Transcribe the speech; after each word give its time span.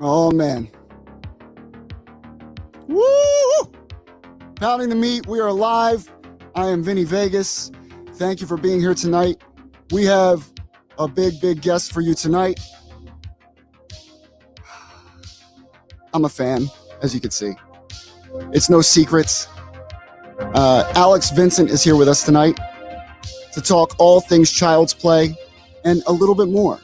Oh 0.00 0.30
man. 0.30 0.68
Woo! 2.88 3.72
Pounding 4.56 4.88
the 4.88 4.94
meat. 4.94 5.26
We 5.26 5.40
are 5.40 5.52
live. 5.52 6.10
I 6.54 6.68
am 6.68 6.82
Vinny 6.82 7.04
Vegas. 7.04 7.70
Thank 8.14 8.40
you 8.40 8.46
for 8.46 8.56
being 8.56 8.80
here 8.80 8.94
tonight. 8.94 9.42
We 9.90 10.04
have 10.04 10.50
a 10.98 11.08
big, 11.08 11.40
big 11.40 11.60
guest 11.60 11.92
for 11.92 12.00
you 12.00 12.14
tonight. 12.14 12.60
I'm 16.12 16.24
a 16.24 16.28
fan, 16.28 16.68
as 17.02 17.14
you 17.14 17.20
can 17.20 17.30
see. 17.30 17.54
It's 18.52 18.70
no 18.70 18.80
secrets. 18.80 19.48
Uh, 20.38 20.92
Alex 20.94 21.30
Vincent 21.30 21.70
is 21.70 21.82
here 21.82 21.96
with 21.96 22.08
us 22.08 22.24
tonight 22.24 22.58
to 23.52 23.60
talk 23.60 23.94
all 23.98 24.20
things 24.20 24.50
Child's 24.50 24.94
Play 24.94 25.36
and 25.84 26.02
a 26.06 26.12
little 26.12 26.34
bit 26.34 26.48
more. 26.48 26.80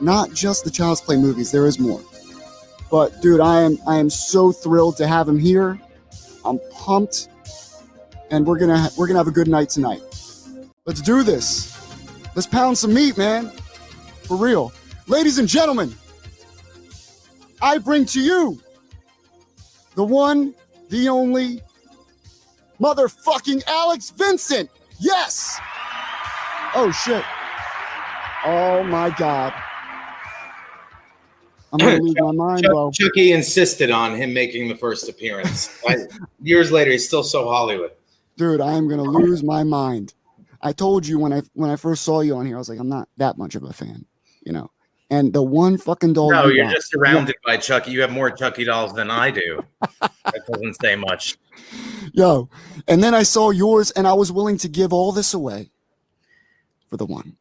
Not 0.00 0.32
just 0.32 0.64
the 0.64 0.70
Child's 0.70 1.00
Play 1.00 1.16
movies, 1.16 1.50
there 1.50 1.66
is 1.66 1.78
more. 1.78 2.00
But 2.90 3.20
dude, 3.20 3.40
I 3.40 3.62
am 3.62 3.78
I 3.86 3.96
am 3.96 4.10
so 4.10 4.52
thrilled 4.52 4.96
to 4.98 5.06
have 5.06 5.28
him 5.28 5.38
here. 5.38 5.80
I'm 6.44 6.60
pumped, 6.70 7.28
and 8.30 8.46
we're 8.46 8.58
gonna 8.58 8.90
we're 8.96 9.06
gonna 9.06 9.18
have 9.18 9.28
a 9.28 9.32
good 9.32 9.48
night 9.48 9.70
tonight. 9.70 10.02
Let's 10.84 11.00
do 11.00 11.22
this. 11.22 11.72
Let's 12.34 12.46
pound 12.46 12.78
some 12.78 12.94
meat, 12.94 13.18
man. 13.18 13.50
For 14.22 14.36
real, 14.36 14.72
ladies 15.08 15.38
and 15.38 15.48
gentlemen. 15.48 15.94
I 17.62 17.78
bring 17.78 18.04
to 18.06 18.20
you 18.20 18.60
the 19.94 20.04
one, 20.04 20.54
the 20.90 21.08
only, 21.08 21.62
motherfucking 22.78 23.62
Alex 23.66 24.10
Vincent. 24.10 24.70
Yes. 25.00 25.58
Oh 26.74 26.92
shit. 26.92 27.24
Oh 28.44 28.84
my 28.84 29.10
god. 29.10 29.54
I'm 31.72 31.78
gonna 31.78 32.00
lose 32.00 32.14
my 32.18 32.32
mind, 32.32 32.62
Chuck, 32.62 32.72
bro. 32.72 32.90
Chucky 32.92 33.32
insisted 33.32 33.90
on 33.90 34.14
him 34.14 34.32
making 34.32 34.68
the 34.68 34.76
first 34.76 35.08
appearance. 35.08 35.78
I, 35.88 35.96
years 36.40 36.70
later, 36.72 36.92
he's 36.92 37.06
still 37.06 37.22
so 37.24 37.48
Hollywood. 37.48 37.90
Dude, 38.36 38.60
I 38.60 38.72
am 38.74 38.88
gonna 38.88 39.02
lose 39.02 39.42
my 39.42 39.62
mind. 39.64 40.14
I 40.62 40.72
told 40.72 41.06
you 41.06 41.18
when 41.18 41.32
I 41.32 41.42
when 41.54 41.70
I 41.70 41.76
first 41.76 42.02
saw 42.04 42.20
you 42.20 42.36
on 42.36 42.46
here, 42.46 42.56
I 42.56 42.58
was 42.58 42.68
like, 42.68 42.78
I'm 42.78 42.88
not 42.88 43.08
that 43.16 43.36
much 43.38 43.54
of 43.54 43.62
a 43.64 43.72
fan, 43.72 44.04
you 44.44 44.52
know. 44.52 44.70
And 45.10 45.32
the 45.32 45.42
one 45.42 45.78
fucking 45.78 46.14
doll. 46.14 46.30
No, 46.32 46.46
you 46.46 46.54
you're 46.56 46.64
got- 46.64 46.74
just 46.74 46.90
surrounded 46.90 47.36
by 47.44 47.56
Chucky. 47.58 47.92
You 47.92 48.00
have 48.00 48.10
more 48.10 48.30
Chucky 48.30 48.64
dolls 48.64 48.92
than 48.92 49.10
I 49.10 49.30
do. 49.30 49.62
that 50.00 50.42
doesn't 50.50 50.80
say 50.80 50.96
much. 50.96 51.36
Yo, 52.12 52.48
and 52.88 53.02
then 53.02 53.14
I 53.14 53.22
saw 53.22 53.50
yours, 53.50 53.90
and 53.92 54.06
I 54.06 54.12
was 54.14 54.32
willing 54.32 54.58
to 54.58 54.68
give 54.68 54.92
all 54.92 55.12
this 55.12 55.32
away 55.34 55.70
for 56.88 56.96
the 56.96 57.06
one. 57.06 57.36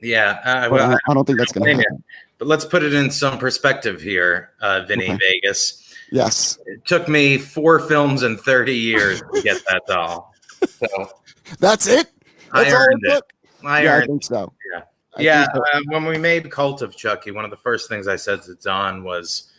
Yeah, 0.00 0.40
uh, 0.44 0.68
well, 0.70 0.92
I, 0.92 0.98
I 1.10 1.14
don't 1.14 1.24
think 1.24 1.38
that's 1.38 1.52
gonna 1.52 1.66
Same 1.66 1.76
here. 1.76 1.84
happen. 1.90 2.04
but 2.38 2.48
let's 2.48 2.64
put 2.64 2.82
it 2.82 2.92
in 2.94 3.10
some 3.10 3.38
perspective 3.38 4.00
here, 4.00 4.50
uh, 4.60 4.82
Vinny 4.86 5.10
Okay. 5.10 5.18
Vegas. 5.42 5.82
Yes, 6.12 6.58
It 6.66 6.84
took 6.84 7.08
me 7.08 7.36
four 7.38 7.80
films 7.80 8.22
and 8.22 8.38
30 8.38 8.74
years 8.76 9.20
to 9.34 9.42
get 9.42 9.60
that 9.68 9.82
doll. 9.88 10.32
So 10.64 10.86
that's 11.58 11.86
it. 11.88 12.08
I 12.52 12.62
That's 12.62 12.74
all 12.74 12.80
earned 12.80 13.00
it. 13.04 13.22
I 13.64 13.82
yeah, 13.82 13.90
I 13.92 13.96
earned 13.96 14.06
think 14.06 14.24
so. 14.24 14.52
Yeah. 14.72 14.82
I 15.16 15.22
yeah, 15.22 15.46
so. 15.52 15.60
uh, 15.74 15.80
when 15.88 16.04
we 16.04 16.16
made 16.18 16.48
Cult 16.50 16.82
of 16.82 16.94
Chucky, 16.96 17.32
one 17.32 17.44
of 17.44 17.50
the 17.50 17.56
first 17.56 17.88
things 17.88 18.06
I 18.06 18.16
said 18.16 18.42
to 18.42 18.54
Don 18.56 19.02
was, 19.02 19.50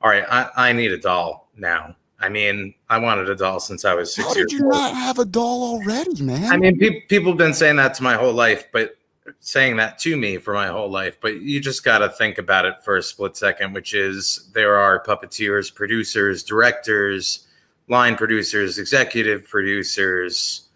"All 0.00 0.08
right, 0.08 0.24
I, 0.30 0.48
I 0.56 0.72
need 0.72 0.92
a 0.92 0.98
doll 0.98 1.50
now." 1.56 1.96
I 2.18 2.28
mean, 2.30 2.74
I 2.88 2.96
wanted 2.98 3.28
a 3.28 3.34
doll 3.34 3.60
since 3.60 3.84
I 3.84 3.92
was 3.94 4.14
six 4.14 4.28
How 4.28 4.34
years 4.34 4.50
did 4.52 4.58
you 4.58 4.64
old. 4.66 4.72
not 4.72 4.94
have 4.94 5.18
a 5.18 5.24
doll 5.24 5.62
already, 5.64 6.22
man? 6.22 6.50
I 6.50 6.56
mean, 6.56 6.78
pe- 6.78 7.00
people 7.08 7.32
have 7.32 7.38
been 7.38 7.54
saying 7.54 7.76
that 7.76 7.94
to 7.94 8.02
my 8.02 8.14
whole 8.14 8.32
life, 8.32 8.66
but 8.72 8.96
saying 9.40 9.76
that 9.76 9.98
to 10.00 10.16
me 10.16 10.38
for 10.38 10.52
my 10.54 10.66
whole 10.68 10.90
life. 10.90 11.16
But 11.20 11.40
you 11.40 11.60
just 11.60 11.84
got 11.84 11.98
to 11.98 12.08
think 12.08 12.38
about 12.38 12.64
it 12.64 12.82
for 12.84 12.96
a 12.96 13.02
split 13.02 13.36
second, 13.36 13.72
which 13.72 13.94
is 13.94 14.50
there 14.54 14.76
are 14.76 15.02
puppeteers, 15.04 15.72
producers, 15.74 16.42
directors, 16.42 17.46
line 17.88 18.16
producers, 18.16 18.78
executive 18.78 19.46
producers, 19.48 20.68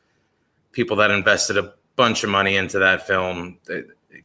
people 0.73 0.97
that 0.97 1.11
invested 1.11 1.57
a 1.57 1.75
bunch 1.97 2.25
of 2.25 2.31
money 2.31 2.57
into 2.57 2.79
that 2.79 3.07
film. 3.07 3.59
Uh, 3.71 3.79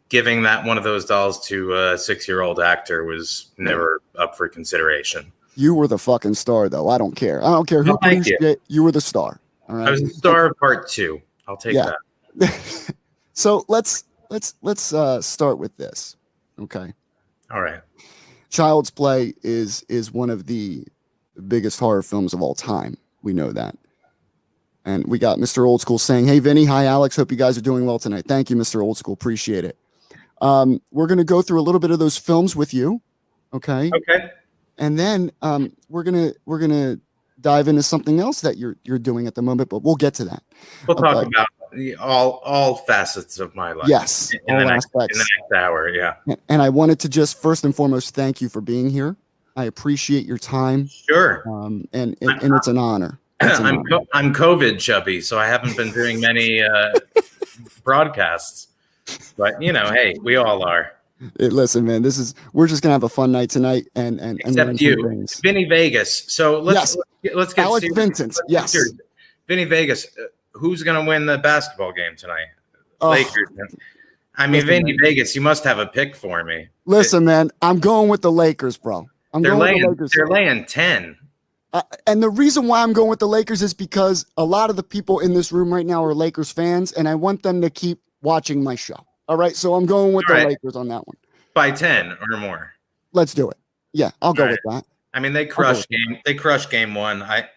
Giving 0.10 0.42
that 0.44 0.66
one 0.66 0.76
of 0.78 0.84
those 0.84 1.06
dolls 1.06 1.46
to 1.48 1.74
a 1.76 1.96
six-year-old 1.98 2.60
actor 2.60 3.04
was 3.04 3.52
never 3.60 4.02
up 4.18 4.36
for 4.36 4.48
consideration. 4.50 5.32
you 5.54 5.76
were 5.76 5.88
the 5.88 6.00
fucking 6.00 6.34
star, 6.34 6.68
though. 6.68 6.90
I 6.90 6.98
don't 6.98 7.16
care. 7.16 7.44
I 7.44 7.52
don't 7.52 7.68
care 7.68 7.84
who 7.84 7.96
thank 8.02 8.24
produced 8.24 8.42
it. 8.42 8.62
You 8.68 8.82
were 8.84 8.92
the 8.92 9.02
star. 9.02 9.40
All 9.68 9.76
right. 9.76 9.88
I 9.88 9.92
was 9.92 10.02
the 10.02 10.10
star 10.10 10.48
of 10.48 10.58
part 10.58 10.90
two. 10.90 11.22
I'll 11.48 11.58
take 11.58 11.76
Yeah. 11.76 11.92
that. 12.38 12.96
so 13.34 13.66
let's 13.68 14.06
let's 14.30 14.56
let's 14.62 14.94
uh, 14.94 15.22
start 15.22 15.58
with 15.60 15.76
this. 15.78 16.16
Okay. 16.60 16.94
All 17.52 17.62
right. 17.62 17.82
Child's 18.50 18.90
Play 18.90 19.34
is 19.44 19.84
is 19.90 20.12
one 20.12 20.30
of 20.30 20.46
the 20.46 20.86
biggest 21.48 21.80
horror 21.80 22.02
films 22.02 22.34
of 22.34 22.42
all 22.42 22.56
time. 22.56 22.98
We 23.22 23.34
know 23.34 23.52
that. 23.52 23.76
And 24.86 25.06
we 25.08 25.20
got 25.20 25.38
Mr. 25.38 25.68
Old 25.68 25.82
School 25.82 26.00
saying, 26.00 26.28
"Hey 26.28 26.40
Vinny, 26.40 26.66
hi 26.66 26.86
Alex. 26.86 27.16
Hope 27.16 27.32
you 27.32 27.38
guys 27.38 27.58
are 27.58 27.62
doing 27.62 27.86
well 27.86 28.00
tonight. 28.00 28.26
Thank 28.28 28.50
you, 28.50 28.56
Mr. 28.56 28.82
Old 28.82 28.98
School. 28.98 29.14
Appreciate 29.14 29.66
it." 29.66 29.78
Um, 30.42 30.82
we're 30.92 31.08
gonna 31.08 31.24
go 31.24 31.42
through 31.42 31.60
a 31.60 31.64
little 31.64 31.80
bit 31.80 31.92
of 31.92 32.00
those 32.00 32.18
films 32.18 32.56
with 32.56 32.74
you, 32.74 33.02
okay? 33.54 33.92
Okay. 33.94 34.32
And 34.78 34.98
then 34.98 35.32
um, 35.42 35.76
we're 35.90 36.04
gonna 36.04 36.32
we're 36.46 36.60
gonna 36.60 36.98
dive 37.42 37.68
into 37.68 37.84
something 37.84 38.20
else 38.20 38.42
that 38.42 38.58
you're 38.58 38.78
you're 38.84 39.00
doing 39.00 39.28
at 39.28 39.36
the 39.36 39.42
moment, 39.42 39.70
but 39.70 39.84
we'll 39.84 39.98
get 39.98 40.14
to 40.16 40.26
that. 40.26 40.44
We'll 40.88 40.96
talk 40.96 41.28
about 41.28 41.46
all 42.00 42.42
all 42.44 42.76
facets 42.76 43.40
of 43.40 43.56
my 43.56 43.74
life. 43.74 43.88
Yes, 43.88 44.32
in 44.34 44.40
all 44.56 44.60
the 44.60 44.66
next 44.66 44.88
in 44.94 45.00
the 45.18 45.28
next 45.40 45.52
hour. 45.56 45.90
Yeah, 45.90 46.16
And 46.50 46.62
I 46.62 46.70
wanted 46.70 47.00
to 47.02 47.10
just 47.10 47.42
first 47.42 47.64
and 47.66 47.76
foremost 47.76 48.16
thank 48.16 48.42
you 48.42 48.50
for 48.50 48.62
being 48.62 48.90
here. 48.90 49.16
I 49.56 49.66
appreciate 49.66 50.26
your 50.26 50.38
time, 50.38 50.88
sure. 50.88 51.44
um, 51.48 51.86
and, 51.92 52.16
and 52.22 52.42
and 52.44 52.56
it's 52.56 52.68
an 52.68 52.78
honor. 52.78 53.20
It's 53.42 53.58
an 53.60 53.66
I'm 53.68 53.78
honor. 53.80 53.90
co- 53.90 54.08
I'm 54.14 54.34
COVID 54.34 54.80
chubby, 54.80 55.22
so 55.22 55.40
I 55.40 55.48
haven't 55.48 55.76
been 55.78 55.92
doing 55.92 56.20
many 56.20 56.62
uh, 56.62 56.92
broadcasts. 57.84 58.68
But 59.38 59.62
you 59.62 59.72
know, 59.74 59.90
hey, 59.92 60.16
we 60.22 60.36
all 60.36 60.64
are. 60.64 60.92
Listen, 61.38 61.86
man, 61.86 62.02
this 62.02 62.18
is 62.18 62.34
we're 62.54 62.68
just 62.68 62.82
gonna 62.84 62.94
have 62.94 63.04
a 63.04 63.10
fun 63.10 63.32
night 63.32 63.50
tonight, 63.50 63.88
and 63.96 64.20
and, 64.20 64.40
and 64.46 64.58
Except 64.58 64.78
some 64.80 64.88
you, 64.88 65.08
things. 65.10 65.40
Vinny 65.42 65.66
Vegas. 65.66 66.32
So 66.34 66.60
let's 66.62 66.76
Yes. 66.80 66.96
let's 66.98 67.10
get, 67.24 67.36
let's 67.36 67.54
get 67.54 67.66
Alex 67.66 67.82
serious. 67.82 67.96
Vincent, 67.96 68.40
Let's 68.50 68.74
yes. 68.74 68.90
Vinny 69.48 69.66
Vegas. 69.66 70.08
Who's 70.60 70.84
gonna 70.84 71.04
win 71.06 71.26
the 71.26 71.38
basketball 71.38 71.92
game 71.92 72.16
tonight? 72.16 72.48
Oh, 73.02 73.10
Lakers. 73.12 73.50
I 74.36 74.46
mean, 74.48 74.54
Listen, 74.54 74.68
Vinny 74.68 74.92
man. 74.94 74.98
Vegas. 75.02 75.36
You 75.36 75.42
must 75.42 75.64
have 75.64 75.80
a 75.80 75.86
pick 75.86 76.16
for 76.16 76.44
me. 76.44 76.68
listen, 76.86 77.26
man, 77.26 77.50
I'm 77.62 77.80
going 77.80 78.10
with 78.10 78.22
the 78.22 78.32
Lakers, 78.32 78.78
bro. 78.78 79.08
I'm 79.34 79.42
They're 79.42 79.52
going 79.52 79.60
with 79.60 79.68
laying. 79.70 79.82
the 79.82 79.90
Lakers. 79.90 80.12
They're 80.16 80.28
laying 80.28 80.66
ten. 80.66 81.18
Uh, 81.72 81.82
and 82.08 82.22
the 82.24 82.30
reason 82.30 82.68
why 82.68 82.82
I'm 82.82 82.94
going 82.94 83.10
with 83.10 83.20
the 83.20 83.28
Lakers 83.28 83.62
is 83.62 83.74
because 83.74 84.26
a 84.38 84.44
lot 84.44 84.70
of 84.70 84.76
the 84.76 84.82
people 84.84 85.20
in 85.20 85.34
this 85.34 85.52
room 85.52 85.72
right 85.74 85.86
now 85.86 86.04
are 86.04 86.14
Lakers 86.16 86.52
fans, 86.52 86.92
and 86.94 87.08
I 87.08 87.14
want 87.16 87.44
them 87.44 87.62
to 87.62 87.70
keep 87.70 88.00
watching 88.22 88.64
my 88.64 88.76
show. 88.76 88.96
All 89.28 89.38
right, 89.38 89.56
so 89.56 89.76
I'm 89.76 89.86
going 89.86 90.14
with 90.14 90.26
All 90.30 90.36
the 90.36 90.42
right. 90.42 90.50
Lakers 90.50 90.76
on 90.76 90.88
that 90.88 91.06
one. 91.08 91.16
by 91.54 91.70
10 91.70 92.18
or 92.32 92.38
more. 92.38 92.74
Let's 93.14 93.36
do 93.36 93.50
it. 93.52 93.58
Yeah, 93.94 94.10
I'll 94.22 94.34
go 94.34 94.46
All 94.46 94.50
with 94.50 94.60
that. 94.66 94.84
I 95.14 95.20
mean, 95.20 95.34
they 95.34 95.46
crushed 95.46 95.88
game. 95.90 96.18
They 96.26 96.34
crushed 96.34 96.72
game 96.72 96.96
one. 96.96 97.22
I 97.22 97.48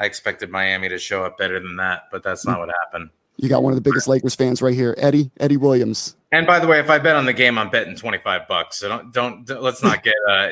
I 0.00 0.06
expected 0.06 0.50
Miami 0.50 0.88
to 0.88 0.98
show 0.98 1.24
up 1.24 1.38
better 1.38 1.60
than 1.60 1.76
that, 1.76 2.04
but 2.10 2.22
that's 2.24 2.44
not 2.46 2.58
what 2.58 2.70
happened. 2.82 3.10
You 3.36 3.48
got 3.48 3.62
one 3.62 3.72
of 3.72 3.76
the 3.76 3.82
biggest 3.82 4.08
Lakers 4.08 4.34
fans 4.34 4.60
right 4.60 4.74
here, 4.74 4.94
Eddie 4.98 5.30
Eddie 5.38 5.56
Williams. 5.56 6.16
And 6.32 6.46
by 6.46 6.58
the 6.58 6.66
way, 6.66 6.78
if 6.78 6.90
I 6.90 6.98
bet 6.98 7.16
on 7.16 7.24
the 7.26 7.32
game, 7.32 7.58
I'm 7.58 7.70
betting 7.70 7.96
25 7.96 8.46
bucks. 8.48 8.78
So 8.78 8.88
don't 8.88 9.12
don't, 9.12 9.46
don't- 9.46 9.62
let's 9.62 9.82
not 9.82 10.02
get 10.02 10.14
uh, 10.28 10.48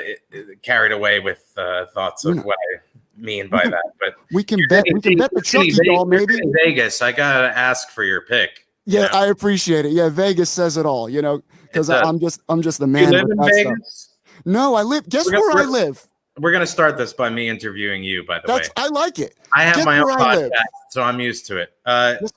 carried 0.63 0.93
away 0.93 1.21
with 1.21 1.53
uh, 1.57 1.87
thoughts 1.95 2.25
of 2.25 2.45
what 2.45 2.57
I 2.75 2.81
mean 3.21 3.49
by 3.49 3.65
that. 3.65 3.83
But 4.01 4.15
We 4.33 4.43
can 4.43 4.59
bet. 4.69 4.85
We 4.93 5.01
can 5.01 5.17
bet 5.19 5.31
the 5.35 5.43
Chucky 5.43 5.73
doll, 5.85 6.05
maybe. 6.07 6.35
in 6.43 6.53
Vegas. 6.65 7.03
I 7.03 7.13
gotta 7.13 7.49
ask 7.57 7.91
for 7.91 8.05
your 8.05 8.23
pick. 8.23 8.67
Yeah, 8.87 9.03
Yeah. 9.03 9.09
I 9.19 9.27
appreciate 9.27 9.85
it. 9.85 9.93
Yeah, 9.93 10.09
Vegas 10.09 10.49
says 10.51 10.77
it 10.79 10.87
all. 10.87 11.09
You 11.11 11.21
know, 11.21 11.43
because 11.63 11.91
I'm 11.91 12.19
just 12.19 12.41
I'm 12.49 12.63
just 12.63 12.79
the 12.79 12.87
You 12.87 12.93
man. 12.93 13.11
live 13.13 13.27
in. 13.31 13.39
Vegas. 13.45 14.15
No, 14.47 14.75
I 14.77 14.83
live. 14.83 15.07
Guess 15.09 15.27
We're 15.31 15.41
where 15.41 15.63
I 15.65 15.67
live. 15.67 16.08
We're 16.39 16.53
gonna 16.53 16.67
start 16.67 16.97
this 16.97 17.13
by 17.13 17.31
me 17.31 17.49
interviewing 17.49 18.03
you. 18.03 18.25
By 18.25 18.41
the 18.41 18.47
That's 18.47 18.69
way, 18.69 18.73
I 18.77 18.89
like 18.89 19.19
it. 19.19 19.37
I 19.53 19.65
have 19.65 19.77
guess 19.77 19.85
my 19.85 19.99
own 19.99 20.07
where 20.07 20.19
I 20.19 20.37
live. 20.37 20.53
podcast, 20.53 20.91
so 20.91 21.03
I'm 21.03 21.21
used 21.21 21.47
to 21.47 21.59
it. 21.59 21.73
Uh, 21.85 22.15
Just 22.21 22.35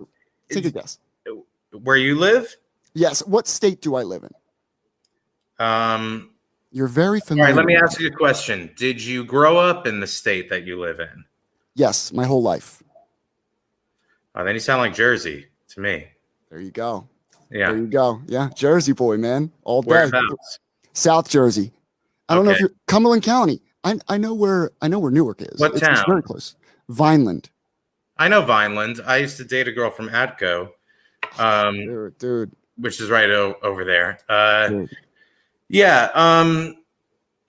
take 0.49 0.65
a 0.65 0.71
guess. 0.71 0.99
where 1.83 1.97
you 1.97 2.15
live? 2.15 2.55
Yes. 2.93 3.25
What 3.25 3.47
state 3.47 3.81
do 3.81 3.95
I 3.95 4.03
live 4.03 4.23
in? 4.23 5.65
Um, 5.65 6.31
You're 6.71 6.87
very 6.87 7.19
familiar. 7.19 7.49
right, 7.53 7.55
let 7.55 7.65
me 7.65 7.75
ask 7.75 7.99
you 7.99 8.07
a 8.07 8.11
question. 8.11 8.71
Did 8.75 9.01
you 9.01 9.23
grow 9.23 9.57
up 9.57 9.85
in 9.87 9.99
the 9.99 10.07
state 10.07 10.49
that 10.49 10.65
you 10.65 10.79
live 10.79 10.99
in? 10.99 11.23
Yes, 11.75 12.11
my 12.11 12.25
whole 12.25 12.41
life. 12.41 12.81
Oh, 14.35 14.43
then 14.43 14.55
you 14.55 14.59
sound 14.59 14.81
like 14.81 14.93
Jersey 14.93 15.47
to 15.69 15.79
me. 15.79 16.07
There 16.49 16.59
you 16.59 16.71
go. 16.71 17.07
Yeah. 17.49 17.71
There 17.71 17.79
you 17.81 17.87
go. 17.87 18.21
Yeah, 18.27 18.49
Jersey 18.55 18.93
boy, 18.93 19.17
man, 19.17 19.51
all 19.63 19.81
day. 19.81 20.09
South 20.93 21.29
Jersey. 21.29 21.71
I 22.27 22.35
don't 22.35 22.45
know 22.45 22.51
if 22.51 22.59
you're 22.59 22.71
Cumberland 22.87 23.23
County. 23.23 23.61
I 23.83 23.97
I 24.07 24.17
know 24.17 24.33
where 24.33 24.71
I 24.81 24.87
know 24.87 24.99
where 24.99 25.11
Newark 25.11 25.41
is. 25.41 25.59
What 25.59 25.71
it's, 25.73 25.81
it's 25.81 25.87
town? 25.99 26.05
very 26.07 26.21
close. 26.23 26.55
Vineland. 26.89 27.49
I 28.17 28.27
know 28.27 28.41
Vineland. 28.41 29.01
I 29.05 29.17
used 29.17 29.37
to 29.37 29.43
date 29.43 29.67
a 29.67 29.71
girl 29.71 29.89
from 29.89 30.09
Atco, 30.09 30.69
um, 31.39 31.75
Dude, 31.77 32.17
dude. 32.19 32.51
which 32.77 32.99
is 33.01 33.09
right 33.09 33.29
o- 33.29 33.55
over 33.63 33.83
there. 33.83 34.19
Uh, 34.29 34.85
yeah. 35.69 36.09
Um, 36.13 36.75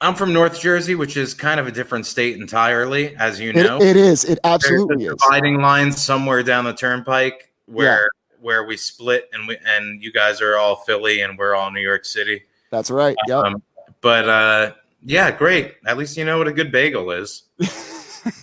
I'm 0.00 0.14
from 0.14 0.32
North 0.32 0.58
Jersey, 0.61 0.94
which 0.94 1.17
is 1.17 1.34
kind 1.34 1.61
of 1.61 1.67
a 1.67 1.70
different 1.73 2.06
state 2.06 2.37
entirely, 2.37 3.14
as 3.17 3.38
you 3.38 3.50
It- 3.50 3.56
know. 3.56 3.81
it 3.81 3.96
is. 3.96 4.25
It 4.25 4.38
absolutely 4.44 5.05
There's 5.05 5.11
a 5.12 5.14
is. 5.14 5.23
dividing 5.23 5.61
line 5.61 5.93
somewhere 5.93 6.43
down 6.43 6.64
the 6.64 6.73
turnpike 6.75 7.52
where 7.67 8.08
where 8.40 8.64
we 8.64 8.76
split, 8.76 9.28
and 9.32 9.46
we 9.46 9.56
and 9.64 10.02
you 10.02 10.12
guys 10.12 10.40
are 10.40 10.56
all 10.56 10.76
Philly, 10.76 11.20
and 11.20 11.38
we're 11.38 11.55
all 11.55 11.70
New 11.70 11.81
York 11.81 12.05
City. 12.05 12.43
That's 12.70 12.90
right. 12.90 13.17
Yep. 13.28 13.44
Um, 13.44 13.62
but 14.00 14.28
uh, 14.28 14.73
yeah, 15.04 15.31
great. 15.31 15.75
At 15.87 15.96
least 15.99 16.16
you 16.16 16.25
know 16.25 16.38
what 16.38 16.49
a 16.49 16.52
good 16.52 16.70
bagel 16.72 17.10
is. 17.10 17.43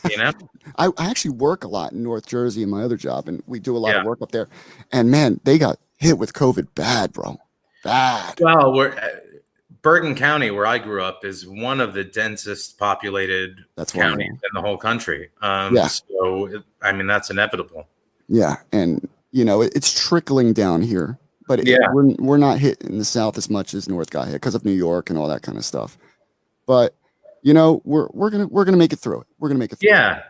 You 0.09 0.17
know. 0.17 0.31
I, 0.77 0.88
I 0.97 1.09
actually 1.09 1.31
work 1.31 1.63
a 1.63 1.67
lot 1.67 1.94
in 1.94 2.03
North 2.03 2.27
Jersey 2.27 2.63
in 2.63 2.69
my 2.69 2.83
other 2.83 2.97
job, 2.97 3.27
and 3.27 3.41
we 3.47 3.59
do 3.59 3.75
a 3.75 3.79
lot 3.79 3.89
Yeah. 3.94 4.01
of 4.01 4.06
work 4.06 4.21
up 4.21 4.31
there. 4.31 4.47
And 4.91 5.09
man, 5.09 5.39
they 5.44 5.57
got 5.57 5.79
hit 5.97 6.17
with 6.17 6.33
COVID 6.33 6.67
bad, 6.75 7.13
bro. 7.13 7.38
Bad. 7.83 8.39
Well, 8.41 8.73
we're 8.73 8.91
uh, 8.91 9.07
Bergen 9.81 10.15
County, 10.15 10.51
where 10.51 10.65
I 10.65 10.77
grew 10.77 11.01
up, 11.01 11.23
is 11.23 11.47
one 11.47 11.79
of 11.79 11.94
the 11.94 12.03
densest 12.03 12.77
populated 12.77 13.57
That's 13.75 13.91
counties 13.94 14.29
in 14.31 14.50
the 14.53 14.61
whole 14.61 14.77
country. 14.77 15.29
Um, 15.41 15.75
Yeah. 15.75 15.88
So, 15.88 16.45
it- 16.47 16.63
I 16.81 16.91
mean, 16.91 17.07
that's 17.07 17.29
inevitable. 17.29 17.88
Yeah, 18.27 18.57
and 18.71 19.07
you 19.31 19.44
know 19.45 19.61
it, 19.61 19.71
it's 19.75 19.91
trickling 20.07 20.53
down 20.53 20.81
here, 20.81 21.17
but 21.47 21.59
it- 21.61 21.67
Yeah. 21.67 21.77
we're 21.94 22.13
we're 22.19 22.38
not 22.38 22.59
hit 22.59 22.81
in 22.81 22.97
the 23.00 23.06
south 23.06 23.38
as 23.38 23.50
much 23.50 23.73
as 23.73 23.88
North 23.89 24.09
got 24.11 24.27
hit 24.27 24.33
because 24.33 24.56
of 24.56 24.65
New 24.65 24.71
York 24.73 25.09
and 25.09 25.17
all 25.17 25.27
that 25.29 25.41
kind 25.41 25.57
of 25.57 25.63
stuff. 25.65 25.97
But 26.69 26.94
you 27.42 27.56
know 27.56 27.81
we're 27.83 28.10
we're 28.13 28.30
gonna 28.30 28.45
we're 28.45 28.63
gonna 28.63 28.77
make 28.77 28.94
it 28.94 29.00
through 29.00 29.21
it. 29.21 29.27
We're 29.39 29.50
gonna 29.50 29.57
make 29.57 29.74
it 29.74 29.80
through. 29.80 29.89
Yeah. 29.89 30.18
It. 30.18 30.24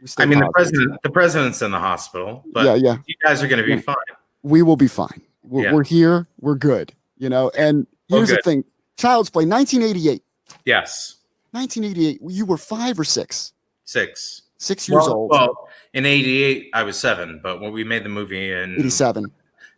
We 0.00 0.08
stay 0.08 0.22
I 0.22 0.26
mean, 0.26 0.38
the 0.38 0.50
president, 0.52 1.02
the 1.02 1.10
president's 1.10 1.60
in 1.60 1.70
the 1.70 1.78
hospital, 1.78 2.44
but 2.52 2.64
yeah, 2.64 2.74
yeah, 2.74 2.96
you 3.06 3.14
guys 3.24 3.42
are 3.42 3.48
going 3.48 3.60
to 3.60 3.64
be 3.64 3.74
Yeah. 3.74 3.80
fine. 3.80 3.94
we 4.42 4.60
will 4.60 4.76
be 4.76 4.86
fine. 4.88 5.22
We're, 5.42 5.64
Yeah. 5.64 5.72
we're 5.72 5.84
here. 5.84 6.26
We're 6.40 6.56
good. 6.56 6.92
You 7.16 7.30
know, 7.30 7.50
and 7.56 7.86
here's 8.08 8.28
the 8.30 8.40
thing: 8.44 8.64
Child's 8.98 9.30
Play, 9.30 9.46
1988. 9.46 10.22
Yes. 10.66 11.16
1988. 11.52 12.20
You 12.26 12.44
were 12.44 12.58
five 12.58 12.98
or 12.98 13.04
six, 13.04 13.52
Six. 13.84 14.42
six 14.58 14.88
years 14.88 15.04
well, 15.04 15.14
old. 15.14 15.30
Well, 15.30 15.68
in 15.94 16.04
88, 16.04 16.70
I 16.74 16.82
was 16.82 16.98
seven, 16.98 17.40
but 17.42 17.60
when 17.60 17.72
we 17.72 17.82
made 17.84 18.02
the 18.04 18.08
movie 18.10 18.50
in 18.50 18.74
87. 18.74 19.24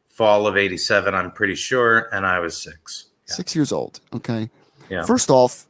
fall 0.09 0.47
of 0.49 0.57
87, 0.57 1.15
I'm 1.15 1.31
pretty 1.33 1.55
sure, 1.57 2.09
and 2.13 2.25
I 2.27 2.39
was 2.41 2.57
six. 2.61 3.07
Yeah. 3.29 3.35
Six 3.35 3.55
years 3.55 3.71
old. 3.73 4.01
Okay. 4.15 4.49
Yeah. 4.89 5.05
First 5.05 5.31
off, 5.31 5.67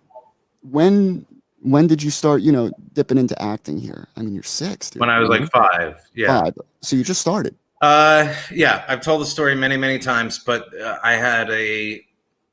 when 0.62 1.26
when 1.62 1.86
did 1.86 2.02
you 2.02 2.10
start? 2.10 2.42
You 2.42 2.52
know, 2.52 2.70
dipping 2.92 3.18
into 3.18 3.40
acting 3.40 3.78
here? 3.78 4.08
I 4.16 4.22
mean, 4.22 4.34
you're 4.34 4.42
six. 4.42 4.90
Dude, 4.90 5.00
When 5.00 5.10
I 5.10 5.18
was 5.18 5.28
you 5.28 5.40
like 5.40 5.50
five. 5.50 6.00
Yeah. 6.14 6.42
five. 6.42 6.54
So 6.80 6.96
you 6.96 7.04
just 7.04 7.20
started. 7.20 7.54
Uh, 7.80 8.34
yeah, 8.50 8.84
I've 8.88 9.00
told 9.02 9.20
the 9.20 9.26
story 9.26 9.54
many, 9.54 9.76
many 9.76 9.98
times, 9.98 10.38
but 10.38 10.66
uh, 10.80 10.98
I 11.02 11.12
had 11.12 11.50
a 11.50 12.02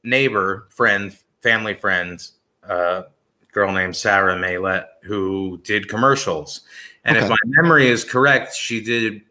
neighbor, 0.04 0.68
friend, 0.70 1.18
family 1.42 1.74
friend, 1.74 2.22
uh, 2.68 3.04
girl 3.54 3.72
named 3.72 3.96
Sarah 3.96 4.36
Maylett, 4.36 4.86
who 5.04 5.62
did 5.64 5.88
commercials. 5.88 6.62
And 7.06 7.18
if 7.18 7.30
my 7.30 7.38
memory 7.46 7.88
is 7.88 8.04
correct, 8.04 8.56
she 8.56 8.82
did 8.82 9.22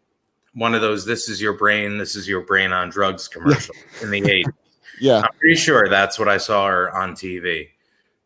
one 0.55 0.75
of 0.75 0.81
those 0.81 1.05
"This 1.05 1.29
is 1.29 1.41
your 1.41 1.55
brain, 1.55 1.99
this 1.99 2.17
is 2.17 2.29
your 2.29 2.43
brain 2.43 2.73
on 2.73 2.91
drugs" 2.91 3.29
commercial 3.29 3.75
in 4.03 4.11
the 4.11 4.21
'80s. 4.21 4.53
Yeah. 5.01 5.23
I'm 5.25 5.33
pretty 5.39 5.57
sure 5.57 5.89
that's 5.89 6.19
what 6.19 6.29
I 6.29 6.37
saw 6.37 6.67
her 6.69 6.95
on 6.97 7.13
TV. 7.15 7.69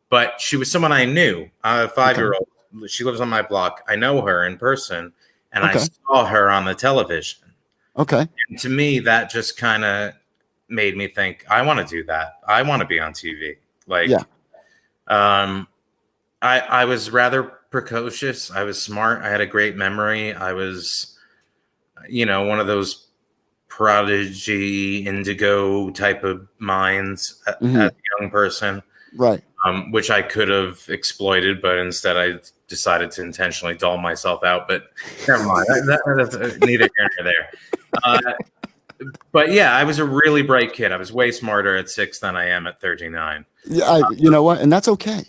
But 0.09 0.41
she 0.41 0.57
was 0.57 0.71
someone 0.71 0.93
I 0.93 1.05
knew. 1.05 1.49
A 1.65 1.89
five 1.89 2.17
year 2.17 2.35
old. 2.35 2.91
She 2.91 3.05
lives 3.05 3.21
on 3.21 3.29
my 3.29 3.43
block. 3.43 3.83
I 3.89 3.97
know 3.97 4.21
her 4.23 4.45
in 4.45 4.59
person, 4.59 5.13
and 5.53 5.65
I 5.65 5.77
saw 5.77 6.27
her 6.27 6.51
on 6.51 6.65
the 6.65 6.75
television. 6.75 7.41
Okay. 7.97 8.29
And 8.51 8.59
to 8.59 8.69
me, 8.69 8.99
that 9.01 9.31
just 9.31 9.57
kind 9.57 9.85
of 9.85 10.13
made 10.69 10.97
me 10.97 11.09
think, 11.09 11.45
I 11.49 11.63
want 11.63 11.79
to 11.81 11.87
do 11.87 12.05
that. 12.05 12.35
I 12.47 12.63
want 12.63 12.83
to 12.83 12.87
be 12.87 13.01
on 13.01 13.13
TV. 13.13 13.57
Like, 13.87 14.09
Yeah. 14.11 14.25
um, 15.09 15.67
I 16.43 16.61
I 16.61 16.85
was 16.85 17.11
rather 17.11 17.43
precocious. 17.71 18.51
I 18.51 18.63
was 18.65 18.81
smart. 18.83 19.23
I 19.23 19.31
had 19.31 19.41
a 19.41 19.47
great 19.47 19.77
memory. 19.77 20.35
I 20.35 20.53
was, 20.53 21.19
you 22.09 22.27
know, 22.27 22.45
one 22.45 22.61
of 22.61 22.67
those 22.67 23.06
prodigy 23.77 25.07
indigo 25.07 25.91
type 25.91 26.25
of 26.25 26.49
minds 26.59 27.43
Mhm. 27.61 27.77
as 27.85 27.91
a 27.91 27.95
young 28.21 28.31
person, 28.31 28.83
Right. 29.15 29.43
um, 29.67 29.93
which 29.93 30.11
I 30.11 30.23
could 30.23 30.49
have 30.49 30.81
exploited, 30.89 31.61
but 31.61 31.77
instead 31.77 32.17
I 32.17 32.39
decided 32.69 33.11
to 33.13 33.23
intentionally 33.23 33.75
dull 33.75 33.99
myself 33.99 34.43
out. 34.45 34.67
But 34.67 34.85
never 35.29 35.45
mind. 35.45 35.67
That, 35.69 36.01
that- 36.07 36.31
that's 36.33 36.59
neither 36.61 36.89
here 36.97 37.11
nor 37.19 37.25
there. 37.25 37.51
Uh, 38.03 38.19
but 39.31 39.53
yeah, 39.53 39.77
I 39.77 39.85
was 39.85 39.99
a 39.99 40.07
really 40.07 40.41
bright 40.43 40.73
kid. 40.73 40.91
I 40.91 40.97
was 40.97 41.13
way 41.13 41.31
smarter 41.31 41.77
at 41.77 41.91
six 41.91 42.19
than 42.19 42.35
I 42.35 42.47
am 42.47 42.67
at 42.67 42.81
39. 42.81 43.45
Yeah. 43.67 43.85
I, 43.85 44.09
you 44.17 44.31
know 44.31 44.43
what? 44.43 44.59
And 44.63 44.73
that's 44.73 44.89
okay. 44.89 45.23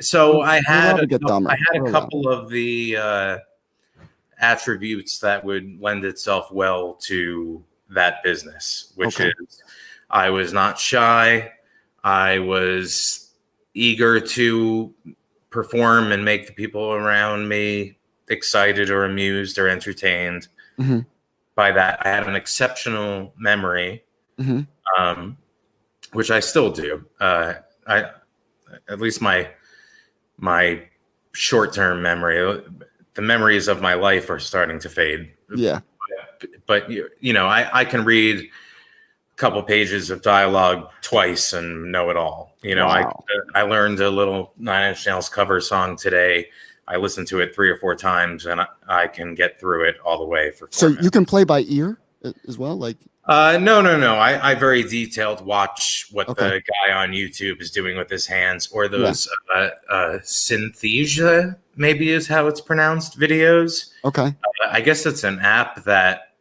So 0.00 0.42
I 0.42 0.60
had 0.60 0.98
a, 1.00 1.06
dumber. 1.06 1.50
I 1.50 1.56
had 1.72 1.86
a 1.86 1.90
couple 1.90 2.28
of 2.28 2.50
the 2.50 2.96
uh, 2.98 3.38
attributes 4.38 5.20
that 5.20 5.42
would 5.42 5.80
lend 5.80 6.04
itself 6.04 6.52
well 6.52 6.98
to 7.06 7.64
that 7.94 8.22
business, 8.22 8.92
which 8.96 9.20
Okay. 9.20 9.32
is 9.48 9.62
I 10.10 10.30
was 10.30 10.52
not 10.52 10.78
shy. 10.78 11.52
I 12.04 12.38
was 12.38 13.30
eager 13.74 14.20
to 14.20 14.94
perform 15.50 16.12
and 16.12 16.24
make 16.24 16.46
the 16.46 16.52
people 16.52 16.92
around 16.92 17.48
me 17.48 17.96
excited 18.28 18.90
or 18.90 19.04
amused 19.04 19.58
or 19.58 19.68
entertained. 19.68 20.48
Mhm. 20.78 21.06
By 21.54 21.72
that, 21.72 22.04
I 22.04 22.10
had 22.10 22.26
an 22.28 22.34
exceptional 22.36 23.32
memory 23.36 24.04
hmm 24.38 24.62
um, 24.98 25.36
which 26.12 26.30
I 26.30 26.40
still 26.40 26.70
do. 26.70 27.04
Uh, 27.20 27.54
I 27.86 28.10
at 28.88 29.00
least 29.00 29.20
my 29.20 29.48
my 30.38 30.82
short 31.32 31.72
term 31.72 32.02
memory, 32.02 32.62
the 33.14 33.22
memories 33.22 33.68
of 33.68 33.80
my 33.80 33.94
life 33.94 34.28
are 34.30 34.38
starting 34.38 34.78
to 34.80 34.88
fade. 34.88 35.32
Yeah. 35.54 35.80
But 36.66 36.90
you, 36.90 37.08
you 37.20 37.32
know, 37.32 37.46
I, 37.46 37.80
I 37.80 37.84
can 37.84 38.04
read 38.04 38.40
a 38.44 39.36
couple 39.36 39.62
pages 39.62 40.10
of 40.10 40.22
dialogue 40.22 40.88
twice 41.02 41.52
and 41.52 41.90
know 41.92 42.10
it 42.10 42.16
all. 42.16 42.56
You 42.62 42.74
know, 42.74 42.86
Wow. 42.86 43.24
I 43.54 43.60
I 43.60 43.62
learned 43.62 44.00
a 44.00 44.10
little 44.10 44.52
Nine 44.58 44.90
Inch 44.90 45.06
Nails 45.06 45.28
cover 45.28 45.60
song 45.60 45.96
today. 45.96 46.48
I 46.86 46.96
listened 46.96 47.26
to 47.28 47.40
it 47.40 47.54
three 47.54 47.70
or 47.70 47.78
four 47.78 47.94
times, 47.96 48.44
and 48.46 48.60
I, 48.60 48.66
I 48.86 49.06
can 49.06 49.34
get 49.34 49.58
through 49.58 49.88
it 49.88 49.96
all 50.04 50.18
the 50.18 50.26
way 50.26 50.50
for. 50.50 50.68
So 50.70 50.88
minutes. 50.88 51.04
you 51.04 51.10
can 51.10 51.24
play 51.24 51.44
by 51.44 51.60
ear 51.62 51.98
as 52.48 52.58
well. 52.58 52.76
Like. 52.76 52.96
Uh, 53.26 53.58
no, 53.58 53.80
no, 53.80 53.98
no. 53.98 54.16
I, 54.16 54.50
I 54.50 54.54
very 54.54 54.82
detailed 54.82 55.40
watch 55.46 56.08
what 56.12 56.28
Okay. 56.28 56.46
the 56.50 56.60
guy 56.60 56.92
on 56.92 57.12
YouTube 57.12 57.62
is 57.62 57.70
doing 57.70 57.96
with 57.96 58.10
his 58.10 58.26
hands, 58.26 58.68
or 58.70 58.86
those 58.86 59.26
uh, 59.54 59.70
uh, 59.90 60.18
synthesia, 60.68 61.56
maybe 61.76 62.10
is 62.10 62.26
how 62.26 62.46
it's 62.46 62.60
pronounced. 62.60 63.18
Videos. 63.18 63.90
Okay. 64.04 64.22
Uh, 64.26 64.68
I 64.70 64.80
guess 64.80 65.06
it's 65.06 65.24
an 65.24 65.38
app 65.40 65.84
that 65.84 66.34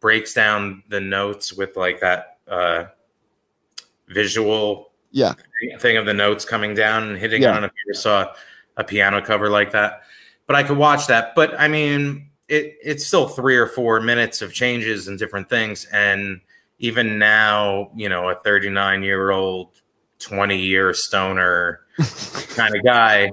breaks 0.00 0.34
down 0.34 0.82
the 0.88 1.00
notes 1.00 1.52
with 1.52 1.76
like 1.76 2.00
that 2.00 2.38
uh, 2.48 2.84
visual 4.08 4.92
Yeah. 5.10 5.34
thing 5.78 5.96
of 5.96 6.06
the 6.06 6.14
notes 6.14 6.44
coming 6.44 6.74
down 6.74 7.04
and 7.08 7.18
hitting. 7.18 7.42
Yeah. 7.42 7.50
I 7.50 7.52
don't 7.52 7.62
know 7.62 7.66
if 7.66 7.72
you 7.84 7.92
ever 7.92 7.98
saw 8.00 8.32
a 8.76 8.84
piano 8.84 9.22
cover 9.22 9.48
like 9.48 9.72
that, 9.72 10.02
but 10.46 10.56
I 10.56 10.62
could 10.62 10.76
watch 10.76 11.06
that. 11.06 11.34
But 11.34 11.58
I 11.58 11.68
mean, 11.68 12.30
it 12.48 12.76
it's 12.82 13.06
still 13.06 13.26
three 13.28 13.56
or 13.56 13.66
four 13.66 14.00
minutes 14.00 14.42
of 14.42 14.52
changes 14.52 15.08
and 15.08 15.18
different 15.18 15.48
things. 15.48 15.86
And 15.92 16.40
even 16.78 17.18
now, 17.18 17.90
you 17.96 18.08
know, 18.08 18.28
a 18.28 18.34
39 18.36 19.02
year 19.02 19.30
old, 19.30 19.80
20 20.18 20.56
year 20.58 20.92
stoner 20.94 21.80
kind 22.54 22.76
of 22.76 22.84
guy. 22.84 23.32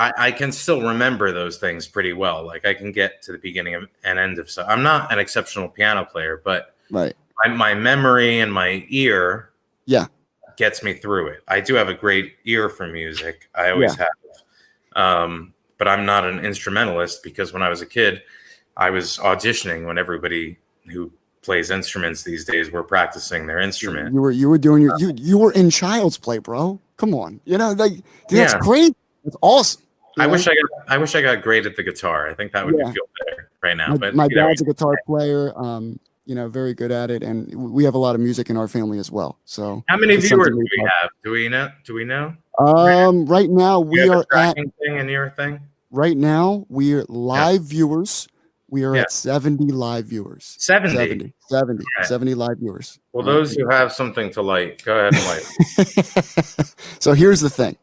I, 0.00 0.12
I 0.16 0.32
can 0.32 0.50
still 0.50 0.80
remember 0.82 1.30
those 1.32 1.58
things 1.58 1.86
pretty 1.86 2.12
well. 2.12 2.44
Like 2.46 2.64
I 2.66 2.74
can 2.74 2.90
get 2.90 3.22
to 3.22 3.32
the 3.32 3.38
beginning 3.38 3.74
of, 3.74 3.88
and 4.04 4.18
end 4.18 4.38
of 4.38 4.50
stuff. 4.50 4.66
I'm 4.68 4.82
not 4.82 5.12
an 5.12 5.18
exceptional 5.18 5.68
piano 5.68 6.04
player, 6.04 6.40
but 6.44 6.74
Right. 6.90 7.14
my, 7.44 7.54
my 7.54 7.74
memory 7.74 8.40
and 8.40 8.52
my 8.52 8.84
ear 8.88 9.50
Yeah. 9.86 10.06
gets 10.56 10.82
me 10.82 10.92
through 10.94 11.28
it 11.28 11.40
i 11.48 11.60
do 11.60 11.74
have 11.74 11.88
a 11.88 11.94
great 11.94 12.34
ear 12.44 12.68
for 12.68 12.86
music 12.86 13.48
i 13.54 13.70
always 13.70 13.94
have 13.96 14.08
um, 14.96 15.54
but 15.78 15.86
i'm 15.88 16.04
not 16.04 16.24
an 16.24 16.44
instrumentalist 16.44 17.22
because 17.22 17.52
when 17.52 17.62
i 17.62 17.68
was 17.68 17.80
a 17.80 17.86
kid 17.86 18.22
i 18.76 18.90
was 18.90 19.18
auditioning 19.18 19.86
when 19.86 19.96
everybody 19.98 20.58
who 20.92 21.10
plays 21.42 21.70
instruments 21.70 22.22
these 22.24 22.44
days 22.44 22.70
were 22.70 22.82
practicing 22.82 23.46
their 23.46 23.60
instrument 23.60 24.12
You 24.12 24.20
were 24.20 24.30
you 24.32 24.48
were 24.50 24.58
doing 24.58 24.82
your 24.82 24.98
you 24.98 25.12
you 25.16 25.38
were 25.38 25.52
in 25.52 25.70
Child's 25.70 26.18
Play, 26.18 26.38
bro. 26.38 26.78
Come 26.98 27.14
on. 27.14 27.40
You 27.44 27.56
know, 27.56 27.70
like 27.72 27.92
dude, 28.28 28.40
that's 28.40 28.52
Yeah. 28.54 28.58
great. 28.60 28.92
That's 29.24 29.36
awesome. 29.40 29.82
I 30.18 30.26
know? 30.26 30.32
wish 30.32 30.46
i 30.48 30.52
got 30.54 30.88
i 30.88 30.98
wish 30.98 31.14
i 31.14 31.22
got 31.22 31.42
great 31.42 31.66
at 31.66 31.76
the 31.76 31.82
guitar 31.82 32.28
i 32.28 32.34
think 32.34 32.52
that 32.52 32.64
would 32.66 32.74
Yeah. 32.78 32.90
feel 32.92 33.04
better 33.24 33.50
right 33.62 33.76
now 33.76 33.88
my, 33.90 33.96
but 33.96 34.14
my 34.14 34.26
you 34.30 34.36
know, 34.36 34.48
dad's 34.48 34.60
a 34.60 34.64
guitar 34.64 34.94
player. 35.06 35.52
Um, 35.58 35.98
you 36.26 36.36
know, 36.36 36.48
very 36.48 36.74
good 36.74 36.92
at 36.92 37.10
it, 37.10 37.24
and 37.24 37.52
we 37.72 37.82
have 37.82 37.94
a 37.94 37.98
lot 37.98 38.14
of 38.14 38.20
music 38.20 38.50
in 38.50 38.56
our 38.56 38.68
family 38.68 39.00
as 39.00 39.10
well. 39.10 39.38
So, 39.46 39.82
how 39.88 39.96
many 39.96 40.14
viewers 40.16 40.46
do 40.48 40.56
we 40.56 40.62
we 40.62 40.82
talk- 40.84 40.92
have 41.02 41.10
do 41.24 41.30
we 41.32 41.48
know 41.48 41.70
do 41.84 41.94
we 41.94 42.04
know 42.04 42.34
um, 42.58 43.26
right 43.26 43.50
now 43.50 43.80
we 43.80 44.08
are 44.08 44.24
at 44.32 44.54
thing 44.54 44.96
in 44.98 45.08
your 45.08 45.30
thing 45.30 45.60
right 45.90 46.16
now 46.16 46.66
we're 46.68 47.04
live 47.08 47.62
viewers. 47.64 48.28
We 48.68 48.84
are 48.84 48.94
Yeah. 48.94 49.02
at 49.02 49.10
70 49.10 49.72
live 49.72 50.04
viewers. 50.04 50.54
70. 50.60 50.94
70, 50.94 51.34
70, 51.48 51.84
Right. 51.98 52.06
70 52.06 52.34
live 52.36 52.58
viewers. 52.60 53.00
Well, 53.12 53.24
those 53.26 53.52
who 53.56 53.68
have 53.68 53.92
something 53.92 54.30
to 54.34 54.42
light, 54.42 54.84
go 54.84 54.96
ahead 54.96 55.14
and 55.14 55.24
light. 55.26 56.74
so 57.00 57.12
here's 57.14 57.40
the 57.40 57.50
thing. 57.50 57.76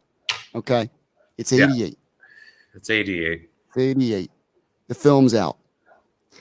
Okay. 0.55 0.89
It's 1.37 1.51
Yeah. 1.51 1.65
88. 1.65 1.97
It's 2.77 2.89
88. 2.89 3.49
88. 3.75 4.31
The 4.87 4.95
film's 4.95 5.33
out. 5.33 5.57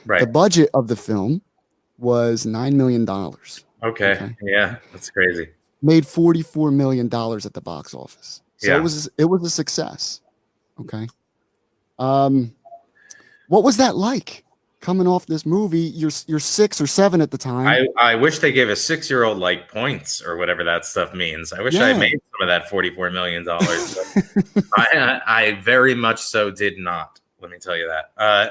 Right. 0.04 0.20
The 0.20 0.26
budget 0.28 0.70
of 0.74 0.86
the 0.86 0.94
film 0.96 1.42
was 1.98 2.46
$9 2.46 2.74
million. 2.74 3.08
okay. 3.08 4.12
okay. 4.12 4.36
Yeah, 4.42 4.76
that's 4.92 5.10
crazy. 5.10 5.48
Made 5.82 6.04
$44 6.04 6.72
million 6.72 7.06
at 7.06 7.52
the 7.54 7.60
box 7.60 7.94
office. 7.94 8.42
So 8.58 8.68
Yeah. 8.68 8.76
it 8.78 8.82
was 8.82 9.08
it 9.18 9.24
was 9.26 9.42
a 9.44 9.50
success. 9.50 10.20
Okay. 10.80 11.06
Um 11.98 12.54
what 13.48 13.62
was 13.64 13.76
that 13.78 13.96
like 13.96 14.44
coming 14.86 15.08
off 15.08 15.26
this 15.26 15.44
movie? 15.44 15.80
You're 15.80 16.12
you're 16.28 16.38
six 16.38 16.80
or 16.80 16.86
seven 16.86 17.20
at 17.20 17.32
the 17.32 17.36
time. 17.38 17.66
I, 17.66 17.88
I 18.12 18.14
wish 18.14 18.38
they 18.38 18.52
gave 18.52 18.68
a 18.68 18.76
six 18.76 19.10
year 19.10 19.24
old 19.24 19.36
like 19.38 19.68
points 19.68 20.22
or 20.22 20.36
whatever 20.36 20.62
that 20.62 20.84
stuff 20.84 21.12
means. 21.12 21.52
I 21.52 21.60
wish 21.60 21.74
I 21.74 21.78
Yeah. 21.80 21.86
had 21.88 21.98
made 21.98 22.12
some 22.12 22.42
of 22.42 22.46
that 22.48 22.70
$44 22.70 23.12
million. 23.12 23.44
I, 24.76 24.86
I, 24.94 25.20
I 25.26 25.60
very 25.60 25.96
much 25.96 26.20
so 26.20 26.52
did 26.52 26.78
not. 26.78 27.18
Let 27.40 27.50
me 27.50 27.58
tell 27.58 27.76
you 27.76 27.88
that. 27.88 28.12
Uh, 28.16 28.50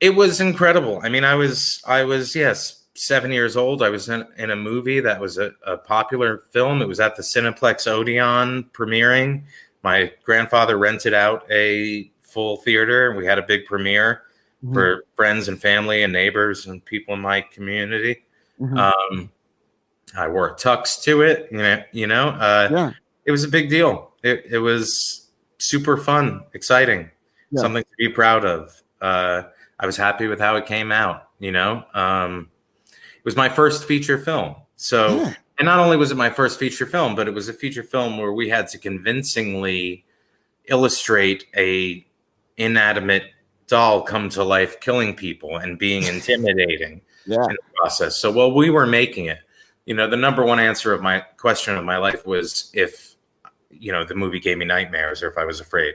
it 0.00 0.10
was 0.14 0.42
incredible. 0.42 1.00
I 1.02 1.08
mean, 1.08 1.24
I 1.24 1.34
was, 1.34 1.82
I 1.86 2.04
was, 2.04 2.36
yes, 2.36 2.82
seven 2.94 3.32
years 3.32 3.56
old. 3.56 3.82
I 3.82 3.88
was 3.88 4.10
in, 4.10 4.26
in 4.36 4.50
a 4.50 4.56
movie 4.56 5.00
that 5.00 5.18
was 5.18 5.38
a, 5.38 5.52
a 5.66 5.78
popular 5.78 6.42
film. 6.52 6.82
It 6.82 6.88
was 6.88 7.00
at 7.00 7.16
the 7.16 7.22
Cineplex 7.22 7.86
Odeon 7.88 8.64
premiering. 8.74 9.44
My 9.82 10.12
grandfather 10.24 10.76
rented 10.76 11.14
out 11.14 11.50
a 11.50 12.10
full 12.20 12.58
theater, 12.58 13.08
and 13.08 13.16
we 13.16 13.24
had 13.24 13.38
a 13.38 13.42
big 13.42 13.64
premiere 13.64 14.22
Mhm, 14.64 14.72
for 14.72 15.04
friends 15.14 15.48
and 15.48 15.60
family 15.60 16.02
and 16.02 16.12
neighbors 16.12 16.66
and 16.66 16.84
people 16.84 17.14
in 17.14 17.20
my 17.20 17.40
community. 17.40 18.24
mhm. 18.60 18.78
Um, 18.78 19.30
I 20.16 20.28
wore 20.28 20.48
a 20.48 20.54
tux 20.54 21.02
to 21.02 21.22
it. 21.22 21.48
You 21.50 21.58
know, 21.58 21.82
you 21.92 22.06
know. 22.06 22.28
Uh, 22.30 22.68
yeah. 22.70 22.90
it 23.26 23.30
was 23.32 23.42
a 23.44 23.48
big 23.48 23.68
deal. 23.68 24.12
It, 24.22 24.44
it 24.50 24.58
was 24.58 25.30
super 25.58 25.96
fun, 25.96 26.44
exciting, 26.54 27.10
Yeah. 27.50 27.62
something 27.62 27.82
to 27.82 27.96
be 27.98 28.08
proud 28.08 28.44
of. 28.44 28.80
Uh, 29.00 29.42
I 29.80 29.86
was 29.86 29.96
happy 29.96 30.26
with 30.28 30.38
how 30.40 30.56
it 30.56 30.66
came 30.66 30.92
out. 30.92 31.30
You 31.40 31.50
know, 31.52 31.84
um, 31.94 32.48
it 32.92 33.24
was 33.24 33.34
my 33.36 33.48
first 33.48 33.84
feature 33.86 34.18
film. 34.18 34.54
So, 34.76 35.16
Yeah. 35.16 35.34
and 35.58 35.66
not 35.66 35.78
only 35.80 35.96
was 35.96 36.10
it 36.10 36.16
my 36.16 36.30
first 36.30 36.58
feature 36.58 36.86
film, 36.86 37.14
but 37.16 37.26
it 37.28 37.34
was 37.34 37.48
a 37.48 37.52
feature 37.52 37.82
film 37.82 38.18
where 38.18 38.32
we 38.32 38.48
had 38.48 38.68
to 38.68 38.78
convincingly 38.78 40.04
illustrate 40.66 41.46
a 41.56 42.06
inanimate 42.56 43.24
doll 43.66 44.02
come 44.02 44.28
to 44.30 44.44
life, 44.44 44.80
killing 44.80 45.14
people 45.14 45.56
and 45.58 45.78
being 45.78 46.02
intimidating 46.14 47.00
Yeah. 47.26 47.42
in 47.44 47.50
the 47.52 47.58
process. 47.76 48.16
So 48.16 48.30
while 48.30 48.52
we 48.52 48.70
were 48.70 48.86
making 48.86 49.26
it, 49.26 49.38
you 49.86 49.94
know, 49.94 50.08
the 50.08 50.16
number 50.16 50.44
one 50.44 50.60
answer 50.60 50.92
of 50.92 51.02
my 51.02 51.20
question 51.36 51.76
of 51.76 51.84
my 51.84 51.96
life 51.98 52.26
was 52.26 52.70
if, 52.74 53.16
you 53.70 53.92
know, 53.92 54.04
the 54.04 54.14
movie 54.14 54.40
gave 54.40 54.56
me 54.58 54.64
nightmares 54.64 55.22
or 55.22 55.28
if 55.28 55.36
I 55.38 55.44
was 55.44 55.60
afraid. 55.60 55.94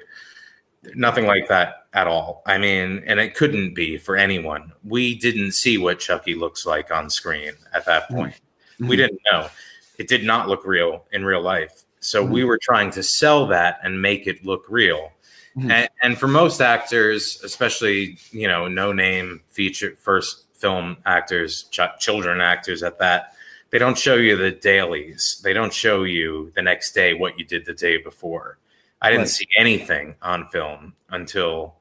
Nothing 0.96 1.26
like 1.26 1.48
that 1.50 1.88
at 1.94 2.08
all. 2.08 2.42
I 2.46 2.58
mean, 2.58 3.04
and 3.06 3.20
it 3.20 3.36
couldn't 3.36 3.74
be 3.74 3.98
for 3.98 4.16
anyone. 4.16 4.72
We 4.84 5.16
didn't 5.16 5.52
see 5.54 5.78
what 5.78 6.00
Chucky 6.00 6.36
looks 6.36 6.66
like 6.66 6.90
on 6.92 7.10
screen 7.10 7.52
at 7.74 7.86
that 7.86 8.08
point. 8.10 8.36
We 8.80 8.96
Mhm. 8.96 8.98
didn't 8.98 9.22
know. 9.32 9.50
It 9.98 10.08
did 10.08 10.24
not 10.24 10.48
look 10.48 10.66
real 10.66 11.06
in 11.12 11.26
real 11.26 11.42
life. 11.42 11.84
So 12.00 12.24
Mm-hmm. 12.24 12.34
we 12.34 12.44
were 12.46 12.58
trying 12.62 12.92
to 12.92 13.04
sell 13.04 13.46
that 13.48 13.80
and 13.84 14.02
make 14.02 14.26
it 14.26 14.46
look 14.46 14.66
real. 14.70 15.12
Mhm. 15.60 15.72
And, 15.72 15.90
and 16.02 16.18
for 16.18 16.28
most 16.28 16.62
actors, 16.62 17.42
especially 17.44 18.18
you 18.32 18.48
know 18.48 18.68
no 18.68 18.92
name 18.94 19.42
feature 19.50 19.96
first 20.00 20.46
film 20.56 20.98
actors, 21.06 21.64
ch- 21.72 21.80
children 22.00 22.42
actors 22.42 22.84
at 22.84 23.00
that, 23.00 23.34
they 23.70 23.78
don't 23.80 23.98
show 23.98 24.16
you 24.16 24.36
the 24.36 24.52
dailies. 24.52 25.40
They 25.44 25.54
don't 25.54 25.74
show 25.74 26.04
you 26.04 26.52
the 26.56 26.62
next 26.62 26.94
day 26.94 27.14
what 27.14 27.38
you 27.40 27.46
did 27.46 27.66
the 27.66 27.74
day 27.74 27.98
before. 27.98 28.58
I 29.02 29.10
didn't 29.10 29.22
Right. 29.22 29.30
see 29.30 29.48
anything 29.58 30.16
on 30.22 30.48
film 30.48 30.94
until 31.10 31.76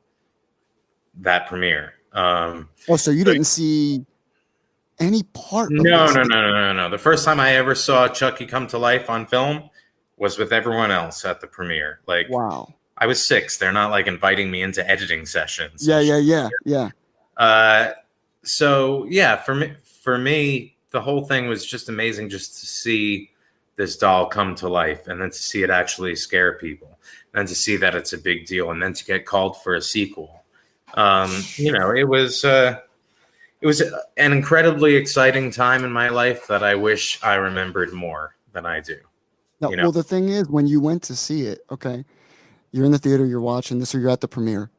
that 1.20 1.48
premiere. 1.48 1.94
Um, 2.12 2.68
Oh, 2.88 2.96
so 2.96 3.10
you 3.10 3.24
didn't 3.24 3.44
see 3.44 4.04
any 5.00 5.22
part 5.34 5.70
no, 5.70 5.82
no, 5.82 6.06
no, 6.12 6.22
no, 6.22 6.52
no, 6.52 6.72
no. 6.72 6.88
The 6.90 6.98
first 6.98 7.24
time 7.24 7.40
I 7.40 7.54
ever 7.56 7.74
saw 7.74 8.08
Chucky 8.08 8.46
come 8.46 8.66
to 8.68 8.78
life 8.78 9.10
on 9.10 9.26
film 9.26 9.68
was 10.16 10.38
with 10.38 10.52
everyone 10.52 10.90
else 10.90 11.24
at 11.24 11.40
the 11.40 11.46
premiere. 11.46 12.00
Like 12.06 12.28
Wow. 12.28 12.74
I 12.98 13.06
was 13.06 13.26
six. 13.26 13.56
They're 13.56 13.72
not 13.72 13.90
like 13.90 14.06
inviting 14.06 14.50
me 14.50 14.62
into 14.62 14.88
editing 14.88 15.24
sessions. 15.24 15.86
Yeah, 15.86 16.00
yeah, 16.00 16.18
yeah, 16.18 16.48
yeah. 16.64 16.90
Uh, 17.36 17.92
so 18.42 19.06
yeah, 19.08 19.36
for 19.36 19.54
me, 19.54 19.72
for 20.02 20.18
me, 20.18 20.76
the 20.90 21.00
whole 21.00 21.24
thing 21.24 21.48
was 21.48 21.64
just 21.64 21.88
amazing, 21.88 22.28
just 22.28 22.58
to 22.60 22.66
see 22.66 23.30
this 23.76 23.96
doll 23.96 24.26
come 24.26 24.54
to 24.56 24.68
life, 24.68 25.06
and 25.06 25.20
then 25.20 25.30
to 25.30 25.36
see 25.36 25.62
it 25.62 25.70
actually 25.70 26.16
scare 26.16 26.54
people, 26.54 26.98
and 27.34 27.46
to 27.46 27.54
see 27.54 27.76
that 27.76 27.94
it's 27.94 28.12
a 28.12 28.18
big 28.18 28.46
deal, 28.46 28.70
and 28.70 28.82
then 28.82 28.92
to 28.92 29.04
get 29.04 29.26
called 29.26 29.62
for 29.62 29.74
a 29.74 29.82
sequel. 29.82 30.42
Um, 30.94 31.30
you 31.56 31.72
know, 31.72 31.94
it 31.94 32.08
was 32.08 32.44
uh, 32.44 32.80
it 33.60 33.66
was 33.66 33.80
an 34.16 34.32
incredibly 34.32 34.96
exciting 34.96 35.50
time 35.50 35.84
in 35.84 35.92
my 35.92 36.08
life 36.08 36.46
that 36.48 36.62
I 36.62 36.74
wish 36.74 37.22
I 37.22 37.34
remembered 37.34 37.92
more 37.92 38.34
than 38.52 38.66
I 38.66 38.80
do. 38.80 38.96
No, 39.60 39.70
you 39.70 39.76
know. 39.76 39.84
well, 39.84 39.92
the 39.92 40.02
thing 40.02 40.28
is, 40.28 40.48
when 40.48 40.66
you 40.66 40.80
went 40.80 41.02
to 41.04 41.16
see 41.16 41.42
it, 41.42 41.60
okay, 41.70 42.04
you're 42.72 42.84
in 42.86 42.92
the 42.92 42.98
theater, 42.98 43.24
you're 43.26 43.40
watching 43.40 43.78
this, 43.78 43.94
or 43.94 43.98
you're 44.00 44.10
at 44.10 44.20
the 44.20 44.28
premiere, 44.28 44.70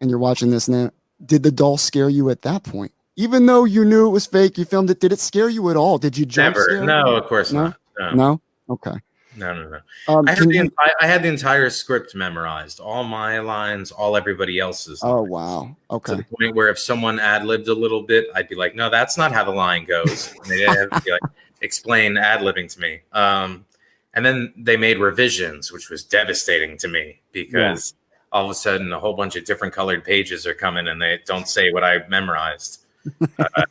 and 0.00 0.10
you're 0.10 0.18
watching 0.18 0.50
this 0.50 0.68
now. 0.68 0.90
Did 1.24 1.42
the 1.42 1.50
doll 1.50 1.76
scare 1.76 2.08
you 2.08 2.30
at 2.30 2.42
that 2.42 2.62
point? 2.64 2.92
Even 3.16 3.44
though 3.46 3.64
you 3.64 3.84
knew 3.84 4.06
it 4.06 4.10
was 4.10 4.26
fake, 4.26 4.56
you 4.56 4.64
filmed 4.64 4.88
it. 4.90 5.00
Did 5.00 5.12
it 5.12 5.20
scare 5.20 5.48
you 5.48 5.68
at 5.70 5.76
all? 5.76 5.98
Did 5.98 6.16
you 6.16 6.24
jump 6.24 6.56
Never. 6.56 6.84
No, 6.84 7.16
of 7.16 7.26
course 7.26 7.52
No? 7.52 7.64
not. 7.64 7.76
No, 7.98 8.10
No. 8.14 8.40
Okay. 8.70 8.92
no, 9.36 9.52
no, 9.52 9.68
no. 9.68 9.78
Um, 10.14 10.26
I 10.28 10.30
had, 10.32 10.48
the, 10.48 10.54
you- 10.54 10.70
I 11.00 11.06
had 11.06 11.22
the 11.22 11.28
entire 11.28 11.68
script 11.68 12.14
memorized, 12.14 12.80
all 12.80 13.04
my 13.04 13.40
lines, 13.40 13.90
all 13.90 14.16
everybody 14.16 14.58
else's. 14.58 15.00
oh 15.02 15.22
lines, 15.22 15.30
wow. 15.30 15.76
Okay. 15.90 16.12
To 16.12 16.16
the 16.18 16.24
point 16.38 16.54
where 16.56 16.68
if 16.68 16.78
someone 16.78 17.18
ad 17.18 17.44
libbed 17.44 17.68
a 17.68 17.74
little 17.74 18.02
bit, 18.02 18.28
I'd 18.34 18.48
be 18.48 18.54
like, 18.54 18.74
"No, 18.74 18.88
that's 18.88 19.18
not 19.18 19.32
how 19.32 19.44
the 19.44 19.50
line 19.50 19.84
goes." 19.84 20.32
And 20.32 20.50
they'd 20.50 20.66
have 20.68 20.90
to 20.90 21.02
be 21.04 21.10
like, 21.10 21.20
explain 21.62 22.16
ad 22.16 22.40
libbing 22.40 22.72
to 22.72 22.80
me. 22.80 23.00
Um, 23.12 23.66
and 24.14 24.24
then 24.24 24.52
they 24.56 24.76
made 24.76 24.98
revisions, 24.98 25.72
which 25.72 25.88
was 25.88 26.04
devastating 26.04 26.76
to 26.78 26.88
me 26.88 27.20
because 27.32 27.94
all 28.32 28.44
of 28.44 28.50
a 28.50 28.54
sudden 28.54 28.92
a 28.92 28.98
whole 28.98 29.14
bunch 29.14 29.36
of 29.36 29.44
different 29.44 29.74
colored 29.74 30.04
pages 30.04 30.46
are 30.46 30.54
coming 30.54 30.88
and 30.88 31.00
they 31.00 31.20
don't 31.26 31.48
say 31.48 31.72
what 31.72 31.84
I 31.84 32.06
memorized. 32.08 32.84
Uh, 33.38 33.64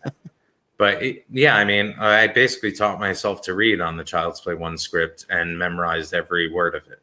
but 0.79 1.03
it, 1.03 1.25
yeah, 1.29 1.57
I 1.57 1.65
mean, 1.65 1.93
I 1.99 2.27
basically 2.27 2.71
taught 2.71 3.01
myself 3.01 3.41
to 3.43 3.53
read 3.53 3.81
on 3.81 3.97
the 3.97 4.03
Child's 4.03 4.39
Play 4.39 4.55
One 4.55 4.77
script 4.77 5.25
and 5.29 5.59
memorized 5.59 6.13
every 6.13 6.49
word 6.49 6.73
of 6.73 6.87
it. 6.87 7.01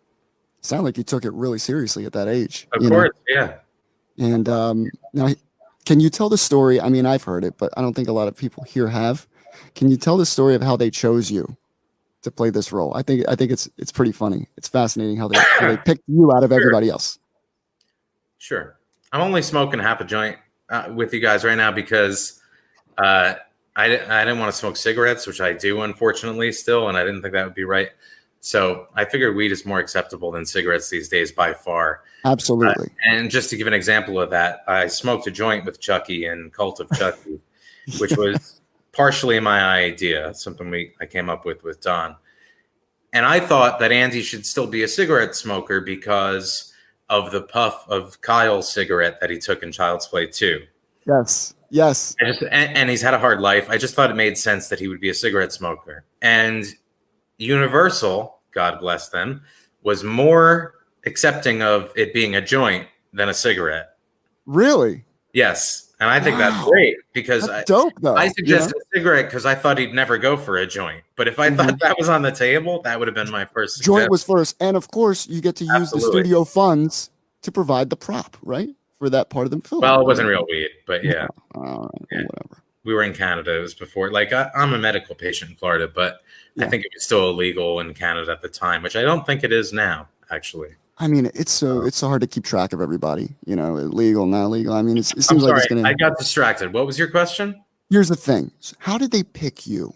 Sound 0.62 0.84
like 0.84 0.96
you 0.96 1.04
took 1.04 1.26
it 1.26 1.32
really 1.34 1.58
seriously 1.58 2.06
at 2.06 2.14
that 2.14 2.26
age. 2.26 2.66
Of 2.72 2.82
you 2.82 2.88
know? 2.88 2.96
course, 2.96 3.16
yeah. 3.28 3.58
And 4.18 4.48
um, 4.48 4.90
now, 5.12 5.28
can 5.84 6.00
you 6.00 6.08
tell 6.08 6.30
the 6.30 6.38
story? 6.38 6.80
I 6.80 6.88
mean, 6.88 7.04
I've 7.04 7.22
heard 7.22 7.44
it, 7.44 7.58
but 7.58 7.70
I 7.76 7.82
don't 7.82 7.94
think 7.94 8.08
a 8.08 8.12
lot 8.12 8.28
of 8.28 8.36
people 8.36 8.64
here 8.64 8.88
have. 8.88 9.26
Can 9.74 9.90
you 9.90 9.98
tell 9.98 10.16
the 10.16 10.26
story 10.26 10.54
of 10.54 10.62
how 10.62 10.76
they 10.76 10.90
chose 10.90 11.30
you 11.30 11.56
to 12.26 12.30
play 12.30 12.50
this 12.50 12.72
role? 12.72 12.92
I 12.94 13.02
think 13.02 13.24
I 13.28 13.34
think 13.34 13.50
it's 13.50 13.68
it's 13.78 13.90
pretty 13.90 14.12
funny. 14.12 14.46
It's 14.56 14.68
fascinating 14.68 15.16
how 15.16 15.28
they 15.28 15.38
how 15.38 15.68
they 15.68 15.76
picked 15.84 16.02
you 16.06 16.32
out 16.32 16.44
of 16.44 16.50
Sure. 16.50 16.60
everybody 16.60 16.90
else. 16.90 17.18
Sure. 18.38 18.76
I'm 19.12 19.20
only 19.22 19.42
smoking 19.42 19.80
half 19.80 20.00
a 20.00 20.04
joint 20.04 20.36
uh, 20.68 20.92
with 20.94 21.14
you 21.14 21.20
guys 21.20 21.44
right 21.44 21.56
now 21.56 21.72
because 21.72 22.40
uh, 22.98 23.34
I, 23.76 23.84
I 23.84 24.24
didn't 24.24 24.38
want 24.38 24.52
to 24.52 24.58
smoke 24.58 24.76
cigarettes, 24.76 25.26
which 25.26 25.40
I 25.40 25.52
do, 25.52 25.82
unfortunately, 25.82 26.52
still, 26.52 26.88
and 26.88 26.98
I 26.98 27.04
didn't 27.04 27.22
think 27.22 27.32
that 27.34 27.44
would 27.44 27.54
be 27.54 27.64
right. 27.64 27.90
So 28.40 28.86
I 28.94 29.04
figured 29.04 29.34
weed 29.34 29.52
is 29.52 29.64
more 29.66 29.78
acceptable 29.78 30.30
than 30.30 30.44
cigarettes 30.46 30.88
these 30.90 31.08
days 31.08 31.32
by 31.32 31.52
far. 31.54 32.02
Absolutely. 32.24 32.90
And 33.04 33.30
just 33.30 33.50
to 33.50 33.56
give 33.56 33.66
an 33.66 33.72
example 33.72 34.20
of 34.20 34.30
that, 34.30 34.60
I 34.68 34.86
smoked 34.86 35.26
a 35.26 35.30
joint 35.30 35.64
with 35.64 35.80
Chucky 35.80 36.26
in 36.26 36.50
Cult 36.50 36.80
of 36.80 36.90
Chucky, 36.98 37.40
which 37.98 38.16
was 38.16 38.55
partially 38.96 39.38
my 39.38 39.62
idea, 39.62 40.32
something 40.32 40.70
we 40.70 40.92
I 41.00 41.06
came 41.06 41.28
up 41.28 41.44
with 41.44 41.62
with 41.62 41.82
Don. 41.82 42.16
And 43.12 43.26
I 43.26 43.40
thought 43.40 43.78
that 43.80 43.92
Andy 43.92 44.22
should 44.22 44.46
still 44.46 44.66
be 44.66 44.82
a 44.82 44.88
cigarette 44.88 45.36
smoker 45.36 45.80
because 45.80 46.72
of 47.08 47.30
the 47.30 47.42
puff 47.42 47.84
of 47.88 48.20
Kyle's 48.22 48.72
cigarette 48.72 49.20
that 49.20 49.30
he 49.30 49.38
took 49.38 49.62
in 49.62 49.70
Child's 49.70 50.06
Play 50.06 50.26
2. 50.26 50.62
yes. 51.06 51.52
Yes. 51.68 52.14
Just, 52.20 52.42
and, 52.42 52.76
and 52.76 52.88
he's 52.88 53.02
had 53.02 53.12
a 53.12 53.18
hard 53.18 53.40
life. 53.40 53.68
I 53.68 53.76
just 53.76 53.94
thought 53.94 54.10
it 54.10 54.14
made 54.14 54.38
sense 54.38 54.68
that 54.68 54.78
he 54.78 54.86
would 54.86 55.00
be 55.00 55.08
a 55.08 55.14
cigarette 55.14 55.52
smoker. 55.52 56.04
And 56.22 56.64
Universal, 57.38 58.38
God 58.52 58.78
bless 58.80 59.08
them, 59.08 59.42
was 59.82 60.04
more 60.04 60.74
accepting 61.06 61.62
of 61.62 61.90
it 61.96 62.14
being 62.14 62.36
a 62.36 62.40
joint 62.40 62.86
than 63.12 63.28
a 63.28 63.34
cigarette. 63.34 63.96
Really. 64.46 65.04
Yes, 65.32 65.85
and 66.00 66.10
I 66.10 66.20
think 66.20 66.36
that's 66.38 66.62
great 66.64 66.96
because 67.12 67.46
That's 67.46 67.70
I, 67.70 67.72
dope 67.74 67.92
though. 68.00 68.16
I 68.16 68.30
you 68.36 68.56
know? 68.56 68.64
a 68.66 68.70
cigarette 68.94 69.26
because 69.26 69.46
I 69.46 69.54
thought 69.54 69.78
he'd 69.78 69.94
never 69.94 70.18
go 70.18 70.36
for 70.36 70.58
a 70.58 70.66
joint. 70.66 71.02
But 71.16 71.28
if 71.28 71.38
I 71.38 71.48
Mhm. 71.50 71.56
thought 71.56 71.78
that 71.80 71.96
was 71.98 72.08
on 72.08 72.22
the 72.22 72.32
table, 72.32 72.82
that 72.82 72.98
would 72.98 73.08
have 73.08 73.14
been 73.14 73.30
my 73.30 73.44
first 73.46 73.82
joint 73.82 74.02
suggestion. 74.02 74.10
was 74.10 74.24
first, 74.24 74.56
and 74.60 74.76
of 74.76 74.90
course, 74.90 75.26
you 75.28 75.40
get 75.40 75.56
to 75.56 75.64
use 75.64 75.90
the 75.90 76.00
studio 76.00 76.44
funds 76.44 77.10
to 77.42 77.52
provide 77.52 77.90
the 77.90 77.96
prop, 77.96 78.36
right? 78.42 78.70
for 78.98 79.10
that 79.10 79.28
part 79.28 79.44
of 79.44 79.50
the 79.50 79.60
film. 79.68 79.82
Well, 79.82 80.00
it 80.00 80.06
wasn't 80.06 80.26
real 80.26 80.46
weed, 80.48 80.70
but 80.86 81.04
yeah, 81.04 81.26
Uh, 81.54 81.86
Yeah. 82.10 82.22
Whatever. 82.22 82.62
we 82.84 82.94
were 82.94 83.02
in 83.02 83.12
Canada. 83.12 83.58
It 83.58 83.60
was 83.60 83.74
before. 83.74 84.10
Like 84.10 84.32
I, 84.32 84.50
I'm 84.54 84.72
a 84.72 84.78
medical 84.78 85.14
patient 85.14 85.50
in 85.50 85.56
Florida, 85.58 85.86
but 85.86 86.22
I 86.58 86.66
think 86.66 86.82
it 86.86 86.92
was 86.94 87.04
still 87.04 87.28
illegal 87.28 87.78
in 87.80 87.92
Canada 87.92 88.32
at 88.32 88.40
the 88.40 88.48
time, 88.48 88.82
which 88.82 88.96
I 88.96 89.02
don't 89.02 89.26
think 89.26 89.44
it 89.44 89.52
is 89.52 89.70
now. 89.70 90.08
Actually, 90.30 90.76
I 90.98 91.08
mean, 91.08 91.30
it's 91.34 91.52
so 91.52 91.82
it's 91.82 91.96
so 91.98 92.08
hard 92.08 92.22
to 92.22 92.26
keep 92.26 92.44
track 92.44 92.72
of 92.72 92.80
everybody. 92.80 93.34
You 93.44 93.56
know, 93.56 93.74
legal, 93.74 94.26
not 94.26 94.46
legal. 94.48 94.72
I 94.72 94.82
mean, 94.82 94.96
it's, 94.96 95.10
it 95.12 95.16
I'm 95.18 95.22
seems 95.22 95.42
like 95.42 95.50
sorry, 95.50 95.58
it's 95.60 95.68
gonna. 95.68 95.88
I 95.88 95.92
got 95.94 96.16
distracted. 96.18 96.72
What 96.72 96.86
was 96.86 96.98
your 96.98 97.08
question? 97.08 97.62
Here's 97.90 98.08
the 98.08 98.16
thing: 98.16 98.50
how 98.78 98.96
did 98.98 99.10
they 99.10 99.22
pick 99.22 99.66
you 99.66 99.92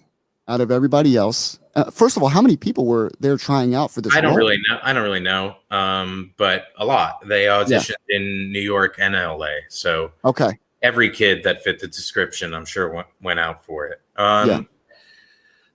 out 0.49 0.61
of 0.61 0.71
everybody 0.71 1.17
else? 1.17 1.59
Uh, 1.75 1.91
first 1.91 2.17
of 2.17 2.23
all, 2.23 2.29
how 2.29 2.43
many 2.43 2.57
people 2.57 2.85
were 2.85 3.11
there 3.21 3.37
trying 3.39 3.75
out 3.75 3.91
for 3.91 4.01
this? 4.03 4.15
I 4.15 4.21
don't 4.21 4.31
role? 4.31 4.39
really 4.39 4.59
know. 4.69 4.79
I 4.83 4.93
don't 4.93 5.05
really 5.05 5.21
know. 5.21 5.57
Um, 5.71 6.35
but 6.37 6.67
a 6.77 6.85
lot. 6.85 7.27
They 7.27 7.45
auditioned 7.45 7.95
in 8.09 8.53
New 8.53 8.61
York 8.61 8.97
and 8.99 9.15
LA. 9.15 9.47
So 9.69 10.11
Okay. 10.25 10.51
every 10.83 11.09
kid 11.11 11.45
that 11.45 11.63
fit 11.63 11.79
the 11.79 11.87
description, 11.87 12.53
I'm 12.55 12.65
sure 12.67 12.93
went, 12.93 13.07
went 13.23 13.39
out 13.41 13.65
for 13.65 13.87
it. 13.87 14.01
Um, 14.17 14.49
Yeah. 14.49 14.61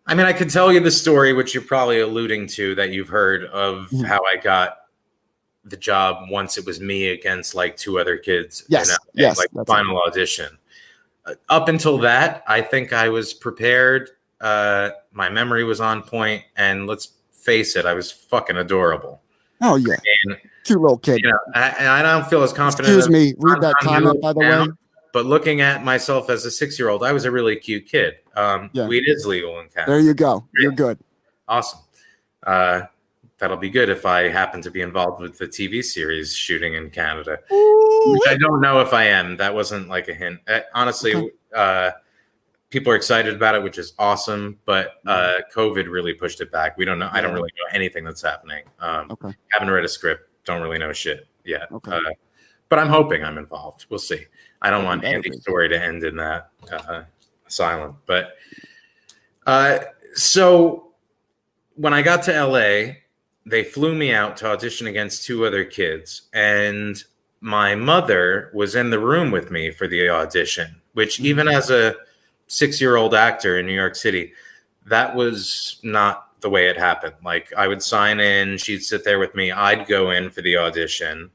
I 0.05 0.13
mean, 0.15 0.25
I 0.27 0.34
could 0.34 0.50
tell 0.50 0.72
you 0.72 0.82
the 0.82 0.91
story, 0.91 1.32
which 1.34 1.53
you're 1.55 1.63
probably 1.63 2.01
alluding 2.01 2.48
to, 2.50 2.75
that 2.75 2.91
you've 2.91 3.08
heard 3.08 3.46
of 3.46 3.88
Mhm. 3.91 4.05
how 4.05 4.20
I 4.25 4.36
got 4.36 4.77
the 5.65 5.77
job 5.77 6.29
once 6.29 6.57
it 6.57 6.65
was 6.65 6.79
me 6.79 7.10
against 7.10 7.55
like 7.55 7.75
two 7.75 8.00
other 8.00 8.17
kids. 8.17 8.63
Yes, 8.67 8.89
in 8.89 8.95
a- 8.95 8.98
yes, 9.22 9.38
like 9.38 9.50
that's 9.53 9.67
final 9.67 10.00
audition. 10.07 10.57
Uh, 11.25 11.34
up 11.50 11.67
until 11.69 11.98
that, 12.00 12.43
I 12.48 12.62
think 12.62 12.93
I 12.93 13.10
was 13.10 13.34
prepared. 13.34 14.12
Uh, 14.39 14.91
my 15.12 15.29
memory 15.29 15.63
was 15.63 15.81
on 15.81 16.03
point, 16.03 16.43
and 16.55 16.86
let's 16.88 17.10
face 17.31 17.75
it, 17.75 17.86
I 17.86 17.93
was 17.93 18.12
fucking 18.12 18.57
adorable. 18.57 19.22
Oh 19.62 19.75
yeah. 19.75 19.95
And 20.25 20.38
Cute 20.65 20.81
little 20.81 20.98
kid. 20.98 21.22
you 21.24 21.29
know, 21.29 21.38
I, 21.53 21.69
and 21.79 21.88
I 21.88 22.01
don't 22.01 22.27
feel 22.27 22.41
as 22.43 22.51
confident. 22.51 22.88
Excuse 22.95 23.10
me. 23.10 23.34
Read 23.38 23.62
that 23.62 23.75
comment 23.81 24.19
by 24.22 24.34
the 24.34 24.39
now, 24.39 24.63
way. 24.65 24.72
But 25.13 25.25
looking 25.27 25.62
at 25.62 25.84
myself 25.84 26.29
as 26.29 26.43
a 26.43 26.51
six-year-old, 26.51 27.03
I 27.03 27.12
was 27.12 27.24
a 27.25 27.31
really 27.31 27.55
cute 27.55 27.86
kid. 27.88 28.15
Um, 28.36 28.69
Yeah. 28.74 28.88
Weed 28.88 29.03
is 29.07 29.25
legal 29.25 29.60
in 29.60 29.69
Canada. 29.69 29.91
There 29.91 30.00
you 30.01 30.13
go. 30.15 30.45
You're 30.55 30.72
good. 30.74 30.98
Awesome. 31.48 31.79
Uh, 32.45 32.81
that'll 33.37 33.57
be 33.57 33.69
good 33.69 33.89
if 33.89 34.05
I 34.05 34.29
happen 34.29 34.61
to 34.61 34.71
be 34.71 34.81
involved 34.81 35.21
with 35.21 35.37
the 35.37 35.47
TV 35.47 35.83
series 35.83 36.33
shooting 36.35 36.73
in 36.75 36.89
Canada, 36.89 37.39
which 37.49 38.21
I 38.27 38.37
don't 38.39 38.61
know 38.61 38.79
if 38.79 38.93
I 38.93 39.05
am. 39.05 39.37
That 39.37 39.53
wasn't 39.53 39.89
like 39.89 40.07
a 40.07 40.13
hint. 40.13 40.39
Uh, 40.47 40.61
honestly, 40.73 41.15
Okay. 41.15 41.29
uh, 41.55 41.91
people 42.69 42.91
are 42.91 42.95
excited 42.95 43.33
about 43.33 43.55
it, 43.55 43.63
which 43.63 43.77
is 43.77 43.93
awesome. 43.99 44.57
But 44.65 44.95
uh, 45.05 45.39
COVID 45.53 45.89
really 45.91 46.13
pushed 46.13 46.41
it 46.41 46.51
back. 46.51 46.77
We 46.77 46.85
don't 46.85 46.99
know. 46.99 47.09
I 47.11 47.21
don't 47.21 47.33
really 47.33 47.51
know 47.57 47.67
anything 47.73 48.03
that's 48.03 48.21
happening. 48.21 48.63
Um, 48.79 49.07
Okay. 49.11 49.33
Haven't 49.51 49.69
read 49.69 49.85
a 49.85 49.89
script. 49.89 50.29
Don't 50.45 50.61
really 50.61 50.77
know 50.77 50.93
shit 50.93 51.27
yet. 51.43 51.71
Okay. 51.71 51.91
Uh, 51.91 51.99
but 52.69 52.79
I'm 52.79 52.89
hoping 52.89 53.23
I'm 53.23 53.37
involved. 53.37 53.85
We'll 53.89 53.99
see. 53.99 54.25
I 54.61 54.69
don't 54.69 54.85
want 54.85 55.03
Andy's 55.03 55.41
story 55.41 55.69
to 55.69 55.81
end 55.81 56.03
in 56.03 56.15
that 56.15 56.49
uh, 56.71 57.03
asylum. 57.47 57.97
But 58.07 58.35
uh, 59.45 59.79
so 60.15 60.93
when 61.75 61.93
I 61.93 62.01
got 62.01 62.23
to 62.23 62.45
LA, 62.45 62.93
they 63.45 63.63
flew 63.63 63.93
me 63.95 64.11
out 64.11 64.37
to 64.37 64.47
audition 64.47 64.87
against 64.87 65.25
two 65.25 65.45
other 65.45 65.63
kids, 65.63 66.23
and 66.33 67.03
my 67.41 67.75
mother 67.75 68.49
was 68.53 68.75
in 68.75 68.89
the 68.89 68.99
room 68.99 69.29
with 69.31 69.51
me 69.51 69.69
for 69.71 69.87
the 69.87 70.09
audition. 70.09 70.81
Which, 70.93 71.19
even 71.19 71.47
as 71.47 71.69
a 71.69 71.95
six-year-old 72.47 73.13
actor 73.13 73.59
in 73.59 73.65
New 73.65 73.73
York 73.73 73.95
City, 73.95 74.33
that 74.85 75.15
was 75.15 75.79
not 75.83 76.39
the 76.41 76.49
way 76.49 76.67
it 76.67 76.77
happened. 76.77 77.15
Like 77.23 77.51
I 77.57 77.67
would 77.67 77.81
sign 77.81 78.19
in, 78.19 78.57
she'd 78.57 78.83
sit 78.83 79.03
there 79.03 79.19
with 79.19 79.35
me, 79.35 79.51
I'd 79.51 79.87
go 79.87 80.11
in 80.11 80.29
for 80.29 80.41
the 80.41 80.57
audition. 80.57 81.31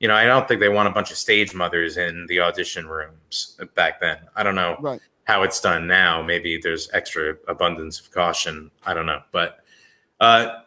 You 0.00 0.08
know, 0.08 0.14
I 0.14 0.24
don't 0.24 0.46
think 0.46 0.60
they 0.60 0.68
want 0.68 0.88
a 0.88 0.92
bunch 0.92 1.10
of 1.10 1.16
stage 1.16 1.54
mothers 1.54 1.96
in 1.96 2.26
the 2.28 2.40
audition 2.40 2.86
rooms 2.86 3.58
back 3.74 4.00
then. 4.00 4.18
I 4.36 4.42
don't 4.42 4.54
know 4.54 4.76
Right. 4.80 5.00
how 5.24 5.42
it's 5.42 5.60
done 5.60 5.86
now. 5.86 6.22
Maybe 6.22 6.58
there's 6.58 6.88
extra 6.92 7.36
abundance 7.48 8.00
of 8.00 8.10
caution. 8.10 8.70
I 8.86 8.94
don't 8.94 9.06
know. 9.06 9.22
But 9.32 9.58
uh, 10.20 10.60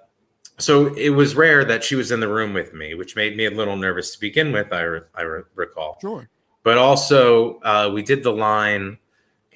so 0.60 0.94
it 0.96 1.10
was 1.10 1.36
rare 1.36 1.64
that 1.66 1.84
she 1.84 1.96
was 1.96 2.12
in 2.12 2.20
the 2.20 2.28
room 2.28 2.54
with 2.54 2.74
me, 2.74 2.94
which 2.96 3.16
made 3.16 3.38
me 3.38 3.46
a 3.46 3.52
little 3.52 3.76
nervous 3.76 4.12
to 4.12 4.20
begin 4.20 4.52
with. 4.52 4.72
I, 4.74 4.82
re- 4.82 5.02
I 5.16 5.22
re- 5.22 5.44
recall. 5.56 5.98
Sure. 6.02 6.28
But 6.64 6.78
also, 6.78 7.60
uh, 7.62 7.92
we 7.94 8.02
did 8.02 8.24
the 8.24 8.32
line, 8.32 8.98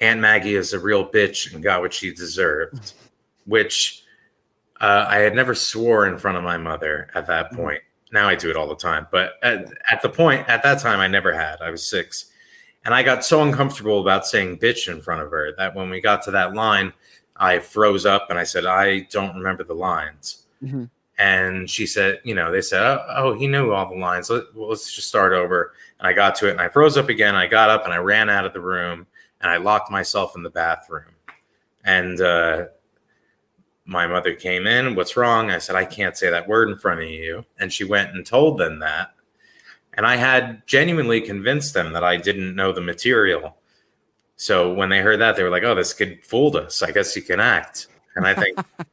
Aunt 0.00 0.20
Maggie 0.20 0.54
is 0.54 0.72
a 0.72 0.78
real 0.78 1.06
bitch 1.08 1.52
and 1.52 1.62
got 1.62 1.80
what 1.80 1.92
she 1.92 2.12
deserved, 2.12 2.94
which 3.46 4.04
uh, 4.80 5.04
I 5.08 5.18
had 5.18 5.34
never 5.34 5.54
swore 5.54 6.06
in 6.06 6.18
front 6.18 6.38
of 6.38 6.44
my 6.44 6.56
mother 6.56 7.10
at 7.14 7.26
that 7.26 7.52
point. 7.52 7.82
Now 8.12 8.28
I 8.28 8.34
do 8.34 8.50
it 8.50 8.56
all 8.56 8.68
the 8.68 8.76
time. 8.76 9.06
But 9.10 9.34
at, 9.42 9.66
at 9.90 10.02
the 10.02 10.08
point, 10.08 10.48
at 10.48 10.62
that 10.62 10.80
time, 10.80 11.00
I 11.00 11.06
never 11.08 11.32
had. 11.32 11.60
I 11.60 11.70
was 11.70 11.84
six. 11.88 12.26
And 12.84 12.94
I 12.94 13.02
got 13.02 13.24
so 13.24 13.42
uncomfortable 13.42 14.00
about 14.00 14.26
saying 14.26 14.58
bitch 14.58 14.92
in 14.92 15.00
front 15.00 15.22
of 15.22 15.30
her 15.30 15.52
that 15.56 15.74
when 15.74 15.88
we 15.90 16.00
got 16.00 16.22
to 16.24 16.30
that 16.32 16.54
line, 16.54 16.92
I 17.36 17.58
froze 17.58 18.06
up 18.06 18.26
and 18.30 18.38
I 18.38 18.44
said, 18.44 18.66
I 18.66 19.00
don't 19.10 19.36
remember 19.36 19.64
the 19.64 19.74
lines. 19.74 20.44
Mhm. 20.62 20.88
And 21.22 21.70
she 21.70 21.86
said, 21.86 22.20
you 22.24 22.34
know, 22.34 22.50
they 22.50 22.60
said, 22.60 22.82
oh, 22.82 23.06
oh 23.16 23.32
he 23.38 23.46
knew 23.46 23.72
all 23.72 23.88
the 23.88 23.94
lines. 23.94 24.28
Let, 24.28 24.42
well, 24.56 24.70
let's 24.70 24.92
just 24.92 25.06
start 25.06 25.32
over. 25.32 25.72
And 26.00 26.08
I 26.08 26.12
got 26.12 26.34
to 26.36 26.48
it 26.48 26.50
and 26.50 26.60
I 26.60 26.68
froze 26.68 26.96
up 26.96 27.08
again. 27.08 27.36
I 27.36 27.46
got 27.46 27.70
up 27.70 27.84
and 27.84 27.94
I 27.94 27.98
ran 27.98 28.28
out 28.28 28.44
of 28.44 28.52
the 28.52 28.60
room 28.60 29.06
and 29.40 29.48
I 29.48 29.58
locked 29.58 29.88
myself 29.88 30.34
in 30.34 30.42
the 30.42 30.50
bathroom. 30.50 31.14
And 31.84 32.20
uh, 32.20 32.64
my 33.84 34.08
mother 34.08 34.34
came 34.34 34.66
in. 34.66 34.96
What's 34.96 35.16
wrong? 35.16 35.52
I 35.52 35.58
said, 35.58 35.76
I 35.76 35.84
can't 35.84 36.16
say 36.16 36.28
that 36.28 36.48
word 36.48 36.70
in 36.70 36.76
front 36.76 37.02
of 37.02 37.08
you. 37.08 37.44
And 37.56 37.72
she 37.72 37.84
went 37.84 38.16
and 38.16 38.26
told 38.26 38.58
them 38.58 38.80
that. 38.80 39.14
And 39.94 40.04
I 40.04 40.16
had 40.16 40.66
genuinely 40.66 41.20
convinced 41.20 41.72
them 41.72 41.92
that 41.92 42.02
I 42.02 42.16
didn't 42.16 42.56
know 42.56 42.72
the 42.72 42.80
material. 42.80 43.58
So 44.34 44.74
when 44.74 44.88
they 44.88 45.02
heard 45.02 45.20
that, 45.20 45.36
they 45.36 45.44
were 45.44 45.50
like, 45.50 45.62
oh, 45.62 45.76
this 45.76 45.94
kid 45.94 46.24
fooled 46.24 46.56
us. 46.56 46.82
I 46.82 46.90
guess 46.90 47.14
he 47.14 47.20
can 47.20 47.38
act. 47.38 47.86
And 48.16 48.26
I 48.26 48.34
think 48.34 48.58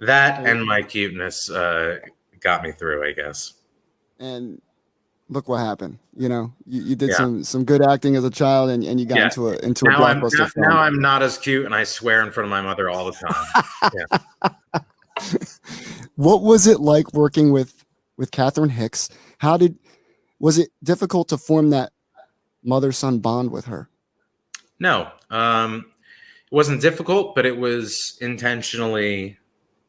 that 0.00 0.46
and 0.46 0.64
my 0.64 0.82
cuteness 0.82 1.50
uh, 1.50 1.98
got 2.40 2.62
me 2.62 2.72
through, 2.72 3.06
I 3.08 3.12
guess. 3.12 3.54
And 4.18 4.60
look 5.28 5.48
what 5.48 5.58
happened. 5.58 5.98
You 6.16 6.28
know, 6.28 6.52
you, 6.66 6.82
you 6.82 6.96
did 6.96 7.10
Yeah. 7.10 7.16
some 7.16 7.44
some 7.44 7.64
good 7.64 7.82
acting 7.82 8.16
as 8.16 8.24
a 8.24 8.30
child, 8.30 8.70
and, 8.70 8.84
and 8.84 9.00
you 9.00 9.06
got 9.06 9.18
Yeah. 9.18 9.24
into 9.24 9.48
a 9.48 9.56
into 9.58 9.86
a 9.86 9.90
Now 9.90 10.04
I'm, 10.04 10.20
blockbuster 10.20 10.38
now, 10.38 10.46
film. 10.46 10.68
now 10.68 10.78
I'm 10.78 11.00
not 11.00 11.22
as 11.22 11.38
cute 11.38 11.64
and 11.66 11.74
I 11.74 11.84
swear 11.84 12.22
in 12.22 12.30
front 12.30 12.46
of 12.46 12.50
my 12.50 12.60
mother 12.60 12.90
all 12.90 13.06
the 13.06 13.12
time. 13.12 14.82
what 16.16 16.42
was 16.42 16.66
it 16.66 16.80
like 16.80 17.12
working 17.12 17.52
with 17.52 17.84
with 18.16 18.30
Catherine 18.30 18.70
Hicks? 18.70 19.08
How 19.38 19.56
did 19.56 19.76
was 20.38 20.58
it 20.58 20.70
difficult 20.82 21.28
to 21.28 21.38
form 21.38 21.70
that 21.70 21.92
mother 22.62 22.92
son 22.92 23.18
bond 23.18 23.50
with 23.50 23.66
her? 23.66 23.88
No, 24.78 25.10
um, 25.30 25.86
it 26.50 26.54
wasn't 26.54 26.80
difficult, 26.80 27.34
but 27.34 27.46
it 27.46 27.56
was 27.56 28.18
intentionally 28.20 29.38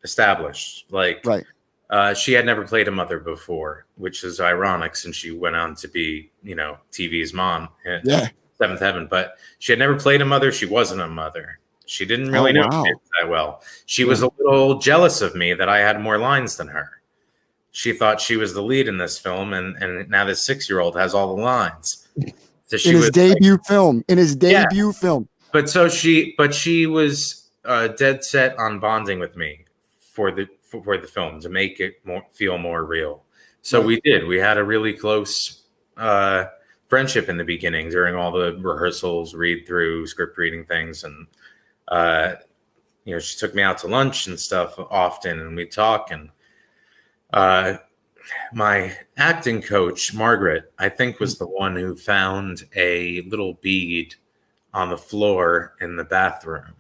established. 0.05 0.85
Like, 0.89 1.21
Right. 1.25 1.43
uh, 1.89 2.13
she 2.13 2.31
had 2.31 2.45
never 2.45 2.65
played 2.65 2.87
a 2.87 2.91
mother 2.91 3.19
before, 3.19 3.85
which 3.97 4.23
is 4.23 4.39
ironic 4.39 4.95
since 4.95 5.17
she 5.17 5.31
went 5.31 5.57
on 5.57 5.75
to 5.75 5.87
be, 5.89 6.31
you 6.43 6.55
know, 6.55 6.77
TV's 6.93 7.33
mom 7.33 7.67
in 7.83 7.99
Yeah. 8.05 8.29
Seventh 8.57 8.79
Heaven. 8.79 9.07
But 9.09 9.35
she 9.59 9.73
had 9.73 9.79
never 9.79 9.95
played 9.99 10.21
a 10.21 10.25
mother. 10.25 10.51
She 10.53 10.65
wasn't 10.65 11.01
a 11.01 11.07
mother. 11.07 11.59
She 11.85 12.05
didn't 12.05 12.31
really 12.31 12.51
Oh, 12.51 12.61
know 12.61 12.67
wow. 12.71 12.83
kids 12.83 12.99
that 13.19 13.29
well. 13.29 13.61
She 13.85 14.05
was 14.05 14.21
a 14.21 14.29
little 14.39 14.79
jealous 14.79 15.21
of 15.21 15.35
me 15.35 15.53
that 15.53 15.67
I 15.67 15.79
had 15.79 15.99
more 15.99 16.17
lines 16.17 16.55
than 16.55 16.69
her. 16.69 16.89
She 17.71 17.91
thought 17.91 18.21
she 18.21 18.37
was 18.37 18.53
the 18.53 18.61
lead 18.63 18.87
in 18.87 18.97
this 18.97 19.19
film, 19.19 19.51
and 19.53 19.75
and 19.83 20.09
now 20.09 20.23
this 20.23 20.41
six 20.41 20.69
year 20.69 20.79
old 20.79 20.95
has 20.95 21.13
all 21.13 21.35
the 21.35 21.41
lines. 21.41 22.07
So 22.67 22.77
she 22.77 22.89
in 22.89 22.95
his 22.95 23.11
debut 23.11 23.59
film. 23.67 24.03
In 24.07 24.17
his 24.17 24.35
Yeah. 24.41 24.63
debut 24.63 24.91
film. 24.91 25.29
but 25.51 25.69
so 25.69 25.87
she 25.87 26.33
but 26.35 26.51
she 26.51 26.87
was 26.87 27.47
uh, 27.63 27.89
dead 27.89 28.23
set 28.23 28.57
on 28.57 28.79
bonding 28.79 29.19
with 29.19 29.35
me 29.37 29.64
for 30.15 30.31
the 30.31 30.47
for, 30.61 30.81
for 30.81 30.97
the 30.97 31.07
film 31.07 31.41
to 31.41 31.49
make 31.49 31.79
it 31.79 31.95
more 32.05 32.23
feel 32.31 32.57
more 32.57 32.85
real. 32.85 33.23
So 33.61 33.81
we 33.81 33.99
did. 34.01 34.25
We 34.25 34.37
had 34.37 34.57
a 34.57 34.63
really 34.63 34.93
close 34.93 35.63
uh 35.97 36.45
friendship 36.87 37.29
in 37.29 37.37
the 37.37 37.43
beginning 37.43 37.89
during 37.89 38.15
all 38.15 38.31
the 38.31 38.57
rehearsals 38.61 39.33
read 39.33 39.67
through 39.67 40.07
script 40.07 40.37
reading 40.37 40.65
things. 40.65 41.03
And 41.03 41.27
uh 41.89 42.35
you 43.03 43.13
know 43.13 43.19
she 43.19 43.37
took 43.37 43.53
me 43.53 43.61
out 43.61 43.77
to 43.79 43.87
lunch 43.87 44.27
and 44.27 44.39
stuff 44.39 44.79
often 44.79 45.39
and 45.39 45.55
we 45.55 45.65
talk. 45.65 46.11
And 46.11 46.29
uh 47.33 47.77
my 48.53 48.95
acting 49.17 49.61
coach 49.61 50.13
margaret 50.13 50.73
i 50.79 50.89
think 50.89 51.19
was 51.19 51.37
the 51.37 51.45
one 51.45 51.75
who 51.75 51.95
found 51.95 52.63
a 52.75 53.21
little 53.21 53.53
bead 53.61 54.15
on 54.73 54.89
the 54.89 54.97
floor 54.97 55.75
in 55.79 55.95
the 55.95 56.03
bathroom 56.03 56.74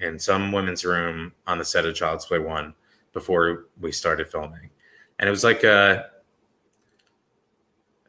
in 0.00 0.18
some 0.18 0.52
women's 0.52 0.84
room 0.84 1.32
on 1.46 1.58
the 1.58 1.64
set 1.64 1.86
of 1.86 1.94
Child's 1.94 2.26
Play 2.26 2.38
One 2.38 2.74
before 3.12 3.66
we 3.80 3.92
started 3.92 4.28
filming, 4.28 4.70
and 5.18 5.28
it 5.28 5.30
was 5.30 5.44
like 5.44 5.64
a 5.64 6.10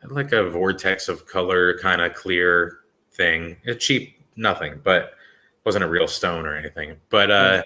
like 0.10 0.32
a 0.32 0.50
vortex 0.50 1.08
of 1.08 1.28
color, 1.28 1.78
kind 1.80 2.02
of 2.02 2.14
clear 2.14 2.80
thing. 3.12 3.58
A 3.68 3.76
cheap 3.76 4.20
nothing, 4.36 4.82
but 4.84 5.14
wasn't 5.64 5.84
a 5.84 5.90
real 5.90 6.08
stone 6.08 6.46
or 6.46 6.56
anything. 6.56 6.98
But 7.10 7.30
uh, 7.32 7.64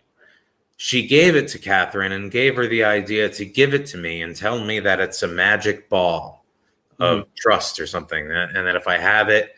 she 0.77 1.07
gave 1.07 1.35
it 1.35 1.47
to 1.49 1.59
Catherine 1.59 2.11
and 2.11 2.29
gave 2.29 2.55
her 2.57 2.67
the 2.67 2.83
idea 2.83 3.29
to 3.29 3.45
give 3.45 3.73
it 3.73 3.85
to 3.87 3.97
me 3.97 4.21
and 4.21 4.35
tell 4.35 4.63
me 4.63 4.79
that 4.81 4.99
it's 4.99 5.23
a 5.23 5.27
magic 5.27 5.89
ball 5.89 6.45
of 6.99 7.25
trust 7.35 7.79
or 7.79 7.87
something, 7.87 8.29
and 8.31 8.55
that 8.55 8.75
if 8.75 8.87
I 8.87 8.97
have 8.97 9.29
it, 9.29 9.55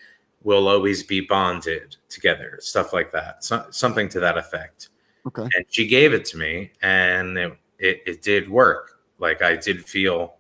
we'll 0.47 0.69
always 0.69 1.03
be 1.03 1.19
bonded 1.19 1.97
together, 2.07 2.57
stuff 2.61 2.93
like 2.93 3.11
that, 3.11 3.43
so, 3.43 3.65
something 3.69 4.07
to 4.07 4.17
that 4.21 4.37
effect. 4.37 4.87
Okay. 5.27 5.41
And 5.43 5.65
she 5.67 5.85
gave 5.85 6.13
it 6.13 6.23
to 6.31 6.37
me, 6.37 6.71
and 6.81 7.37
it, 7.37 7.51
it 7.79 8.01
it 8.05 8.21
did 8.21 8.49
work. 8.49 9.01
Like 9.19 9.41
I 9.41 9.57
did 9.57 9.83
feel, 9.83 10.35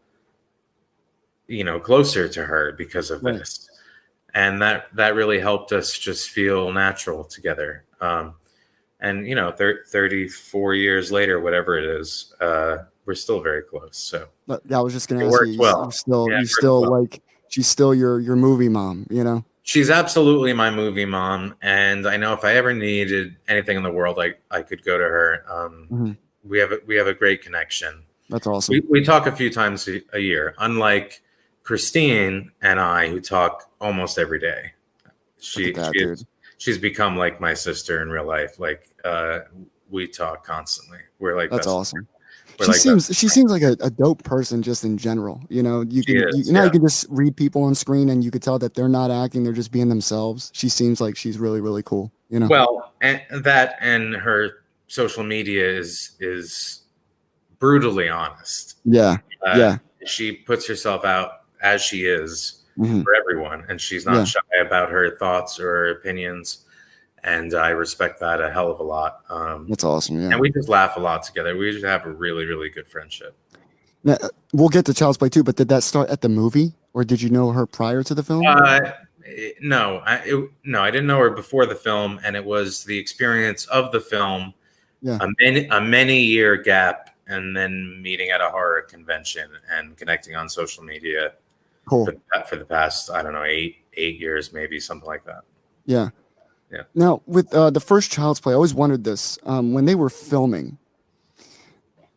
you 1.47 1.65
know, 1.65 1.77
closer 1.79 2.29
to 2.29 2.43
her 2.45 2.71
because 2.71 3.11
of 3.11 3.21
Right. 3.21 3.37
this, 3.39 3.69
and 4.33 4.61
that 4.61 4.87
that 4.95 5.13
really 5.15 5.39
helped 5.41 5.73
us 5.73 5.97
just 5.97 6.29
feel 6.29 6.71
natural 6.71 7.25
together. 7.25 7.83
Um, 7.99 8.35
and 9.01 9.27
you 9.27 9.35
know, 9.35 9.51
thir- 9.51 9.83
34 9.87 10.73
years 10.75 11.11
later, 11.11 11.41
whatever 11.41 11.77
it 11.77 11.83
is, 11.99 12.33
uh, 12.39 12.77
we're 13.05 13.13
still 13.15 13.41
very 13.41 13.61
close. 13.63 13.97
So 13.97 14.27
But 14.47 14.61
yeah, 14.69 14.79
I 14.79 14.81
was 14.81 14.93
just 14.93 15.09
gonna 15.09 15.25
It 15.25 15.33
ask 15.33 15.41
you. 15.45 15.51
you- 15.53 15.59
well. 15.59 15.91
Still, 15.91 16.29
Yeah, 16.31 16.39
you 16.39 16.45
still 16.45 16.81
well. 16.83 17.01
like, 17.01 17.21
she's 17.49 17.67
still 17.67 17.93
your 17.93 18.21
your 18.21 18.37
movie 18.37 18.69
mom. 18.69 19.05
You 19.09 19.25
know. 19.25 19.43
She's 19.67 19.89
absolutely 19.89 20.53
my 20.53 20.71
movie 20.71 21.03
mom, 21.05 21.53
and 21.61 22.07
I 22.07 22.15
know 22.15 22.31
if 22.31 22.43
I 22.45 22.53
ever 22.55 22.73
needed 22.73 23.35
anything 23.49 23.75
in 23.75 23.83
the 23.83 23.91
world, 23.91 24.17
I 24.17 24.33
I 24.49 24.61
could 24.63 24.83
go 24.83 24.97
to 24.97 25.03
her. 25.03 25.43
Um, 25.47 25.87
Mhm. 25.91 26.17
We 26.43 26.59
have 26.59 26.71
a, 26.71 26.79
we 26.87 26.95
have 26.95 27.07
a 27.07 27.13
great 27.13 27.41
connection. 27.41 28.03
That's 28.29 28.47
awesome. 28.47 28.71
We, 28.73 28.79
we 28.89 29.03
talk 29.03 29.27
a 29.27 29.31
few 29.33 29.49
times 29.49 29.87
a, 30.13 30.19
year, 30.19 30.55
unlike 30.59 31.21
Christine 31.63 32.51
and 32.61 32.79
I, 32.79 33.09
who 33.09 33.19
talk 33.19 33.69
almost 33.81 34.17
every 34.17 34.39
day. 34.39 34.71
She, 35.39 35.73
that, 35.73 35.91
she 35.93 36.03
is- 36.03 36.25
she's 36.57 36.77
become 36.77 37.17
like 37.17 37.41
my 37.41 37.53
sister 37.53 38.01
in 38.01 38.09
real 38.09 38.25
life. 38.25 38.59
Like 38.59 38.87
uh, 39.03 39.39
we 39.89 40.07
talk 40.07 40.45
constantly. 40.45 40.99
We're 41.19 41.35
like 41.35 41.51
That's 41.51 41.67
awesome. 41.67 42.07
We're 42.09 42.16
she 42.59 42.67
like 42.67 42.75
seems 42.75 43.07
best 43.07 43.19
she 43.19 43.27
seems 43.27 43.51
like 43.51 43.61
a, 43.61 43.75
a 43.81 43.89
dope 43.89 44.23
person 44.23 44.61
just 44.61 44.83
in 44.83 44.97
general. 44.97 45.41
You 45.49 45.63
know, 45.63 45.81
you 45.81 46.03
can 46.03 46.15
is, 46.29 46.47
you, 46.47 46.53
now 46.53 46.59
yeah. 46.59 46.65
you 46.65 46.71
can 46.71 46.81
just 46.81 47.05
read 47.09 47.35
people 47.35 47.63
on 47.63 47.75
screen 47.75 48.09
and 48.09 48.23
you 48.23 48.31
could 48.31 48.41
tell 48.41 48.59
that 48.59 48.73
they're 48.73 48.89
not 48.89 49.11
acting; 49.11 49.43
they're 49.43 49.53
just 49.53 49.71
being 49.71 49.89
themselves. 49.89 50.51
She 50.53 50.69
seems 50.69 50.99
like 50.99 51.15
she's 51.15 51.37
really 51.37 51.61
really 51.61 51.83
cool. 51.83 52.11
You 52.29 52.39
know. 52.39 52.47
Well, 52.47 52.93
and 53.01 53.21
that 53.31 53.77
and 53.81 54.15
her 54.15 54.63
social 54.87 55.23
media 55.23 55.69
is 55.69 56.13
is 56.19 56.81
brutally 57.59 58.09
honest. 58.09 58.75
yeah. 58.85 59.17
Uh, 59.45 59.55
yeah. 59.55 59.77
she 60.05 60.31
puts 60.31 60.67
herself 60.67 61.05
out 61.05 61.43
as 61.61 61.81
she 61.81 62.05
is 62.05 62.63
mhm, 62.77 63.03
for 63.03 63.13
everyone, 63.15 63.63
and 63.69 63.79
she's 63.79 64.05
not 64.05 64.17
Yeah. 64.17 64.23
shy 64.25 64.39
about 64.65 64.89
her 64.89 65.15
thoughts 65.17 65.59
or 65.59 65.65
her 65.65 65.89
opinions. 65.91 66.65
And 67.27 67.53
I 67.53 67.69
respect 67.69 68.21
that 68.21 68.39
a 68.41 68.49
hell 68.49 68.71
of 68.71 68.79
a 68.79 68.83
lot. 68.83 69.23
Um, 69.29 69.67
That's 69.67 69.83
awesome. 69.83 70.21
Yeah. 70.21 70.29
And 70.31 70.39
we 70.39 70.49
just 70.49 70.69
laugh 70.69 70.95
a 70.95 70.99
lot 71.01 71.23
together. 71.23 71.57
We 71.57 71.71
just 71.73 71.83
have 71.85 72.05
a 72.05 72.11
really, 72.11 72.45
really 72.45 72.69
good 72.69 72.87
friendship. 72.87 73.35
Now, 74.05 74.15
we'll 74.53 74.69
get 74.69 74.85
to 74.85 74.93
Child's 74.93 75.17
Play 75.17 75.27
too, 75.27 75.43
but 75.43 75.57
did 75.57 75.67
that 75.67 75.83
start 75.83 76.09
at 76.09 76.21
the 76.21 76.29
movie, 76.29 76.71
or 76.93 77.03
did 77.03 77.21
you 77.21 77.29
know 77.29 77.51
her 77.51 77.65
prior 77.65 78.01
to 78.03 78.15
the 78.15 78.23
film? 78.23 78.45
Uh, 78.47 78.79
it- 79.25 79.57
no, 79.61 79.97
I, 80.05 80.15
it, 80.25 80.49
no, 80.63 80.81
I 80.81 80.89
didn't 80.89 81.07
know 81.07 81.19
her 81.19 81.29
before 81.29 81.65
the 81.65 81.75
film, 81.75 82.17
and 82.23 82.33
it 82.37 82.45
was 82.45 82.85
the 82.85 82.97
experience 82.97 83.65
of 83.65 83.91
the 83.91 83.99
film, 83.99 84.53
Yeah. 85.01 85.17
a 85.19 85.27
many 85.41 85.67
a 85.67 85.81
many 85.81 86.21
year 86.21 86.55
gap, 86.55 87.13
and 87.27 87.57
then 87.57 88.01
meeting 88.01 88.29
at 88.29 88.39
a 88.39 88.49
horror 88.49 88.83
convention 88.83 89.49
and 89.69 89.97
connecting 89.97 90.37
on 90.37 90.47
social 90.47 90.81
media 90.85 91.33
cool. 91.89 92.05
for, 92.05 92.13
the- 92.13 92.45
for 92.47 92.55
the 92.55 92.63
past 92.65 93.11
I 93.11 93.21
don't 93.21 93.33
know 93.33 93.43
eight 93.43 93.79
eight 93.95 94.17
years 94.17 94.53
maybe 94.53 94.79
something 94.79 95.07
like 95.07 95.25
that. 95.25 95.41
Yeah. 95.85 96.09
Yeah. 96.71 96.81
Now, 96.95 97.21
with 97.25 97.53
uh, 97.53 97.69
the 97.69 97.79
first 97.79 98.11
Child's 98.11 98.39
Play, 98.39 98.53
I 98.53 98.55
always 98.55 98.73
wondered 98.73 99.03
this. 99.03 99.39
Um, 99.43 99.73
when 99.73 99.85
they 99.85 99.95
were 99.95 100.09
filming, 100.09 100.77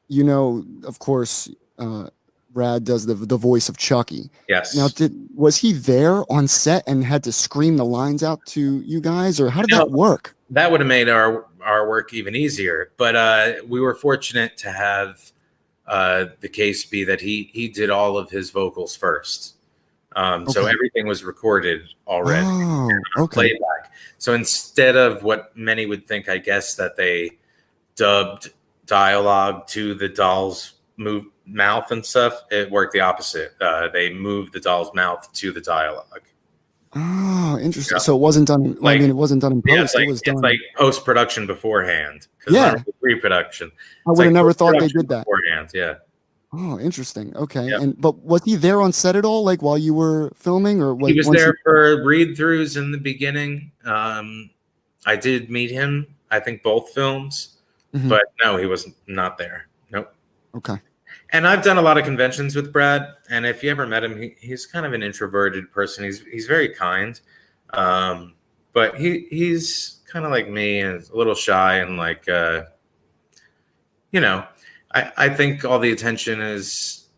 you 0.08 0.24
know, 0.24 0.64
of 0.84 0.98
course, 0.98 1.48
uh, 1.78 2.08
Brad 2.52 2.84
does 2.84 3.06
the 3.06 3.14
the 3.14 3.36
voice 3.36 3.68
of 3.68 3.76
Chucky. 3.76 4.28
Yes. 4.48 4.74
Now, 4.74 4.88
did 4.88 5.14
was 5.34 5.56
he 5.56 5.72
there 5.72 6.24
on 6.32 6.48
set 6.48 6.82
and 6.88 7.04
had 7.04 7.22
to 7.24 7.32
scream 7.32 7.76
the 7.76 7.84
lines 7.84 8.24
out 8.24 8.44
to 8.46 8.80
you 8.80 9.00
guys, 9.00 9.38
or 9.38 9.50
how 9.50 9.60
did 9.62 9.70
that 9.70 9.90
work? 9.90 10.34
that 10.52 10.68
would 10.68 10.80
have 10.80 10.88
made 10.88 11.08
our 11.08 11.46
our 11.60 11.88
work 11.88 12.12
even 12.12 12.34
easier. 12.34 12.90
But 12.96 13.14
uh, 13.14 13.52
we 13.68 13.80
were 13.80 13.94
fortunate 13.94 14.56
to 14.58 14.72
have 14.72 15.30
uh, 15.86 16.26
the 16.40 16.48
case 16.48 16.84
be 16.84 17.04
that 17.04 17.20
he 17.20 17.50
he 17.52 17.68
did 17.68 17.88
all 17.88 18.18
of 18.18 18.30
his 18.30 18.50
vocals 18.50 18.96
first, 18.96 19.54
um, 20.16 20.48
so 20.48 20.66
everything 20.66 21.06
was 21.06 21.22
recorded 21.22 21.82
already, 22.08 22.46
Oh, 22.48 22.90
okay. 23.18 23.34
playback. 23.34 23.79
So 24.20 24.34
instead 24.34 24.96
of 24.96 25.22
what 25.22 25.56
many 25.56 25.86
would 25.86 26.06
think, 26.06 26.28
I 26.28 26.36
guess 26.36 26.74
that 26.74 26.94
they 26.94 27.38
dubbed 27.96 28.50
dialogue 28.84 29.66
to 29.68 29.94
the 29.94 30.10
doll's 30.10 30.74
move 30.98 31.24
mouth 31.46 31.90
and 31.90 32.04
stuff, 32.04 32.44
it 32.50 32.70
worked 32.70 32.92
the 32.92 33.00
opposite. 33.00 33.54
Uh, 33.62 33.88
they 33.88 34.12
moved 34.12 34.52
the 34.52 34.60
doll's 34.60 34.92
mouth 34.94 35.26
to 35.32 35.52
the 35.52 35.60
dialogue. 35.62 36.20
Oh, 36.94 37.58
interesting. 37.62 37.94
Yeah. 37.94 38.00
So 38.00 38.14
it 38.14 38.20
wasn't 38.20 38.48
done. 38.48 38.76
well, 38.82 38.92
I 38.92 38.98
mean, 38.98 39.08
it 39.08 39.16
wasn't 39.16 39.40
done 39.40 39.52
in 39.52 39.62
post. 39.62 39.74
Yeah, 39.74 39.84
it's 39.84 39.94
like, 39.94 40.06
it 40.06 40.10
was 40.10 40.20
done. 40.20 40.42
like 40.42 40.58
post 40.76 41.02
production 41.02 41.46
beforehand. 41.46 42.26
Yeah. 42.46 42.74
pre-production. 43.00 43.72
I 44.06 44.10
would 44.10 44.18
have 44.18 44.26
like 44.26 44.34
never 44.34 44.52
thought 44.52 44.74
they 44.78 44.88
did 44.88 45.08
that. 45.08 45.24
beforehand. 45.24 45.70
Yeah, 45.72 45.94
Oh, 46.52 46.80
interesting. 46.80 47.36
Okay. 47.36 47.68
Yep. 47.68 47.80
And 47.80 48.00
but 48.00 48.18
was 48.18 48.42
he 48.42 48.56
there 48.56 48.80
on 48.80 48.92
set 48.92 49.14
at 49.14 49.24
all, 49.24 49.44
like 49.44 49.62
while 49.62 49.78
you 49.78 49.94
were 49.94 50.32
filming, 50.34 50.82
or 50.82 50.96
he 51.06 51.14
was 51.14 51.28
there 51.28 51.56
for 51.62 52.04
read-throughs 52.04 52.76
in 52.76 52.90
the 52.90 52.98
beginning. 52.98 53.70
Um, 53.84 54.50
I 55.06 55.16
did 55.16 55.48
meet 55.48 55.70
him. 55.70 56.06
I 56.30 56.40
think 56.40 56.62
both 56.62 56.90
films, 56.90 57.58
Mhm. 57.94 58.08
but 58.08 58.22
no, 58.42 58.56
he 58.56 58.66
was 58.66 58.88
not 59.06 59.38
there. 59.38 59.68
Nope. 59.92 60.12
Okay. 60.56 60.76
And 61.32 61.46
I've 61.46 61.62
done 61.62 61.78
a 61.78 61.82
lot 61.82 61.98
of 61.98 62.04
conventions 62.04 62.56
with 62.56 62.72
Brad, 62.72 63.06
and 63.28 63.46
if 63.46 63.62
you 63.62 63.70
ever 63.70 63.86
met 63.86 64.02
him, 64.02 64.20
he, 64.20 64.34
he's 64.40 64.66
kind 64.66 64.84
of 64.84 64.92
an 64.92 65.02
introverted 65.04 65.70
person. 65.70 66.02
He's 66.02 66.22
he's 66.32 66.46
very 66.46 66.68
kind, 66.70 67.20
um, 67.74 68.34
but 68.72 68.96
he 68.96 69.28
he's 69.30 70.00
kind 70.12 70.24
of 70.24 70.32
like 70.32 70.48
me 70.48 70.80
and 70.80 71.08
a 71.08 71.16
little 71.16 71.36
shy 71.36 71.76
and 71.76 71.96
like 71.96 72.28
uh, 72.28 72.64
you 74.10 74.20
know, 74.20 74.44
I 74.94 75.12
I 75.16 75.28
think 75.28 75.64
all 75.64 75.78
the 75.78 75.92
attention 75.92 76.40
is 76.40 77.08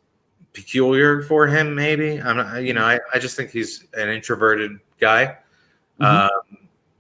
peculiar 0.52 1.22
for 1.22 1.46
him. 1.46 1.74
Maybe 1.74 2.20
I'm 2.20 2.36
not, 2.36 2.62
you 2.62 2.72
know, 2.74 2.84
I 2.84 3.00
I 3.14 3.18
just 3.18 3.36
think 3.36 3.50
he's 3.50 3.86
an 3.94 4.08
introverted 4.08 4.78
guy. 5.00 5.36
Mhm. 6.00 6.06
Um, 6.06 6.30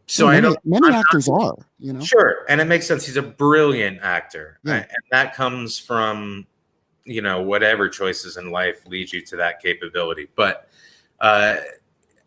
so 0.06 0.24
Yeah, 0.24 0.30
I 0.30 0.40
many, 0.40 0.54
don't 0.54 0.66
many 0.66 0.86
I'm 0.86 0.92
not- 0.92 1.00
actors 1.00 1.28
are, 1.28 1.54
you 1.78 1.92
know. 1.92 2.00
Sure, 2.00 2.44
and 2.48 2.60
it 2.60 2.66
makes 2.66 2.86
sense. 2.86 3.06
He's 3.06 3.16
a 3.16 3.22
brilliant 3.22 4.00
actor, 4.02 4.58
Yeah. 4.64 4.76
and 4.76 5.02
that 5.10 5.34
comes 5.34 5.78
from 5.78 6.46
you 7.04 7.20
know 7.20 7.42
whatever 7.42 7.88
choices 7.88 8.36
in 8.36 8.50
life 8.50 8.86
lead 8.86 9.12
you 9.12 9.20
to 9.22 9.36
that 9.36 9.60
capability. 9.60 10.28
But 10.36 10.68
uh, 11.20 11.56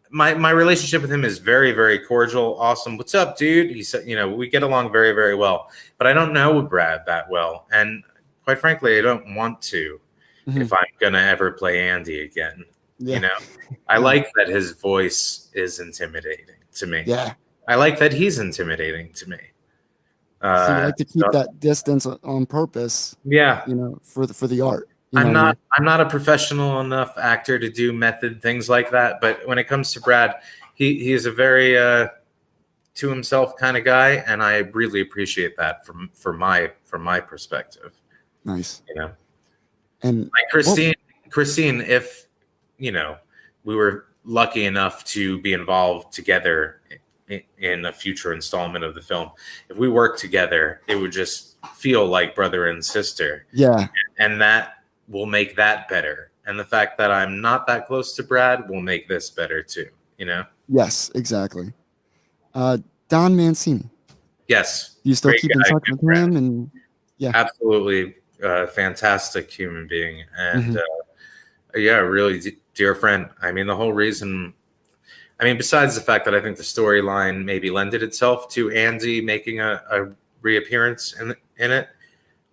my 0.10 0.34
my 0.36 0.51
relationship 0.51 1.01
with 1.01 1.12
him 1.12 1.23
is 1.25 1.39
very 1.39 1.71
very 1.71 1.97
cordial, 1.99 2.58
awesome. 2.60 2.97
What's 2.97 3.15
up, 3.15 3.38
dude? 3.38 3.71
He 3.71 3.84
said, 3.84 4.08
you 4.08 4.15
know, 4.15 4.27
we 4.29 4.47
get 4.49 4.63
along 4.63 4.91
very 4.91 5.12
very 5.13 5.34
well. 5.36 5.69
But 5.97 6.08
I 6.08 6.13
don't 6.13 6.34
know 6.34 6.62
Brad 6.62 7.05
that 7.08 7.29
well, 7.29 7.67
and 7.71 8.03
quite 8.45 8.60
frankly, 8.60 8.97
I 8.97 9.01
don't 9.01 9.36
want 9.36 9.62
to 9.63 9.99
Mhm. 10.47 10.62
if 10.62 10.71
I'm 10.71 10.86
gonna 10.99 11.19
ever 11.19 11.51
play 11.51 11.89
Andy 11.89 12.21
again. 12.21 12.63
Yeah. 12.99 13.15
You 13.15 13.21
know, 13.21 13.38
I 13.89 13.97
like 13.97 14.29
that 14.36 14.47
his 14.47 14.71
voice 14.71 15.49
is 15.53 15.79
intimidating 15.79 16.55
to 16.75 16.88
me. 16.88 17.03
Yeah. 17.05 17.34
I 17.67 17.75
like 17.75 17.97
that 17.99 18.13
he's 18.13 18.38
intimidating 18.39 19.12
to 19.13 19.29
me. 19.29 19.38
So 20.41 20.47
you 20.47 20.51
Uh, 20.51 20.84
like 20.86 20.95
to 20.97 21.05
keep 21.05 21.23
so- 21.23 21.29
that 21.31 21.60
distance 21.60 22.05
on 22.05 22.45
purpose, 22.45 23.15
yeah, 23.25 23.63
you 23.67 23.73
know, 23.73 23.99
for 24.03 24.27
the 24.27 24.34
for 24.34 24.47
the 24.47 24.62
art. 24.62 24.88
you 25.12 25.19
I'm 25.19 25.27
I 25.27 25.31
not. 25.31 25.58
I'm 25.71 25.84
not 25.84 25.99
a 26.01 26.05
professional 26.05 26.79
enough 26.81 27.17
actor 27.17 27.58
to 27.58 27.69
do 27.69 27.91
method 27.91 28.41
things 28.41 28.69
like 28.69 28.91
that. 28.91 29.19
But 29.21 29.39
when 29.47 29.58
it 29.58 29.63
comes 29.67 29.91
to 29.93 29.99
Brad, 30.01 30.36
he 30.75 30.99
he 30.99 31.13
is 31.13 31.25
a 31.25 31.31
very 31.31 31.75
uh, 31.77 32.10
to 32.95 33.10
himself 33.10 33.55
kind 33.58 33.75
of 33.77 33.84
guy, 33.84 34.23
and 34.27 34.43
I 34.43 34.58
really 34.60 35.01
appreciate 35.01 35.55
that 35.58 35.86
from 35.86 36.12
from 36.13 36.38
my 36.38 36.71
from 36.86 37.01
my 37.01 37.19
perspective. 37.19 37.91
Nice. 38.45 38.81
You 38.88 38.95
know, 38.95 39.12
And 40.03 40.23
like 40.23 40.49
Christine. 40.51 40.93
Christine, 41.29 41.81
if 41.81 42.27
you 42.77 42.91
know, 42.91 43.17
we 43.63 43.75
were 43.75 44.05
lucky 44.23 44.65
enough 44.65 45.03
to 45.05 45.41
be 45.41 45.53
involved 45.53 46.13
together 46.13 46.81
in, 47.27 47.41
in 47.58 47.86
a 47.86 47.91
future 47.91 48.34
installment 48.34 48.86
of 48.86 48.95
the 48.95 49.01
film. 49.01 49.31
If 49.69 49.77
we 49.77 49.89
worked 49.89 50.19
together, 50.19 50.81
it 50.88 50.95
would 50.95 51.12
just 51.12 51.58
feel 51.73 52.05
like 52.05 52.36
brother 52.36 52.67
and 52.67 52.84
sister. 52.84 53.47
yeah, 53.51 53.88
and 54.19 54.39
that 54.39 54.75
will 55.08 55.25
make 55.25 55.55
that 55.55 55.89
better. 55.89 56.31
And 56.45 56.60
the 56.60 56.65
fact 56.65 56.97
that 56.99 57.12
I'm 57.12 57.41
not 57.41 57.65
that 57.67 57.88
close 57.88 58.15
to 58.15 58.23
Brad 58.23 58.69
will 58.69 58.81
make 58.81 59.08
this 59.08 59.29
better 59.31 59.63
too. 59.63 59.89
You 60.17 60.25
know? 60.25 60.45
yes, 60.69 61.12
exactly. 61.15 61.73
Uh, 62.53 62.77
Don 63.10 63.36
Mancini. 63.36 63.89
Yes, 64.47 64.97
you 65.03 65.15
still 65.15 65.31
Great 65.31 65.41
keep 65.41 65.51
in 65.51 65.62
touch 65.62 65.84
with 65.89 66.01
him? 66.01 66.38
And 66.38 66.71
yeah, 67.17 67.31
absolutely, 67.34 68.15
uh, 68.43 68.67
fantastic 68.67 69.49
human 69.51 69.87
being, 69.87 70.23
and 70.37 70.75
Mhm. 70.75 70.77
uh, 70.77 71.77
yeah, 71.77 71.97
really 71.97 72.39
d- 72.39 72.57
dear 72.73 72.95
friend. 72.95 73.29
I 73.41 73.51
mean, 73.51 73.67
the 73.67 73.75
whole 73.75 73.93
reason. 73.93 74.53
I 75.39 75.43
mean, 75.43 75.57
besides 75.57 75.95
the 75.95 76.01
fact 76.01 76.23
that 76.25 76.33
I 76.33 76.39
think 76.39 76.55
the 76.55 76.63
storyline 76.63 77.43
maybe 77.43 77.69
lended 77.69 78.01
itself 78.03 78.49
to 78.51 78.71
Andy 78.71 79.19
making 79.19 79.59
a, 79.59 79.83
a 79.91 80.09
reappearance 80.41 81.13
in 81.19 81.35
in 81.57 81.71
it, 81.71 81.89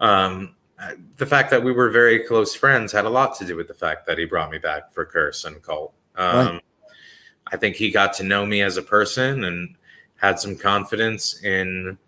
um, 0.00 0.56
uh, 0.80 0.92
the 1.16 1.26
fact 1.26 1.50
that 1.50 1.62
we 1.62 1.70
were 1.72 1.90
very 1.90 2.20
close 2.20 2.54
friends 2.56 2.90
had 2.92 3.04
a 3.04 3.10
lot 3.10 3.36
to 3.38 3.44
do 3.44 3.54
with 3.56 3.68
the 3.68 3.74
fact 3.74 4.04
that 4.06 4.18
he 4.18 4.24
brought 4.24 4.50
me 4.50 4.58
back 4.58 4.92
for 4.92 5.04
Curse 5.04 5.44
and 5.44 5.62
Cult. 5.62 5.94
Um, 6.16 6.36
Right. 6.36 6.60
I 7.52 7.56
think 7.56 7.76
he 7.76 7.90
got 7.90 8.12
to 8.14 8.24
know 8.24 8.46
me 8.46 8.62
as 8.62 8.76
a 8.78 8.82
person 8.82 9.44
and 9.44 9.76
had 10.16 10.40
some 10.40 10.56
confidence 10.56 11.42
in 11.44 11.98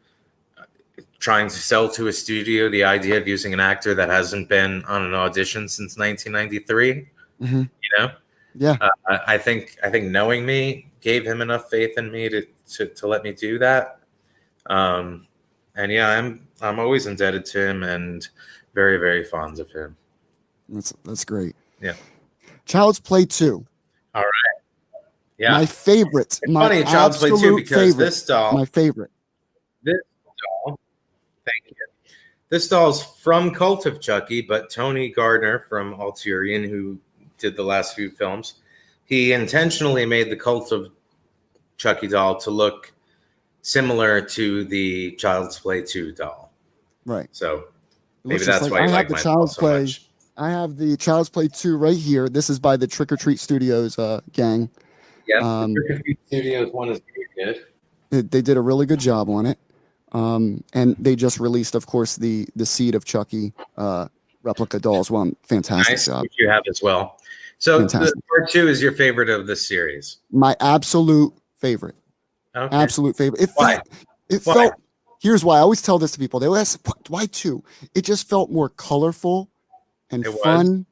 trying 1.25 1.49
to 1.49 1.57
sell 1.57 1.89
to 1.89 2.09
a 2.09 2.13
studio 2.13 2.69
the 2.69 2.85
idea 2.85 3.17
of 3.17 3.27
using 3.27 3.55
an 3.55 3.61
actor 3.61 3.95
that 3.95 4.11
hasn't 4.11 4.47
been 4.47 4.85
on 4.85 5.01
an 5.07 5.15
audition 5.15 5.67
since 5.67 5.97
1993. 5.97 7.09
hmm 7.41 7.63
You 7.85 7.91
know, 7.99 8.11
Yeah. 8.55 8.77
uh, 9.09 9.19
I 9.27 9.39
think 9.39 9.79
I 9.83 9.89
think 9.89 10.05
knowing 10.11 10.45
me 10.45 10.91
gave 11.01 11.25
him 11.25 11.41
enough 11.41 11.71
faith 11.71 11.97
in 11.97 12.13
me 12.13 12.29
to 12.29 12.41
to, 12.75 12.87
to 12.99 13.07
let 13.07 13.23
me 13.25 13.33
do 13.33 13.59
that. 13.59 14.01
Um, 14.67 15.27
and 15.77 15.91
yeah, 15.91 16.09
I'm 16.11 16.47
I'm 16.61 16.79
always 16.79 17.07
indebted 17.07 17.45
to 17.53 17.59
him 17.69 17.83
and 17.83 18.29
very 18.75 18.99
very 18.99 19.25
fond 19.25 19.59
of 19.61 19.71
him. 19.71 19.97
That's 20.69 20.93
that's 21.05 21.25
great. 21.25 21.57
Yeah. 21.81 21.95
Child's 22.67 23.01
Play 23.01 23.25
Two. 23.25 23.65
All 24.15 24.23
right. 24.23 25.03
Yeah, 25.39 25.53
My 25.53 25.67
favorite. 25.67 26.39
it's 26.39 26.41
my 26.47 26.69
funny 26.69 26.85
Child's 26.85 27.17
Play 27.19 27.31
absolute 27.31 27.57
because 27.57 27.79
favorite. 27.93 28.05
this 28.05 28.25
doll, 28.25 28.53
my 28.53 28.65
favorite. 28.67 29.11
Thank 31.45 31.71
you. 31.71 31.77
This 32.49 32.69
doll's 32.69 33.03
from 33.21 33.53
Cult 33.53 33.87
of 33.87 34.01
Chucky, 34.01 34.41
but 34.43 34.71
Tony 34.71 35.09
Gardner 35.09 35.61
from 35.69 35.95
Alterian, 35.97 36.69
who 36.69 36.99
did 37.39 37.57
the 37.57 37.63
last 37.65 37.97
few 37.97 38.11
films, 38.11 38.55
he 39.07 39.33
intentionally 39.33 40.07
made 40.07 40.31
the 40.31 40.37
Cult 40.37 40.71
of 40.73 40.91
Chucky 41.77 42.07
doll 42.07 42.39
to 42.41 42.51
look 42.51 42.93
similar 43.63 44.21
to 44.21 44.65
the 44.65 45.13
Child's 45.13 45.59
Play 45.59 45.83
2 45.83 46.13
doll. 46.13 46.53
Right. 47.05 47.29
So 47.33 47.65
maybe 48.25 48.45
that's 48.45 48.71
why 48.71 48.79
I 48.79 48.81
you 48.83 48.89
have 48.89 48.93
like 48.93 49.09
the 49.09 49.17
Child's 49.17 49.57
so 49.57 49.61
Play. 49.61 49.81
much. 49.81 50.07
I 50.37 50.51
have 50.51 50.77
the 50.77 50.97
Child's 50.97 51.29
Play 51.29 51.49
2 51.49 51.77
right 51.77 51.97
here. 51.97 52.29
This 52.29 52.51
is 52.51 52.59
by 52.59 52.77
the 52.77 52.87
Trick 52.87 53.11
or 53.13 53.17
Treat 53.17 53.39
Studios 53.41 53.99
uh, 53.99 54.21
gang. 54.33 54.69
Yeah, 55.27 55.39
Um, 55.39 55.75
the 55.75 55.83
Trick 55.87 56.01
or 56.01 56.03
Treat 56.03 56.19
Studios 56.27 56.73
one 56.73 56.89
is 56.91 57.01
pretty 57.01 57.29
good. 57.37 57.65
They, 58.11 58.21
they 58.21 58.43
did 58.43 58.57
a 58.57 58.61
really 58.61 58.87
good 58.87 59.01
job 59.01 59.29
on 59.29 59.47
it. 59.47 59.59
Um, 60.15 60.63
and 60.73 60.97
they 60.99 61.17
just 61.17 61.39
released, 61.41 61.75
of 61.75 61.87
course, 61.87 62.17
the 62.17 62.47
the 62.57 62.65
Seed 62.65 62.95
of 62.95 63.05
Chucky 63.05 63.53
uh, 63.77 64.09
replica 64.43 64.79
doll 64.79 65.01
as 65.01 65.11
well. 65.11 65.31
Fantastic 65.43 65.95
Nice, 65.95 66.07
job. 66.07 66.25
you 66.39 66.49
have 66.49 66.63
as 66.71 66.81
well. 66.83 67.19
So 67.59 67.81
the 67.81 68.13
part 68.29 68.51
two 68.51 68.69
is 68.69 68.81
your 68.81 68.93
favorite 68.93 69.29
of 69.29 69.47
the 69.47 69.57
series. 69.57 70.19
My 70.31 70.55
absolute 70.61 71.33
favorite. 71.57 71.97
Okay. 72.55 72.77
Absolute 72.77 73.17
favorite. 73.17 73.43
It 73.43 73.51
Why? 73.57 73.75
felt. 73.75 73.89
It 74.29 74.43
Why? 74.45 74.55
felt. 74.55 74.75
Here's 75.21 75.43
why. 75.43 75.57
I 75.57 75.61
always 75.61 75.81
tell 75.81 75.99
this 75.99 76.13
to 76.13 76.19
people. 76.19 76.39
They 76.39 76.47
always 76.47 76.61
ask, 76.61 76.87
why 77.09 77.25
two? 77.27 77.65
It 77.95 78.03
just 78.03 78.29
felt 78.29 78.51
more 78.51 78.69
colorful 78.69 79.49
and 80.11 80.25
It 80.27 80.33
fun, 80.43 80.85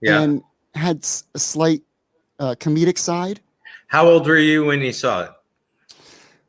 Yeah. 0.00 0.20
and 0.20 0.42
had 0.74 1.04
a 1.34 1.38
slight 1.40 1.82
uh, 2.38 2.54
comedic 2.60 2.98
side. 2.98 3.40
How 3.88 4.06
old 4.06 4.28
were 4.28 4.38
you 4.38 4.64
when 4.64 4.80
you 4.80 4.92
saw 4.92 5.24
it? 5.24 5.30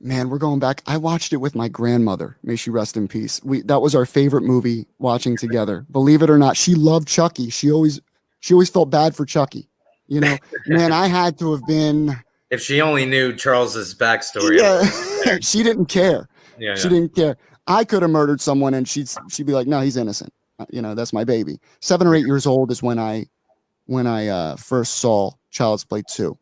Man, 0.04 0.30
we're 0.30 0.40
going 0.40 0.58
back. 0.60 0.82
I 0.88 0.98
watched 0.98 1.32
it 1.32 1.38
with 1.38 1.54
my 1.54 1.68
grandmother. 1.68 2.36
May 2.42 2.56
she 2.56 2.72
rest 2.72 2.98
in 2.98 3.08
peace. 3.08 3.40
We 3.44 3.62
that 3.64 3.82
was 3.82 3.94
our 3.94 4.06
favorite 4.06 4.42
movie 4.42 4.88
watching 4.98 5.38
together. 5.38 5.86
Believe 5.92 6.24
it 6.24 6.30
or 6.30 6.40
not, 6.40 6.58
she 6.58 6.74
loved 6.74 7.08
Chucky. 7.08 7.52
She 7.52 7.72
always 7.72 8.02
she 8.40 8.54
always 8.56 8.70
felt 8.70 8.90
bad 8.90 9.16
for 9.16 9.26
Chucky. 9.26 9.70
You 10.08 10.22
know, 10.22 10.38
man, 10.68 10.92
I 10.92 11.08
had 11.08 11.38
to 11.40 11.52
have 11.52 11.66
been. 11.68 12.16
If 12.50 12.62
she 12.62 12.82
only 12.82 13.06
knew 13.06 13.34
Charles's 13.34 13.94
backstory. 13.94 14.58
Yeah, 14.60 15.38
she 15.42 15.62
didn't 15.62 15.86
care. 15.86 16.28
yeah, 16.58 16.76
She 16.76 16.84
yeah. 16.86 16.90
didn't 16.90 17.16
care. 17.16 17.38
I 17.68 17.84
could 17.86 18.02
have 18.02 18.12
murdered 18.12 18.42
someone, 18.42 18.74
and 18.74 18.90
she'd 18.90 19.08
she'd 19.30 19.46
be 19.46 19.54
like, 19.54 19.68
"No, 19.68 19.82
he's 19.82 19.98
innocent." 19.98 20.34
Uh, 20.58 20.66
You 20.72 20.82
know, 20.82 20.96
that's 20.96 21.14
my 21.14 21.24
baby. 21.24 21.60
Seven 21.80 22.08
or 22.08 22.16
eight 22.16 22.26
years 22.26 22.48
old 22.48 22.72
is 22.72 22.82
when 22.82 22.98
I 22.98 23.28
when 23.86 24.08
I 24.08 24.28
uh, 24.30 24.56
first 24.56 24.96
saw 24.96 25.32
Child's 25.52 25.84
Play 25.86 26.02
two, 26.10 26.38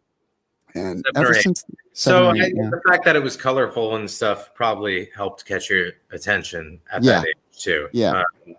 and 0.74 1.04
Seven 1.06 1.22
ever 1.22 1.34
since. 1.34 1.66
So 2.00 2.30
I, 2.30 2.34
yeah. 2.36 2.70
the 2.70 2.82
fact 2.88 3.04
that 3.04 3.18
it 3.18 3.22
was 3.24 3.36
colorful 3.36 3.98
and 3.98 4.10
stuff 4.10 4.54
probably 4.54 5.10
helped 5.14 5.46
catch 5.46 5.70
your 5.70 5.92
attention 6.14 6.80
at 6.94 7.04
Yeah. 7.04 7.20
that 7.20 7.28
age 7.28 7.62
too. 7.62 7.90
Yeah. 7.92 8.24
Um, 8.48 8.56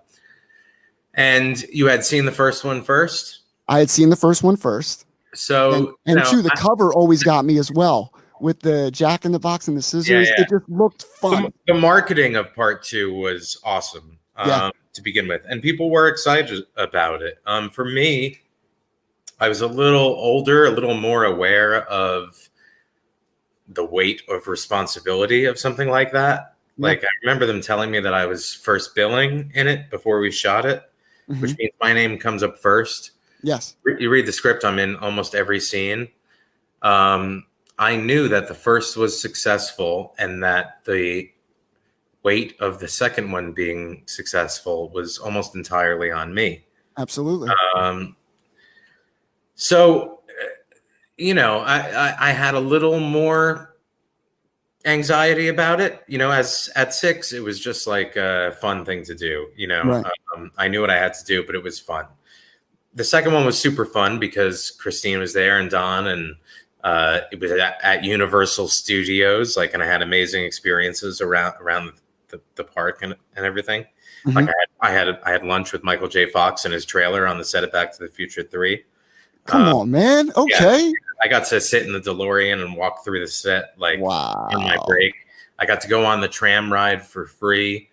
and 1.14 1.62
you 1.72 1.86
had 1.86 2.04
seen 2.04 2.26
the 2.26 2.32
first 2.32 2.64
one 2.64 2.82
first, 2.82 3.38
I 3.66 3.78
had 3.78 3.88
seen 3.88 4.10
the 4.10 4.16
first 4.16 4.42
one 4.42 4.56
first. 4.56 5.06
so 5.32 5.72
and, 5.72 5.88
and 6.04 6.16
know, 6.16 6.30
two, 6.30 6.42
the 6.42 6.50
I- 6.52 6.60
cover 6.60 6.92
always 6.92 7.22
got 7.22 7.46
me 7.46 7.56
as 7.58 7.72
well 7.72 8.12
with 8.42 8.60
the 8.60 8.90
Jack 8.90 9.24
in 9.24 9.32
the 9.32 9.38
Box 9.38 9.68
and 9.68 9.76
the 9.76 9.80
scissors. 9.82 10.28
yeah. 10.28 10.42
It 10.42 10.48
just 10.50 10.68
looked 10.68 11.04
fun. 11.04 11.44
the, 11.66 11.72
the 11.72 11.80
marketing 11.80 12.36
of 12.36 12.54
part 12.54 12.82
two 12.82 13.14
was 13.14 13.58
awesome 13.64 14.18
um, 14.36 14.70
to 14.92 15.00
begin 15.02 15.26
with, 15.28 15.42
and 15.48 15.62
people 15.62 15.88
were 15.88 16.08
excited 16.08 16.64
about 16.76 17.22
it. 17.22 17.38
Um, 17.46 17.70
for 17.70 17.86
me, 17.86 18.38
I 19.40 19.48
was 19.48 19.62
a 19.62 19.66
little 19.66 20.00
older, 20.14 20.66
a 20.66 20.70
little 20.70 20.94
more 20.94 21.24
aware 21.24 21.84
of 21.88 22.49
the 23.70 23.84
weight 23.84 24.22
of 24.28 24.46
responsibility 24.48 25.44
of 25.44 25.58
something 25.58 25.88
like 25.88 26.12
that. 26.12 26.54
Like 26.78 27.04
I 27.04 27.08
remember 27.22 27.46
them 27.46 27.60
telling 27.60 27.90
me 27.90 28.00
that 28.00 28.14
I 28.14 28.26
was 28.26 28.54
first 28.54 28.94
billing 28.94 29.52
in 29.54 29.68
it 29.68 29.90
before 29.90 30.18
we 30.20 30.30
shot 30.30 30.64
it, 30.64 30.82
Mhm. 31.28 31.40
which 31.40 31.56
means 31.58 31.72
my 31.80 31.92
name 31.92 32.18
comes 32.18 32.42
up 32.42 32.58
first. 32.58 33.12
Yes. 33.42 33.76
You 33.98 34.10
read 34.10 34.26
the 34.26 34.32
script, 34.32 34.64
I'm 34.64 34.78
in 34.78 34.96
almost 34.96 35.34
every 35.34 35.60
scene. 35.60 36.08
Um, 36.82 37.46
I 37.78 37.96
knew 37.96 38.28
that 38.28 38.48
the 38.48 38.54
first 38.54 38.96
was 38.96 39.20
successful 39.20 40.14
and 40.18 40.42
that 40.42 40.84
the 40.84 41.30
weight 42.22 42.54
of 42.60 42.78
the 42.80 42.88
second 42.88 43.30
one 43.30 43.52
being 43.52 44.02
successful 44.06 44.90
was 44.90 45.18
almost 45.18 45.54
entirely 45.54 46.10
on 46.10 46.34
me. 46.34 46.64
Absolutely. 46.98 47.50
Um, 47.74 48.16
so, 49.54 50.19
you 51.20 51.34
know, 51.34 51.58
I, 51.58 51.78
I, 51.78 52.16
I 52.28 52.32
had 52.32 52.54
a 52.54 52.60
little 52.60 52.98
more 52.98 53.76
anxiety 54.84 55.48
about 55.48 55.80
it. 55.80 56.02
You 56.06 56.18
know, 56.18 56.30
as 56.30 56.70
at 56.76 56.94
six, 56.94 57.32
it 57.32 57.40
was 57.40 57.60
just 57.60 57.86
like 57.86 58.16
a 58.16 58.56
fun 58.60 58.84
thing 58.84 59.04
to 59.04 59.14
do. 59.14 59.48
You 59.56 59.68
know, 59.68 59.82
Right. 59.82 60.04
um, 60.34 60.50
I 60.56 60.68
knew 60.68 60.80
what 60.80 60.90
I 60.90 60.96
had 60.98 61.14
to 61.14 61.24
do, 61.24 61.44
but 61.44 61.54
it 61.54 61.62
was 61.62 61.78
fun. 61.78 62.06
The 62.94 63.04
second 63.04 63.32
one 63.32 63.44
was 63.46 63.58
super 63.58 63.84
fun 63.84 64.18
because 64.18 64.70
Christine 64.72 65.20
was 65.20 65.32
there 65.32 65.58
and 65.58 65.70
Don, 65.70 66.08
and 66.08 66.34
uh, 66.82 67.20
it 67.30 67.38
was 67.38 67.52
at, 67.52 67.78
at 67.82 68.04
Universal 68.04 68.68
Studios. 68.68 69.56
Like, 69.56 69.74
and 69.74 69.82
I 69.82 69.86
had 69.86 70.02
amazing 70.02 70.44
experiences 70.44 71.20
around 71.20 71.54
around 71.60 71.92
the, 72.28 72.40
the 72.56 72.64
park 72.64 73.02
and, 73.02 73.14
and 73.36 73.44
everything. 73.46 73.84
Mhm. 74.24 74.34
Like 74.34 74.48
I 74.48 74.90
had, 74.90 75.08
I 75.08 75.08
had 75.08 75.20
I 75.24 75.30
had 75.30 75.44
lunch 75.44 75.72
with 75.72 75.84
Michael 75.84 76.08
J. 76.08 76.26
Fox 76.30 76.64
in 76.64 76.72
his 76.72 76.84
trailer 76.84 77.26
on 77.26 77.38
the 77.38 77.44
set 77.44 77.62
of 77.64 77.70
Back 77.70 77.92
to 77.92 77.98
the 77.98 78.08
Future 78.08 78.42
Three. 78.42 78.84
Come 79.46 79.62
uh, 79.62 79.76
on, 79.78 79.90
man. 79.90 80.32
Okay. 80.36 80.92
I 81.22 81.28
got 81.28 81.44
to 81.46 81.60
sit 81.60 81.84
in 81.86 81.92
the 81.92 82.00
DeLorean 82.00 82.64
and 82.64 82.76
walk 82.76 83.04
through 83.04 83.20
the 83.20 83.28
set 83.28 83.74
like 83.76 84.00
wow. 84.00 84.48
in 84.52 84.58
my 84.58 84.76
break. 84.86 85.14
I 85.58 85.66
got 85.66 85.80
to 85.82 85.88
go 85.88 86.04
on 86.04 86.20
the 86.20 86.28
tram 86.28 86.72
ride 86.72 87.04
for 87.04 87.26
free 87.26 87.90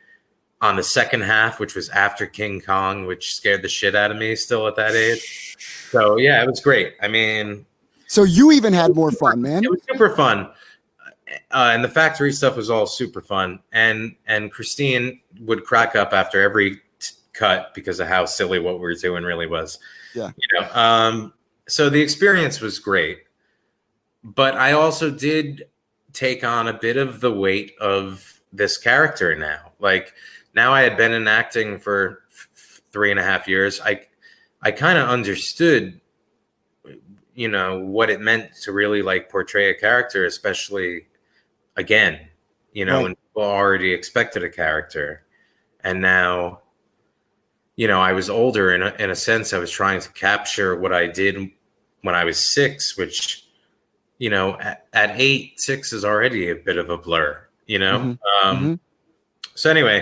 on 0.62 0.76
the 0.76 0.84
second 0.84 1.22
half, 1.22 1.60
which 1.60 1.76
was 1.76 1.90
after 1.90 2.26
King 2.26 2.62
Kong, 2.62 3.06
which 3.06 3.36
scared 3.36 3.62
the 3.62 3.70
shit 3.70 3.96
out 3.96 4.12
of 4.12 4.18
me 4.18 4.36
still 4.36 4.68
at 4.68 4.76
that 4.76 4.96
age. 4.96 5.58
So 5.92 6.18
yeah, 6.18 6.42
it 6.42 6.48
was 6.48 6.60
great. 6.60 6.96
I 7.02 7.08
mean, 7.08 7.66
So 8.08 8.24
you 8.24 8.52
even 8.52 8.74
had 8.74 8.96
more 8.96 9.12
fun, 9.12 9.42
man. 9.42 9.64
it 9.64 9.70
was 9.70 9.82
super 9.90 10.16
fun. 10.16 10.50
Uh, 11.52 11.72
and 11.74 11.84
the 11.84 11.90
factory 11.90 12.32
stuff 12.32 12.56
was 12.56 12.70
all 12.70 12.86
super 12.86 13.22
fun. 13.22 13.60
And 13.74 14.16
and 14.28 14.52
Christine 14.52 15.20
would 15.42 15.66
crack 15.66 15.96
up 15.96 16.14
after 16.14 16.42
every 16.42 16.78
t- 17.00 17.16
cut 17.34 17.74
because 17.74 18.00
of 18.00 18.08
how 18.08 18.26
silly 18.26 18.60
what 18.60 18.76
we 18.76 18.80
were 18.80 18.96
doing 18.96 19.24
really 19.24 19.48
was. 19.48 19.78
Yeah. 20.16 20.32
You 20.38 20.62
know. 20.62 20.74
Um. 20.74 21.34
So 21.68 21.90
the 21.90 22.02
experience 22.02 22.62
was 22.62 22.80
great, 22.80 23.20
but 24.24 24.56
I 24.56 24.72
also 24.74 25.12
did 25.12 25.66
take 26.14 26.44
on 26.44 26.68
a 26.68 26.74
bit 26.74 26.98
of 26.98 27.20
the 27.22 27.32
weight 27.32 27.74
of 27.80 28.42
this 28.54 28.78
character 28.78 29.36
now. 29.36 29.72
Like 29.80 30.14
now, 30.56 30.74
I 30.74 30.82
had 30.82 30.98
been 30.98 31.14
in 31.14 31.28
acting 31.28 31.80
for 31.80 32.24
f- 32.32 32.82
three 32.92 33.12
and 33.12 33.20
a 33.20 33.24
half 33.24 33.48
years. 33.48 33.80
I 33.82 34.02
I 34.62 34.72
kind 34.72 34.98
of 34.98 35.08
understood 35.10 36.00
you 37.36 37.48
know 37.48 37.80
what 37.80 38.10
it 38.10 38.20
meant 38.20 38.54
to 38.64 38.72
really 38.72 39.02
like 39.02 39.30
portray 39.30 39.70
a 39.70 39.74
character 39.76 40.26
especially 40.26 41.08
again 41.76 42.20
you 42.74 42.86
know 42.86 42.96
Right. 42.98 43.04
when 43.04 43.16
people 43.16 43.44
already 43.44 43.92
expected 43.94 44.44
a 44.44 44.50
character 44.50 45.24
and 45.84 46.02
now 46.02 46.62
you 47.76 47.88
know 47.88 48.00
i 48.02 48.12
was 48.14 48.30
older 48.30 48.74
in 48.74 48.82
a, 48.82 48.94
in 49.00 49.10
a 49.12 49.16
sense 49.16 49.54
i 49.54 49.60
was 49.60 49.70
trying 49.72 50.02
to 50.02 50.10
capture 50.14 50.76
what 50.76 50.94
i 50.94 51.06
did 51.06 51.52
when 52.08 52.16
i 52.16 52.24
was 52.24 52.38
six 52.54 52.98
which 52.98 53.46
you 54.18 54.30
know 54.30 54.58
at, 54.60 54.88
at 54.94 55.12
eight 55.20 55.60
six 55.60 55.92
is 55.94 56.04
already 56.04 56.50
a 56.50 56.56
bit 56.56 56.78
of 56.78 56.90
a 56.90 56.98
blur 56.98 57.46
you 57.68 57.78
know 57.78 58.00
Mhm. 58.00 58.18
um 58.44 58.58
Mhm. 58.64 58.80
so 59.54 59.70
anyway 59.70 60.00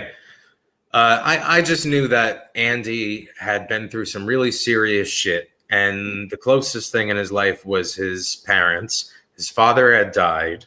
uh, 0.94 1.20
I, 1.22 1.58
I 1.58 1.62
just 1.62 1.84
knew 1.84 2.08
that 2.08 2.50
Andy 2.54 3.28
had 3.38 3.68
been 3.68 3.90
through 3.90 4.06
some 4.06 4.24
really 4.24 4.50
serious 4.50 5.08
shit. 5.10 5.50
And 5.68 6.30
the 6.30 6.38
closest 6.38 6.90
thing 6.90 7.10
in 7.10 7.18
his 7.18 7.30
life 7.30 7.66
was 7.66 7.94
his 7.94 8.36
parents. 8.46 9.12
His 9.36 9.50
father 9.50 9.92
had 9.92 10.12
died. 10.12 10.64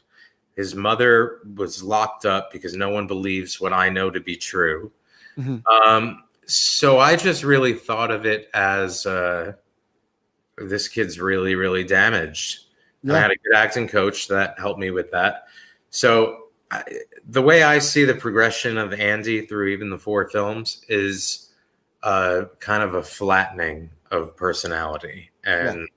His 0.56 0.76
mother 0.76 1.40
was 1.56 1.82
locked 1.82 2.26
up 2.26 2.52
because 2.52 2.76
no 2.76 2.90
one 2.90 3.08
believes 3.08 3.60
what 3.60 3.74
I 3.74 3.90
know 3.90 4.12
to 4.12 4.20
be 4.20 4.36
true. 4.36 4.92
Mhm. 5.36 5.64
Um, 5.66 6.24
so 6.46 7.00
I 7.00 7.16
just 7.16 7.44
really 7.44 7.74
thought 7.74 8.12
of 8.12 8.28
it 8.28 8.50
as 8.54 9.08
uh, 9.08 9.54
this 10.62 10.88
kid's 10.88 11.20
really, 11.20 11.56
really 11.56 11.84
damaged. 11.84 12.66
I 13.10 13.18
had 13.18 13.32
a 13.32 13.36
good 13.36 13.56
acting 13.56 13.88
coach 13.88 14.28
that 14.28 14.60
helped 14.60 14.80
me 14.80 14.92
with 14.92 15.10
that. 15.12 15.46
So 15.90 16.48
I, 16.70 16.84
the 17.28 17.42
way 17.42 17.64
I 17.64 17.80
see 17.80 18.04
the 18.04 18.14
progression 18.14 18.78
of 18.78 18.94
Andy 18.94 19.46
through 19.46 19.68
even 19.68 19.90
the 19.90 19.98
four 19.98 20.30
films 20.30 20.84
is 20.90 21.50
uh, 22.04 22.46
kind 22.60 22.84
of 22.84 22.96
a 22.96 23.04
flattening 23.04 23.90
of 24.12 24.36
personality 24.36 25.32
and 25.46 25.88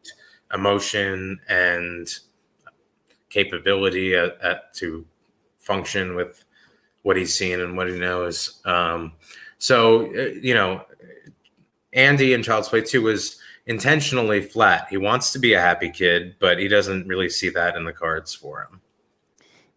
emotion 0.54 1.40
and 1.48 2.08
capability 3.30 4.14
at, 4.14 4.40
at, 4.40 4.74
to 4.74 5.04
function 5.58 6.14
with 6.14 6.44
what 7.02 7.16
he's 7.16 7.36
seen 7.36 7.60
and 7.60 7.76
what 7.76 7.88
he 7.88 7.98
knows. 7.98 8.60
Um, 8.64 9.12
so 9.58 10.06
uh, 10.06 10.30
you 10.40 10.54
know, 10.54 10.84
Andy 11.92 12.32
in 12.32 12.42
Child's 12.42 12.68
Play 12.68 12.82
Two 12.82 13.02
was 13.02 13.38
intentionally 13.66 14.42
flat. 14.42 14.86
He 14.90 14.96
wants 14.96 15.32
to 15.32 15.38
be 15.38 15.52
a 15.54 15.60
happy 15.60 15.90
kid, 15.90 16.36
but 16.38 16.58
he 16.58 16.68
doesn't 16.68 17.06
really 17.06 17.28
see 17.28 17.48
that 17.50 17.76
in 17.76 17.84
the 17.84 17.92
cards 17.92 18.34
for 18.34 18.62
him. 18.62 18.80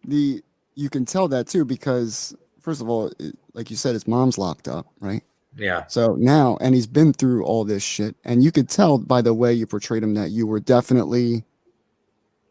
The 0.04 0.42
you 0.74 0.90
can 0.90 1.04
tell 1.04 1.28
that 1.28 1.46
too 1.46 1.64
because 1.64 2.34
first 2.60 2.80
of 2.80 2.88
all, 2.88 3.10
it, 3.18 3.36
like 3.54 3.70
you 3.70 3.76
said, 3.76 3.94
his 3.94 4.06
mom's 4.06 4.38
locked 4.38 4.68
up, 4.68 4.86
right? 5.00 5.22
Yeah, 5.58 5.86
So 5.86 6.16
now, 6.16 6.58
and 6.60 6.74
he's 6.74 6.86
been 6.86 7.14
through 7.14 7.42
all 7.44 7.64
this 7.64 7.82
shit, 7.82 8.14
and 8.24 8.44
you 8.44 8.52
could 8.52 8.68
tell 8.68 8.98
by 8.98 9.22
the 9.22 9.32
way 9.32 9.54
you 9.54 9.66
portrayed 9.66 10.02
him 10.02 10.12
that 10.12 10.30
you 10.30 10.46
were 10.46 10.60
definitely 10.60 11.44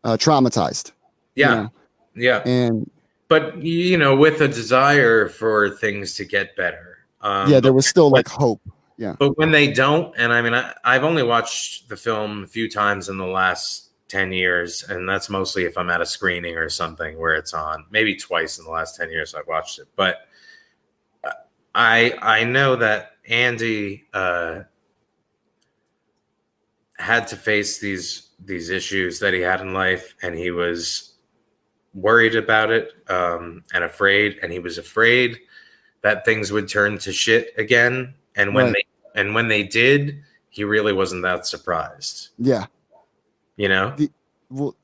uh, 0.03 0.17
traumatized. 0.17 0.87
you 1.35 1.43
yeah, 1.43 1.55
know? 1.55 1.71
yeah. 2.15 2.37
and 2.45 2.89
But 3.27 3.61
you 3.61 3.97
know, 3.97 4.15
with 4.15 4.41
a 4.41 4.47
desire 4.47 5.29
for 5.29 5.69
things 5.69 6.15
to 6.15 6.25
get 6.25 6.55
better. 6.55 6.97
Um, 7.21 7.51
yeah, 7.51 7.59
there 7.59 7.73
was 7.73 7.85
still 7.87 8.09
like 8.09 8.27
hope. 8.27 8.61
But 9.19 9.37
when 9.37 9.51
they 9.51 9.71
don't, 9.71 10.13
and 10.17 10.31
I 10.31 10.41
mean, 10.41 10.53
I, 10.53 10.73
I've 10.83 11.03
only 11.03 11.23
watched 11.23 11.89
the 11.89 11.97
film 11.97 12.43
a 12.43 12.47
few 12.47 12.69
times 12.69 13.09
in 13.09 13.17
the 13.17 13.25
last 13.25 13.89
10 14.07 14.31
years, 14.31 14.83
and 14.83 15.07
that's 15.07 15.29
mostly 15.29 15.65
if 15.65 15.77
I'm 15.77 15.89
at 15.89 16.01
a 16.01 16.05
screening 16.05 16.55
or 16.55 16.69
something 16.69 17.17
where 17.19 17.35
it's 17.35 17.53
on. 17.53 17.85
Maybe 17.89 18.15
twice 18.15 18.57
in 18.57 18.65
the 18.65 18.71
last 18.71 18.95
10 18.95 19.11
years 19.11 19.35
I've 19.35 19.47
watched 19.47 19.79
it. 19.79 19.87
But 19.95 20.19
uh, 21.23 21.31
I 21.73 22.13
I 22.21 22.43
know 22.43 22.75
that 22.77 23.11
Andy 23.27 24.05
uh, 24.13 24.61
had 26.97 27.27
to 27.27 27.35
face 27.35 27.79
these 27.79 28.29
these 28.43 28.69
issues 28.69 29.19
that 29.19 29.33
he 29.33 29.41
had 29.41 29.61
in 29.61 29.73
life, 29.73 30.15
and 30.21 30.35
he 30.35 30.51
was 30.51 31.15
worried 31.93 32.35
about 32.35 32.71
it 32.71 32.91
um, 33.09 33.63
and 33.73 33.83
afraid, 33.83 34.37
and 34.41 34.51
he 34.51 34.59
was 34.59 34.77
afraid 34.77 35.39
that 36.01 36.25
things 36.25 36.51
would 36.51 36.67
turn 36.67 36.97
to 36.99 37.11
shit 37.11 37.53
again. 37.57 38.13
And 38.35 38.53
when 38.53 38.65
Right. 38.65 38.73
they 38.73 39.19
and 39.21 39.33
when 39.33 39.47
they 39.47 39.63
did, 39.63 40.21
he 40.49 40.63
really 40.65 40.91
wasn't 40.91 41.21
that 41.23 41.45
surprised. 41.47 42.29
Yeah. 42.37 42.65
You 43.55 43.69
know? 43.69 43.95
Well, 44.49 44.75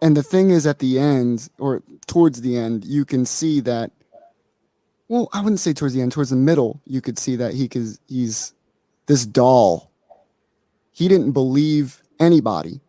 and 0.00 0.16
the 0.16 0.22
thing 0.22 0.50
is, 0.50 0.66
at 0.66 0.78
the 0.78 0.98
end 0.98 1.48
or 1.58 1.82
towards 2.06 2.40
the 2.40 2.56
end, 2.56 2.84
you 2.84 3.04
can 3.04 3.26
see 3.26 3.60
that. 3.60 3.90
Well, 5.08 5.28
I 5.32 5.40
wouldn't 5.40 5.60
say 5.60 5.72
towards 5.72 5.94
the 5.94 6.00
end. 6.00 6.12
Towards 6.12 6.30
the 6.30 6.36
middle, 6.36 6.80
you 6.86 7.00
could 7.00 7.18
see 7.18 7.36
that 7.36 7.54
he 7.54 7.68
could. 7.68 7.98
He's 8.08 8.54
this 9.06 9.26
doll. 9.26 9.90
He 10.92 11.08
didn't 11.08 11.32
believe 11.32 12.02
anybody 12.18 12.80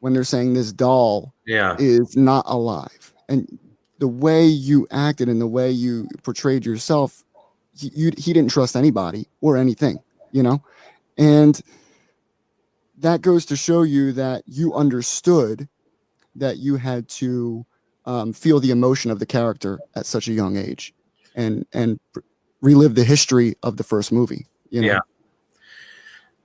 when 0.00 0.12
they're 0.12 0.24
saying 0.24 0.54
this 0.54 0.72
doll 0.72 1.34
Yeah. 1.46 1.74
is 1.78 2.16
not 2.16 2.44
alive. 2.46 3.12
And 3.28 3.58
the 3.98 4.06
way 4.08 4.46
you 4.46 4.86
acted 4.92 5.28
and 5.28 5.40
the 5.40 5.46
way 5.48 5.70
you 5.70 6.08
portrayed 6.22 6.64
yourself, 6.64 7.24
he, 7.76 7.90
you, 7.94 8.12
he 8.16 8.32
didn't 8.32 8.50
trust 8.50 8.76
anybody 8.76 9.28
or 9.40 9.56
anything, 9.56 9.98
you 10.32 10.42
know? 10.42 10.62
And 11.18 11.60
that 12.98 13.22
goes 13.22 13.46
to 13.46 13.56
show 13.56 13.82
you 13.82 14.12
that 14.12 14.42
you 14.46 14.74
understood 14.74 15.68
that 16.34 16.58
you 16.58 16.76
had 16.76 17.08
to 17.08 17.64
um, 18.04 18.32
feel 18.32 18.60
the 18.60 18.70
emotion 18.70 19.10
of 19.10 19.18
the 19.18 19.26
character 19.26 19.78
at 19.94 20.06
such 20.06 20.28
a 20.28 20.32
young 20.32 20.56
age 20.56 20.94
and, 21.34 21.66
and 21.72 21.98
relive 22.60 22.94
the 22.94 23.04
history 23.04 23.54
of 23.62 23.76
the 23.76 23.84
first 23.84 24.12
movie, 24.12 24.46
you 24.70 24.80
know? 24.80 24.88
Yeah. 24.88 24.98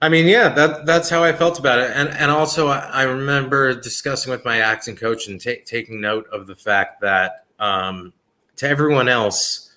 I 0.04 0.10
mean, 0.10 0.26
yeah, 0.26 0.50
that 0.50 0.88
that's 0.88 1.12
how 1.12 1.24
I 1.24 1.32
felt 1.32 1.60
about 1.60 1.78
it, 1.78 1.91
and 1.94 2.10
and 2.10 2.32
also 2.32 2.70
I, 2.70 2.80
I 2.80 3.04
remember 3.04 3.80
discussing 3.80 4.32
with 4.32 4.44
my 4.44 4.58
acting 4.60 4.96
coach 4.96 5.28
and 5.28 5.39
ta- 5.39 5.62
taking 5.63 6.02
note 6.02 6.26
of 6.34 6.48
the 6.48 6.56
fact 6.56 7.02
that 7.02 7.46
um, 7.60 8.12
to 8.56 8.67
everyone 8.67 9.08
else, 9.08 9.70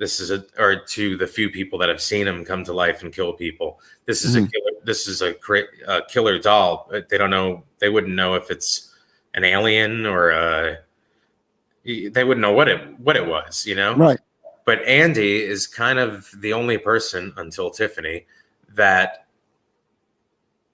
this 0.00 0.18
is 0.18 0.30
a 0.30 0.42
or 0.58 0.76
to 0.96 1.16
the 1.18 1.26
few 1.26 1.50
people 1.50 1.78
that 1.78 1.90
have 1.90 2.00
seen 2.00 2.26
him 2.26 2.42
come 2.44 2.64
to 2.64 2.72
life 2.72 3.02
and 3.02 3.12
kill 3.12 3.34
people, 3.34 3.80
this 4.06 4.24
is 4.24 4.34
a 4.34 4.40
Mhm. 4.40 4.50
killer. 4.50 4.70
This 4.82 5.06
is 5.06 5.20
a, 5.20 5.34
a 5.86 6.02
killer 6.08 6.38
doll. 6.38 6.90
They 7.10 7.18
don't 7.18 7.28
know. 7.30 7.64
They 7.80 7.90
wouldn't 7.90 8.14
know 8.14 8.34
if 8.34 8.50
it's 8.50 8.94
an 9.34 9.44
alien 9.44 10.06
or 10.06 10.30
a. 10.30 10.78
They 11.84 12.24
wouldn't 12.24 12.40
know 12.40 12.52
what 12.52 12.68
it 12.68 12.98
what 12.98 13.16
it 13.16 13.26
was, 13.26 13.66
you 13.66 13.74
know 13.74 13.94
Right. 13.94 14.18
but 14.64 14.82
Andy 14.84 15.42
is 15.42 15.66
kind 15.66 15.98
of 15.98 16.30
the 16.40 16.52
only 16.54 16.78
person 16.78 17.32
until 17.36 17.70
Tiffany 17.70 18.26
that 18.74 19.26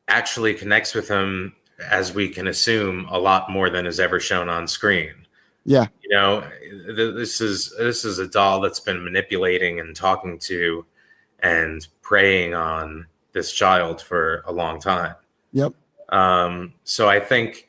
actually 0.09 0.55
connects 0.55 0.95
with 0.95 1.09
him 1.09 1.55
as 1.91 2.13
we 2.15 2.29
can 2.29 2.47
assume 2.47 3.07
a 3.11 3.19
lot 3.19 3.51
more 3.51 3.71
than 3.71 3.87
is 3.87 3.99
ever 4.01 4.21
shown 4.21 4.49
on 4.49 4.67
screen. 4.69 5.26
Yeah. 5.67 5.87
You 6.03 6.11
know, 6.17 6.41
th- 6.61 7.15
this 7.15 7.41
is 7.41 7.75
this 7.77 8.05
is 8.05 8.19
a 8.21 8.27
doll 8.27 8.61
that's 8.61 8.81
been 8.81 9.03
manipulating 9.05 9.81
and 9.81 9.95
talking 9.95 10.39
to 10.41 10.87
and 11.41 11.87
preying 12.03 12.55
on 12.55 13.07
this 13.33 13.53
child 13.53 14.01
for 14.01 14.43
a 14.47 14.53
long 14.53 14.81
time. 14.81 15.15
Yep. 15.53 15.73
Um, 16.11 16.73
so 16.85 17.09
I 17.09 17.19
think 17.21 17.69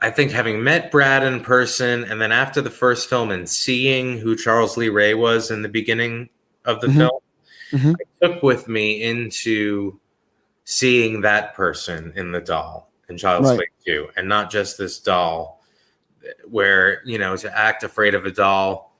I 0.00 0.10
think 0.10 0.32
having 0.32 0.64
met 0.64 0.90
Brad 0.90 1.22
in 1.22 1.40
person 1.40 2.04
and 2.04 2.20
then 2.20 2.32
after 2.32 2.60
the 2.60 2.70
first 2.70 3.08
film 3.08 3.30
and 3.30 3.48
seeing 3.48 4.18
who 4.18 4.34
Charles 4.34 4.76
Lee 4.76 4.88
Ray 4.88 5.14
was 5.14 5.50
in 5.50 5.62
the 5.62 5.68
beginning 5.68 6.28
of 6.64 6.80
the 6.80 6.88
Mhm. 6.88 6.96
film, 6.96 7.20
Mhm. 7.72 7.94
I 8.00 8.26
took 8.26 8.42
with 8.42 8.68
me 8.68 9.02
into 9.02 10.00
seeing 10.64 11.20
that 11.20 11.54
person 11.54 12.12
in 12.16 12.32
the 12.32 12.40
doll 12.40 12.90
in 13.08 13.16
Child's 13.16 13.50
Right. 13.50 13.58
Play 13.58 13.68
2 13.86 14.08
and 14.16 14.28
not 14.28 14.50
just 14.50 14.76
this 14.78 14.98
doll 14.98 15.55
where, 16.48 17.02
you 17.04 17.18
know, 17.18 17.36
to 17.36 17.58
act 17.58 17.82
afraid 17.82 18.14
of 18.14 18.24
a 18.26 18.30
doll 18.30 18.96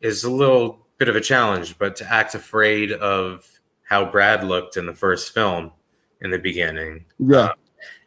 is 0.00 0.24
a 0.24 0.30
little 0.30 0.86
bit 0.98 1.08
of 1.08 1.16
a 1.16 1.20
challenge, 1.20 1.78
but 1.78 1.96
to 1.96 2.12
act 2.12 2.34
afraid 2.34 2.92
of 2.92 3.46
how 3.84 4.04
Brad 4.10 4.44
looked 4.44 4.76
in 4.76 4.86
the 4.86 4.92
first 4.94 5.32
film 5.32 5.72
in 6.20 6.30
the 6.30 6.38
beginning 6.38 7.04
Yeah. 7.18 7.38
uh, 7.38 7.52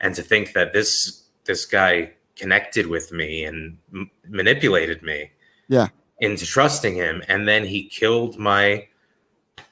and 0.01 0.13
to 0.15 0.21
think 0.21 0.53
that 0.53 0.73
this 0.73 1.23
this 1.45 1.65
guy 1.65 2.11
connected 2.35 2.85
with 2.87 3.11
me 3.11 3.45
and 3.45 3.77
m- 3.93 4.11
manipulated 4.27 5.01
me 5.01 5.31
Yeah. 5.69 5.87
into 6.19 6.45
trusting 6.45 6.93
him 6.95 7.23
and 7.27 7.47
then 7.47 7.65
he 7.65 7.87
killed 7.87 8.37
my 8.37 8.87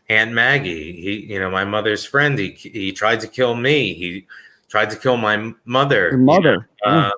aunt 0.09 0.31
maggie 0.31 0.93
he 0.93 1.33
you 1.33 1.39
know 1.39 1.49
my 1.51 1.63
mother's 1.65 2.03
friend 2.05 2.39
he 2.39 2.51
he 2.51 2.91
tried 2.91 3.19
to 3.19 3.27
kill 3.27 3.55
me 3.55 3.93
he 3.93 4.25
tried 4.67 4.89
to 4.89 4.95
kill 4.95 5.17
my 5.17 5.53
mother 5.65 6.09
Your 6.09 6.11
you 6.11 6.17
know, 6.17 6.23
mother. 6.33 6.69
uh, 6.85 7.11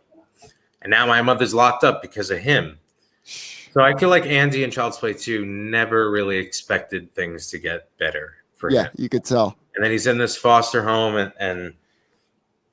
and 0.81 0.89
now 0.91 1.05
my 1.05 1.21
mother's 1.21 1.53
locked 1.53 1.83
up 1.83 2.01
because 2.01 2.29
of 2.31 2.39
him 2.39 2.77
so 3.23 3.81
i 3.81 3.95
feel 3.97 4.09
like 4.09 4.25
andy 4.25 4.63
and 4.63 4.73
child's 4.73 4.97
play 4.97 5.13
2 5.13 5.45
never 5.45 6.09
really 6.11 6.37
expected 6.37 7.13
things 7.13 7.47
to 7.47 7.57
get 7.59 7.89
better 7.97 8.35
for 8.55 8.69
yeah, 8.71 8.83
him 8.83 8.91
you 8.97 9.09
could 9.09 9.23
tell. 9.25 9.55
and 9.75 9.83
then 9.83 9.91
he's 9.91 10.07
in 10.07 10.17
this 10.17 10.35
foster 10.37 10.83
home 10.83 11.15
and, 11.17 11.31
and 11.39 11.73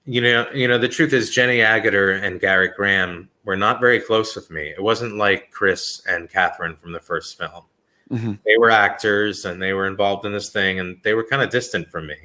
you 0.04 0.20
know 0.20 0.46
you 0.54 0.66
know 0.68 0.78
the 0.78 0.88
truth 0.88 1.12
is 1.12 1.30
jenny 1.30 1.58
Agutter 1.58 2.22
and 2.22 2.40
Gerrit 2.40 2.74
Graham 2.74 3.28
were 3.44 3.56
not 3.56 3.80
very 3.80 4.00
close 4.00 4.34
with 4.36 4.50
me 4.50 4.68
it 4.68 4.82
wasn't 4.82 5.16
like 5.16 5.50
chris 5.50 6.02
and 6.08 6.30
catherine 6.30 6.76
from 6.76 6.92
the 6.92 7.00
first 7.00 7.38
film 7.38 7.64
Mhm. 8.10 8.38
they 8.46 8.56
were 8.56 8.70
actors 8.70 9.44
and 9.44 9.60
they 9.60 9.74
were 9.74 9.86
involved 9.86 10.24
in 10.24 10.32
this 10.32 10.48
thing 10.48 10.80
and 10.80 10.96
they 11.04 11.12
were 11.12 11.24
kind 11.24 11.42
of 11.42 11.50
distant 11.50 11.90
from 11.90 12.06
me 12.06 12.16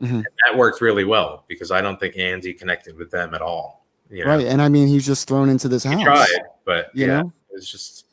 Mhm. 0.00 0.10
and 0.10 0.26
that 0.46 0.56
worked 0.56 0.80
really 0.80 1.04
well 1.04 1.44
because 1.46 1.70
i 1.70 1.82
don't 1.82 2.00
think 2.00 2.16
andy 2.16 2.54
connected 2.54 2.96
with 2.96 3.10
them 3.10 3.34
at 3.34 3.42
all 3.42 3.85
you 4.10 4.24
know 4.24 4.36
Right. 4.36 4.46
And 4.46 4.60
I 4.62 4.68
mean, 4.68 4.88
he's 4.88 5.06
just 5.06 5.26
thrown 5.28 5.48
into 5.48 5.68
this 5.68 5.82
he 5.84 5.90
house. 5.90 6.02
tried 6.02 6.40
but 6.64 6.90
You 6.94 7.06
yeah 7.06 7.22
know? 7.22 7.32
it 7.50 7.54
was 7.54 7.68
just 7.68 8.06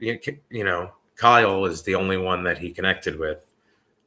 you 0.00 0.64
know 0.64 0.90
kyle 1.16 1.64
is 1.64 1.82
the 1.82 1.94
only 1.94 2.16
one 2.16 2.42
that 2.44 2.58
he 2.58 2.70
connected 2.70 3.18
with 3.18 3.44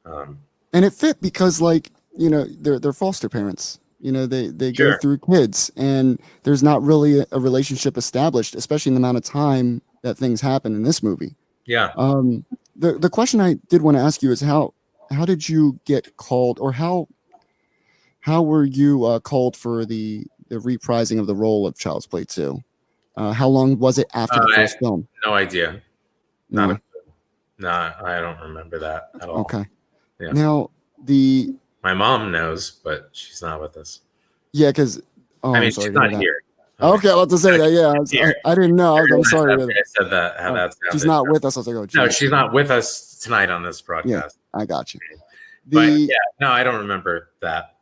um, 0.05 0.39
and 0.73 0.85
it 0.85 0.93
fit 0.93 1.19
because 1.21 1.59
like 1.61 1.91
you 2.17 2.29
know 2.29 2.45
they're 2.61 2.79
they're 2.79 2.93
foster 2.93 3.27
parents 3.29 3.79
you 3.99 4.11
know 4.11 4.25
they 4.25 4.47
they 4.47 4.73
Sure. 4.73 4.93
go 4.93 4.97
through 4.99 5.17
kids 5.19 5.71
and 5.75 6.19
there's 6.43 6.63
not 6.63 6.81
really 6.83 7.19
a, 7.19 7.25
a 7.31 7.39
relationship 7.39 7.97
established 7.97 8.55
especially 8.55 8.89
in 8.91 8.93
the 8.95 8.99
amount 8.99 9.17
of 9.17 9.23
time 9.23 9.81
that 10.03 10.15
things 10.17 10.39
happen 10.41 10.73
in 10.75 10.83
this 10.83 11.01
movie 11.03 11.35
yeah 11.65 11.91
um 11.97 12.45
the 12.75 12.93
the 12.93 13.09
question 13.09 13.41
i 13.41 13.55
did 13.69 13.81
want 13.81 13.95
to 13.97 14.01
ask 14.01 14.21
you 14.21 14.31
is 14.31 14.39
how 14.41 14.73
how 15.11 15.25
did 15.25 15.47
you 15.49 15.79
get 15.85 16.15
called 16.17 16.59
or 16.59 16.71
how 16.71 17.07
how 18.21 18.41
were 18.41 18.65
you 18.65 19.05
uh, 19.05 19.19
called 19.19 19.55
for 19.55 19.85
the 19.85 20.25
the 20.49 20.57
reprising 20.57 21.19
of 21.19 21.27
the 21.27 21.35
role 21.35 21.67
of 21.67 21.77
child's 21.77 22.05
play 22.05 22.23
2 22.23 22.61
uh, 23.17 23.31
how 23.31 23.47
long 23.47 23.77
was 23.79 23.97
it 23.97 24.07
after 24.13 24.39
the 24.39 24.51
Uh, 24.53 24.55
first 24.55 24.77
film 24.79 25.07
no 25.25 25.33
idea 25.33 25.81
Not 26.49 26.67
No. 26.69 26.73
a- 26.75 26.81
No, 27.59 27.69
I 28.05 28.19
don't 28.21 28.39
remember 28.39 28.77
that 28.79 29.09
at 29.21 29.27
all. 29.29 29.39
Okay. 29.41 29.65
Yeah. 30.19 30.31
Now 30.31 30.69
the 31.03 31.53
My 31.83 31.93
mom 31.93 32.31
knows, 32.31 32.71
but 32.83 33.09
she's 33.11 33.41
not 33.41 33.59
with 33.61 33.77
us. 33.77 34.01
yeah, 34.51 34.69
because 34.69 35.01
oh, 35.43 35.53
I 35.55 35.59
mean, 35.59 35.71
sorry 35.71 35.87
she's 35.87 35.93
not 35.93 36.11
that. 36.11 36.19
here. 36.19 36.41
Okay, 36.79 37.09
I'll 37.09 37.21
have 37.21 37.29
to 37.29 37.37
say 37.39 37.57
that. 37.57 37.71
Yeah, 37.71 37.87
I, 37.87 37.99
was- 37.99 38.13
I, 38.13 38.33
I 38.45 38.53
didn't 38.55 38.75
know. 38.75 38.95
I, 38.97 39.01
am 39.01 39.23
sorry. 39.23 39.53
I 39.53 39.67
said 39.97 40.11
that. 40.11 40.39
How 40.39 40.55
Oh, 40.55 40.69
she's 40.91 41.05
not 41.05 41.27
with 41.27 41.43
us. 41.43 41.57
I 41.57 41.61
was 41.61 41.67
like, 41.67 41.75
oh, 41.75 41.87
No, 41.95 42.09
she's 42.09 42.29
not 42.29 42.53
with 42.53 42.69
us 42.69 43.17
tonight 43.19 43.49
on 43.49 43.63
this 43.63 43.81
broadcast. 43.81 44.37
Yeah, 44.53 44.59
I 44.61 44.65
got 44.67 44.93
you. 44.93 44.99
But 45.65 45.87
yeah, 45.89 46.15
no, 46.39 46.49
I 46.51 46.63
don't 46.63 46.79
remember 46.79 47.31
that. 47.41 47.76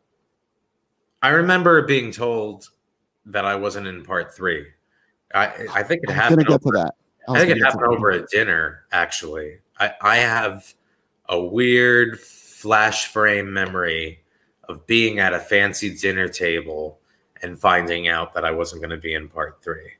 I 1.26 1.30
remember 1.30 1.82
being 1.82 2.12
told 2.12 2.70
that 3.26 3.46
I 3.46 3.56
wasn't 3.56 3.88
in 3.88 4.04
part 4.04 4.36
three. 4.36 4.68
I 5.34 5.68
I 5.74 5.82
think 5.82 6.04
it 6.04 6.12
I 6.12 6.14
happened. 6.14 6.48
Over, 6.48 6.72
that. 6.74 6.94
I 7.28 7.32
was 7.32 7.42
think 7.42 7.58
it 7.58 7.64
happened 7.64 8.04
that. 8.04 8.24
a 8.24 8.28
dinner. 8.28 8.86
Actually, 8.92 9.58
I 9.80 9.94
I 10.02 10.18
have 10.18 10.72
a 11.28 11.42
weird 11.42 12.20
flash 12.20 13.08
frame 13.08 13.52
memory 13.52 14.20
of 14.70 14.86
being 14.86 15.18
at 15.18 15.34
a 15.34 15.40
fancy 15.40 15.96
dinner 15.96 16.28
table 16.28 17.00
and 17.42 17.60
finding 17.60 18.08
out 18.08 18.34
that 18.34 18.46
I 18.46 18.52
wasn't 18.52 18.82
going 18.82 18.92
to 18.92 18.98
be 18.98 19.16
in 19.16 19.28
part 19.28 19.64
three. 19.64 19.94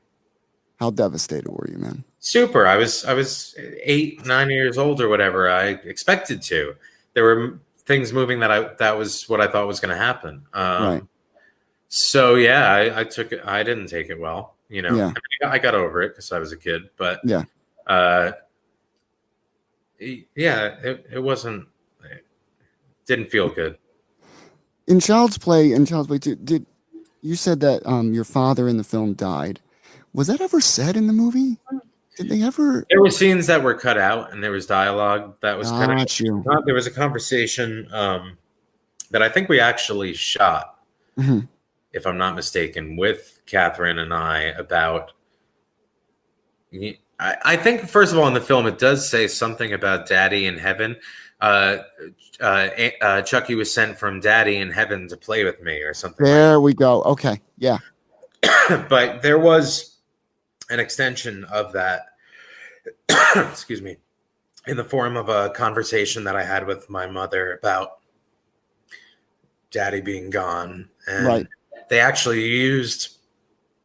How 0.76 0.90
devastated 0.90 1.50
were 1.50 1.68
you, 1.68 1.78
man? 1.78 2.04
super 2.26 2.66
i 2.66 2.76
was 2.76 3.04
i 3.04 3.14
was 3.14 3.54
eight 3.84 4.26
nine 4.26 4.50
years 4.50 4.78
old 4.78 5.00
or 5.00 5.08
whatever 5.08 5.48
i 5.48 5.68
expected 5.84 6.42
to 6.42 6.74
there 7.14 7.22
were 7.22 7.60
things 7.84 8.12
moving 8.12 8.40
that 8.40 8.50
i 8.50 8.74
that 8.80 8.98
was 8.98 9.28
what 9.28 9.40
i 9.40 9.46
thought 9.46 9.64
was 9.68 9.78
going 9.78 9.96
to 9.96 10.02
happen 10.02 10.42
um 10.52 10.84
Right. 10.84 11.04
So 11.88 12.34
yeah 12.34 12.70
I, 12.72 13.00
I 13.00 13.04
took 13.04 13.32
it 13.32 13.40
i 13.44 13.62
didn't 13.62 13.86
take 13.86 14.08
it 14.10 14.18
well 14.18 14.54
you 14.68 14.82
know 14.82 14.94
Yeah. 14.94 15.04
I, 15.06 15.06
mean, 15.08 15.52
I 15.52 15.58
got 15.58 15.74
over 15.74 16.02
it 16.02 16.08
because 16.10 16.32
i 16.32 16.38
was 16.38 16.52
a 16.52 16.56
kid 16.56 16.82
but 16.96 17.20
Yeah. 17.24 17.44
uh 17.86 18.32
yeah 19.98 20.76
it, 20.82 21.06
it 21.12 21.22
wasn't 21.22 21.66
it 22.04 22.24
didn't 23.06 23.30
feel 23.30 23.48
good 23.48 23.78
In 24.88 25.00
Child's 25.00 25.38
Play, 25.38 25.72
in 25.72 25.86
Child's 25.86 26.08
Play 26.08 26.18
2, 26.18 26.36
did 26.36 26.66
you 27.22 27.34
said 27.34 27.60
that 27.60 27.84
um 27.86 28.12
your 28.14 28.24
father 28.24 28.68
in 28.68 28.76
the 28.76 28.84
film 28.84 29.14
died? 29.14 29.60
Was 30.12 30.26
that 30.28 30.40
ever 30.40 30.60
said 30.60 30.96
in 30.96 31.06
the 31.08 31.12
movie? 31.12 31.58
Did 32.16 32.28
they 32.30 32.42
ever? 32.42 32.86
there 32.88 33.00
were 33.02 33.10
scenes 33.10 33.46
that 33.48 33.62
were 33.62 33.74
cut 33.74 33.98
out 33.98 34.32
and 34.32 34.42
there 34.42 34.50
was 34.52 34.66
dialogue 34.66 35.34
that 35.42 35.58
was 35.58 35.70
kind 35.70 36.00
of 36.00 36.20
you. 36.20 36.42
There 36.64 36.74
was 36.74 36.86
a 36.86 36.90
conversation 36.90 37.86
um, 37.92 38.38
that 39.10 39.22
I 39.22 39.28
think 39.28 39.48
we 39.48 39.60
actually 39.60 40.14
shot, 40.14 40.78
Mhm. 41.18 41.48
If 41.96 42.06
I'm 42.06 42.18
not 42.18 42.34
mistaken, 42.34 42.96
with 42.96 43.42
Catherine 43.46 43.98
and 43.98 44.12
I 44.12 44.40
about. 44.58 45.12
I, 47.18 47.36
I 47.44 47.56
think 47.56 47.88
first 47.88 48.12
of 48.12 48.18
all 48.18 48.28
in 48.28 48.34
the 48.34 48.40
film 48.40 48.66
it 48.66 48.78
does 48.78 49.08
say 49.08 49.26
something 49.26 49.72
about 49.72 50.06
Daddy 50.06 50.46
in 50.46 50.58
heaven. 50.58 50.96
Uh, 51.40 51.78
uh, 52.40 52.68
uh, 53.00 53.22
Chucky 53.22 53.54
was 53.54 53.72
sent 53.72 53.98
from 53.98 54.20
Daddy 54.20 54.56
in 54.56 54.70
heaven 54.70 55.08
to 55.08 55.16
play 55.16 55.44
with 55.44 55.62
me 55.62 55.80
or 55.82 55.94
something. 55.94 56.24
like 56.24 56.34
There 56.34 56.60
we 56.60 56.74
go. 56.74 57.02
Okay. 57.02 57.40
Yeah. 57.56 57.78
but 58.88 59.22
there 59.22 59.38
was 59.38 59.96
an 60.70 60.80
extension 60.80 61.44
of 61.44 61.72
that 61.72 62.06
excuse 63.36 63.82
me 63.82 63.96
in 64.66 64.76
the 64.76 64.84
form 64.84 65.16
of 65.16 65.28
a 65.28 65.50
conversation 65.50 66.24
that 66.24 66.36
i 66.36 66.42
had 66.42 66.66
with 66.66 66.88
my 66.90 67.06
mother 67.06 67.54
about 67.58 67.98
daddy 69.70 70.00
being 70.00 70.30
gone 70.30 70.88
and 71.06 71.26
Right. 71.26 71.46
They 71.88 72.00
actually 72.00 72.42
used 72.46 73.16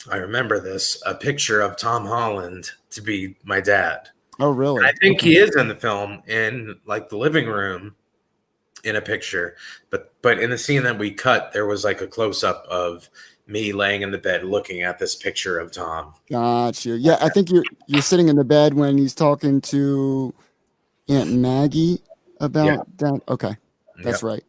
i 0.10 0.18
remember 0.18 0.60
this 0.60 1.02
a 1.06 1.14
picture 1.16 1.62
of 1.62 1.78
tom 1.78 2.06
holland 2.06 2.72
to 2.90 3.02
be 3.02 3.36
my 3.44 3.60
dad 3.62 4.10
Oh, 4.40 4.50
really? 4.52 4.78
and 4.78 4.88
i 4.88 4.94
think 5.02 5.20
Okay. 5.20 5.30
he 5.30 5.38
is 5.38 5.56
in 5.56 5.68
the 5.68 5.76
film 5.76 6.24
in 6.28 6.80
like 6.86 7.10
the 7.10 7.18
living 7.18 7.48
room 7.48 7.96
in 8.84 8.96
a 8.96 9.02
picture 9.02 9.56
but 9.92 10.14
but 10.24 10.40
in 10.40 10.50
the 10.50 10.58
scene 10.58 10.82
that 10.84 10.98
we 10.98 11.12
cut 11.12 11.52
there 11.54 11.68
was 11.68 11.84
like 11.84 12.02
a 12.02 12.08
close-up 12.08 12.66
of 12.70 13.08
me 13.48 13.74
laying 13.74 14.02
in 14.02 14.12
the 14.12 14.18
bed 14.18 14.44
looking 14.46 14.82
at 14.82 14.98
this 14.98 15.14
picture 15.16 15.60
of 15.60 15.72
Tom. 15.74 16.14
Gotcha. 16.30 16.92
Yeah, 16.92 17.18
I 17.20 17.28
think 17.28 17.50
you're 17.52 17.66
you're 17.88 18.02
sitting 18.02 18.30
in 18.30 18.38
the 18.38 18.46
bed 18.46 18.74
when 18.76 18.98
he's 18.98 19.14
talking 19.14 19.60
to 19.62 20.34
Aunt 21.10 21.34
Maggie 21.34 22.02
about 22.40 22.66
Yeah. 22.66 22.78
that. 23.00 23.22
Okay, 23.28 23.58
that's 24.04 24.24
right. 24.24 24.44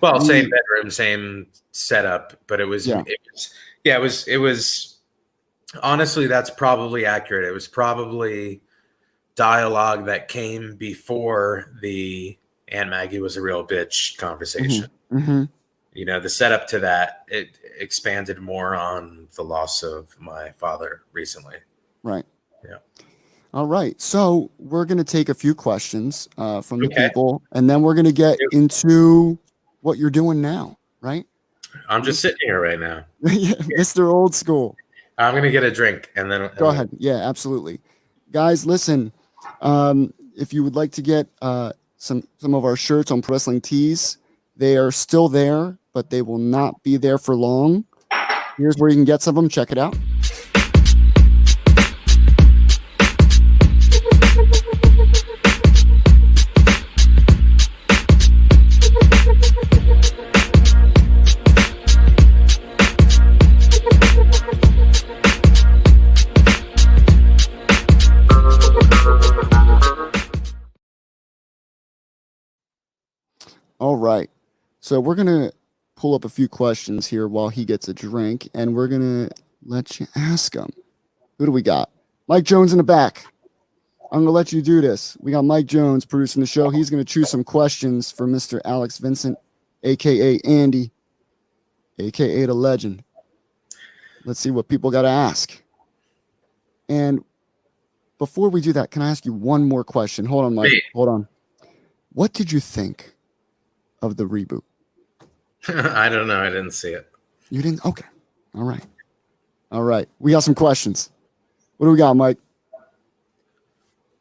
Well, 0.00 0.20
same 0.20 0.50
bedroom, 0.50 0.90
same 0.90 1.46
setup, 1.72 2.34
but 2.46 2.60
it 2.60 2.64
was, 2.66 2.86
Yeah. 2.86 3.02
it 3.06 3.18
was 3.32 3.54
yeah, 3.84 3.96
it 3.96 4.00
was 4.00 4.26
it 4.28 4.36
was 4.38 4.98
honestly 5.82 6.26
that's 6.26 6.50
probably 6.50 7.04
accurate. 7.06 7.44
It 7.44 7.52
was 7.52 7.68
probably 7.68 8.60
dialogue 9.34 10.06
that 10.06 10.28
came 10.28 10.76
before 10.76 11.72
the 11.80 12.36
Aunt 12.68 12.90
Maggie 12.90 13.20
was 13.20 13.36
a 13.36 13.42
real 13.42 13.66
bitch 13.66 14.16
conversation. 14.18 14.88
hmm 15.10 15.44
You 15.94 16.04
know, 16.04 16.20
the 16.20 16.28
setup 16.28 16.66
to 16.68 16.80
that 16.80 17.24
it 17.28 17.58
expanded 17.78 18.38
more 18.40 18.74
on 18.76 19.28
the 19.36 19.42
loss 19.42 19.82
of 19.82 20.14
my 20.20 20.50
father 20.52 21.02
recently. 21.12 21.56
Right. 22.02 22.24
Yeah. 22.64 22.78
All 23.54 23.66
right. 23.66 23.98
So 24.00 24.50
we're 24.58 24.84
gonna 24.84 25.04
take 25.04 25.28
a 25.28 25.34
few 25.34 25.54
questions 25.54 26.28
uh, 26.36 26.60
from 26.60 26.80
the 26.80 26.86
Okay. 26.86 27.08
people, 27.08 27.42
and 27.52 27.70
then 27.70 27.82
we're 27.82 27.94
gonna 27.94 28.12
get 28.12 28.38
into 28.52 29.38
what 29.80 29.98
you're 29.98 30.10
doing 30.10 30.40
now. 30.40 30.78
Right, 31.00 31.26
I'm 31.88 32.02
just 32.02 32.20
sitting 32.20 32.38
here 32.42 32.60
right 32.60 32.80
now. 32.80 33.04
Yeah, 33.20 33.54
Mr. 33.78 34.12
Old 34.12 34.34
School. 34.34 34.76
I'm 35.18 35.34
gonna 35.34 35.50
get 35.50 35.64
a 35.64 35.70
drink 35.70 36.10
and 36.16 36.30
then 36.30 36.50
Go 36.56 36.68
ahead. 36.68 36.90
Yeah, 36.98 37.28
absolutely. 37.28 37.80
Guys, 38.30 38.64
listen. 38.66 39.12
Um, 39.60 40.12
if 40.36 40.52
you 40.52 40.62
would 40.62 40.76
like 40.76 40.92
to 40.92 41.02
get 41.02 41.26
uh, 41.42 41.72
some 41.96 42.26
some 42.38 42.54
of 42.54 42.64
our 42.64 42.76
shirts 42.76 43.10
on 43.10 43.22
Pro 43.22 43.34
Wrestling 43.34 43.60
Tees, 43.60 44.18
they 44.56 44.76
are 44.76 44.90
still 44.92 45.28
there, 45.28 45.76
but 45.92 46.10
they 46.10 46.22
will 46.22 46.38
not 46.38 46.82
be 46.82 46.96
there 46.96 47.18
for 47.18 47.34
long. 47.34 47.84
Here's 48.56 48.76
where 48.76 48.90
you 48.90 48.96
can 48.96 49.04
get 49.04 49.22
some 49.22 49.36
of 49.36 49.42
them. 49.42 49.48
Check 49.48 49.70
it 49.72 49.78
out. 49.78 49.96
All 73.78 73.96
right. 73.96 74.28
So 74.80 75.00
we're 75.00 75.14
gonna 75.14 75.52
pull 75.96 76.14
up 76.14 76.24
a 76.24 76.28
few 76.28 76.48
questions 76.48 77.06
here 77.06 77.28
while 77.28 77.48
he 77.48 77.64
gets 77.64 77.88
a 77.88 77.94
drink, 77.94 78.48
and 78.54 78.74
we're 78.74 78.88
gonna 78.88 79.30
let 79.64 80.00
you 80.00 80.06
ask 80.16 80.54
him. 80.54 80.70
Who 81.38 81.46
do 81.46 81.52
we 81.52 81.62
got? 81.62 81.90
Mike 82.26 82.44
Jones 82.44 82.72
in 82.72 82.78
the 82.78 82.84
back. 82.84 83.24
I'm 84.10 84.20
gonna 84.20 84.30
let 84.30 84.52
you 84.52 84.62
do 84.62 84.80
this. 84.80 85.16
We 85.20 85.32
got 85.32 85.44
Mike 85.44 85.66
Jones 85.66 86.04
producing 86.04 86.40
the 86.40 86.46
show. 86.46 86.70
He's 86.70 86.90
gonna 86.90 87.04
choose 87.04 87.28
some 87.28 87.44
questions 87.44 88.10
for 88.10 88.26
Mr. 88.26 88.60
Alex 88.64 88.98
Vincent, 88.98 89.38
aka 89.82 90.38
Andy, 90.44 90.90
aka 91.98 92.46
the 92.46 92.54
legend. 92.54 93.04
Let's 94.24 94.40
see 94.40 94.50
what 94.50 94.68
people 94.68 94.90
got 94.90 95.02
to 95.02 95.08
ask. 95.08 95.62
And 96.88 97.24
before 98.18 98.48
we 98.48 98.60
do 98.60 98.72
that, 98.72 98.90
can 98.90 99.02
I 99.02 99.10
ask 99.10 99.24
you 99.24 99.32
one 99.32 99.64
more 99.64 99.84
question? 99.84 100.26
Hold 100.26 100.44
on, 100.44 100.54
Mike. 100.54 100.72
Hold 100.94 101.08
on. 101.08 101.28
What 102.12 102.32
did 102.32 102.50
you 102.50 102.60
think 102.60 103.14
of 104.02 104.16
the 104.16 104.24
reboot? 104.24 104.62
I 105.68 106.08
don't 106.08 106.26
know. 106.26 106.40
I 106.40 106.50
didn't 106.50 106.72
see 106.72 106.90
it. 106.90 107.08
You 107.50 107.62
didn't? 107.62 107.84
Okay. 107.84 108.06
All 108.54 108.64
right. 108.64 108.84
All 109.70 109.82
right. 109.82 110.08
We 110.18 110.32
got 110.32 110.40
some 110.42 110.54
questions. 110.54 111.10
What 111.76 111.86
do 111.86 111.92
we 111.92 111.98
got, 111.98 112.14
Mike? 112.14 112.38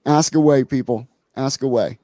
Ask 0.06 0.36
away, 0.36 0.64
people. 0.64 1.08
Ask 1.36 1.64
away. 1.64 2.00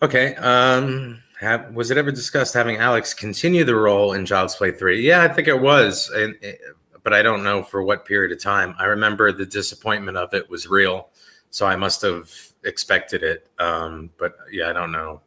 Okay. 0.00 0.34
Um, 0.36 1.22
have, 1.40 1.74
was 1.74 1.90
it 1.90 1.98
ever 1.98 2.10
discussed 2.10 2.54
having 2.54 2.76
Alex 2.76 3.14
continue 3.14 3.64
the 3.64 3.74
role 3.74 4.12
in 4.12 4.24
Child's 4.24 4.54
Play 4.54 4.72
three? 4.72 5.06
Yeah, 5.06 5.22
I 5.22 5.28
think 5.28 5.48
it 5.48 5.60
was, 5.60 6.08
and 6.14 6.36
eh, 6.42 6.54
but 7.02 7.12
I 7.12 7.22
don't 7.22 7.42
know 7.42 7.62
for 7.62 7.82
what 7.82 8.04
period 8.04 8.32
of 8.32 8.40
time. 8.40 8.74
I 8.78 8.84
remember 8.84 9.32
the 9.32 9.44
disappointment 9.44 10.16
of 10.16 10.32
it 10.34 10.48
was 10.48 10.68
real, 10.68 11.08
so 11.50 11.66
I 11.66 11.74
must 11.74 12.00
have 12.02 12.30
expected 12.64 13.24
it. 13.24 13.48
Um, 13.58 14.10
but 14.18 14.36
yeah, 14.50 14.70
I 14.70 14.72
don't 14.72 14.92
know, 14.92 15.20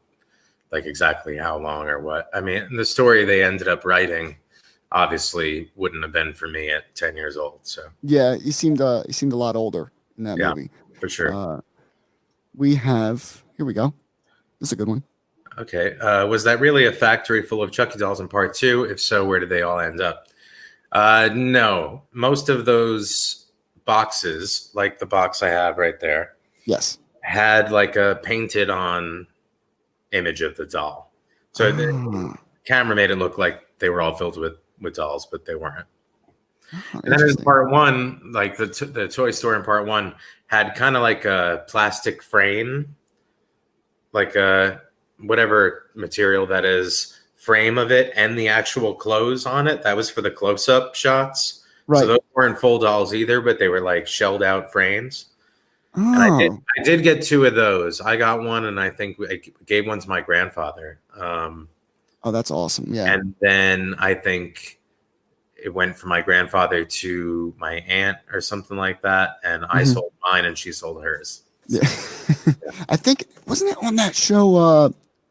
like 0.75 0.85
exactly 0.85 1.37
how 1.37 1.57
long 1.57 1.87
or 1.87 1.99
what. 2.01 2.29
I 2.33 2.41
mean, 2.41 2.75
the 2.75 2.83
story 2.83 3.23
they 3.23 3.41
ended 3.41 3.69
up 3.69 3.85
writing 3.85 4.35
obviously 4.91 5.71
wouldn't 5.75 6.03
have 6.03 6.11
been 6.11 6.33
for 6.33 6.47
me 6.49 6.69
at 6.69 6.93
ten 6.95 7.15
years 7.15 7.37
old. 7.37 7.59
So 7.63 7.83
Yeah, 8.03 8.35
he 8.35 8.51
seemed 8.51 8.81
uh, 8.81 9.03
he 9.07 9.13
seemed 9.13 9.31
a 9.33 9.37
lot 9.37 9.55
older 9.55 9.91
in 10.17 10.25
that 10.25 10.37
Yeah. 10.37 10.49
movie. 10.49 10.69
for 10.99 11.07
sure. 11.09 11.33
Uh, 11.33 11.61
we 12.55 12.75
have 12.75 13.43
here 13.57 13.65
we 13.65 13.73
go. 13.73 13.93
This 14.59 14.69
is 14.69 14.73
a 14.73 14.75
good 14.75 14.87
one. 14.89 15.03
Okay. 15.57 15.97
Uh, 15.97 16.27
was 16.27 16.43
that 16.43 16.59
really 16.59 16.85
a 16.85 16.91
factory 16.91 17.41
full 17.41 17.63
of 17.63 17.71
Chucky 17.71 17.97
dolls 17.97 18.19
in 18.19 18.27
part 18.27 18.53
two? 18.53 18.83
If 18.83 18.99
so, 18.99 19.23
where 19.25 19.39
did 19.39 19.47
they 19.49 19.61
all 19.61 19.79
end 19.79 20.01
up? 20.01 20.27
Uh, 20.91 21.29
no. 21.33 22.03
Most 22.11 22.49
of 22.49 22.65
those 22.65 23.45
boxes, 23.85 24.71
like 24.73 24.99
the 24.99 25.05
box 25.05 25.41
I 25.41 25.47
have 25.49 25.77
right 25.77 25.99
there, 26.01 26.33
Yes. 26.65 26.97
had 27.21 27.71
like 27.71 27.95
a 27.95 28.19
painted 28.23 28.69
on 28.69 29.27
image 30.15 30.41
of 30.41 30.55
the 30.55 30.65
doll. 30.65 31.11
So 31.51 31.71
the 31.71 31.91
Ah, 31.93 32.39
camera 32.65 32.95
made 32.95 33.11
it 33.11 33.17
look 33.17 33.37
like 33.37 33.61
they 33.79 33.89
were 33.89 34.01
all 34.01 34.15
filled 34.15 34.37
with 34.37 34.55
with 34.81 34.95
dolls, 34.95 35.27
but 35.31 35.45
they 35.45 35.55
weren't. 35.55 35.85
ah, 36.73 36.99
And 37.03 37.13
then 37.13 37.29
in 37.29 37.35
part 37.37 37.69
one, 37.71 38.31
like 38.33 38.57
the 38.57 38.67
t- 38.67 38.85
the 38.85 39.07
toy 39.07 39.31
store 39.31 39.55
in 39.55 39.63
part 39.63 39.85
one 39.85 40.15
had 40.47 40.75
kind 40.75 40.95
of 40.95 41.01
like 41.01 41.25
a 41.25 41.63
plastic 41.67 42.21
frame, 42.21 42.95
like 44.11 44.35
a 44.35 44.81
whatever 45.19 45.91
material 45.95 46.45
that 46.47 46.65
is 46.65 47.17
frame 47.35 47.77
of 47.77 47.91
it, 47.91 48.11
and 48.15 48.37
the 48.37 48.47
actual 48.47 48.93
clothes 48.95 49.45
on 49.45 49.67
it. 49.67 49.81
That 49.83 49.95
was 49.95 50.09
for 50.09 50.21
the 50.21 50.31
close 50.31 50.67
up 50.67 50.95
shots. 50.95 51.65
right. 51.87 52.01
So 52.01 52.07
those 52.07 52.19
weren't 52.33 52.59
full 52.59 52.79
dolls 52.79 53.13
either, 53.13 53.39
but 53.41 53.59
they 53.59 53.67
were 53.69 53.81
like 53.81 54.07
shelled 54.07 54.43
out 54.43 54.71
frames. 54.71 55.27
And 55.95 56.15
I 56.15 56.37
did, 56.39 56.51
Oh, 56.51 56.63
I 56.79 56.83
did 56.83 57.03
get 57.03 57.21
two 57.23 57.45
of 57.45 57.55
those. 57.55 58.01
I 58.01 58.15
got 58.17 58.41
one, 58.41 58.65
and 58.65 58.79
I 58.79 58.89
think 58.89 59.17
I 59.29 59.41
gave 59.65 59.87
one 59.87 59.99
to 59.99 60.09
my 60.09 60.21
grandfather. 60.21 60.99
Um, 61.19 61.69
oh, 62.23 62.31
that's 62.31 62.51
awesome. 62.51 62.93
Yeah. 62.93 63.13
and 63.13 63.33
then 63.41 63.95
I 63.99 64.13
think 64.13 64.79
it 65.55 65.73
went 65.73 65.97
from 65.97 66.09
my 66.09 66.21
grandfather 66.21 66.85
to 66.85 67.53
my 67.57 67.75
aunt 67.87 68.17
or 68.31 68.41
something 68.41 68.77
like 68.77 69.01
that, 69.01 69.37
and 69.43 69.65
I 69.69 69.81
Mhm. 69.83 69.93
sold 69.93 70.13
mine, 70.23 70.45
and 70.45 70.57
she 70.57 70.71
sold 70.71 71.03
hers. 71.03 71.43
Yeah. 71.67 71.79
I 72.89 72.95
think 72.97 73.25
wasn't 73.47 73.71
it 73.71 73.77
on 73.83 73.95
that 73.95 74.15
show 74.15 74.55
uh 74.55 74.89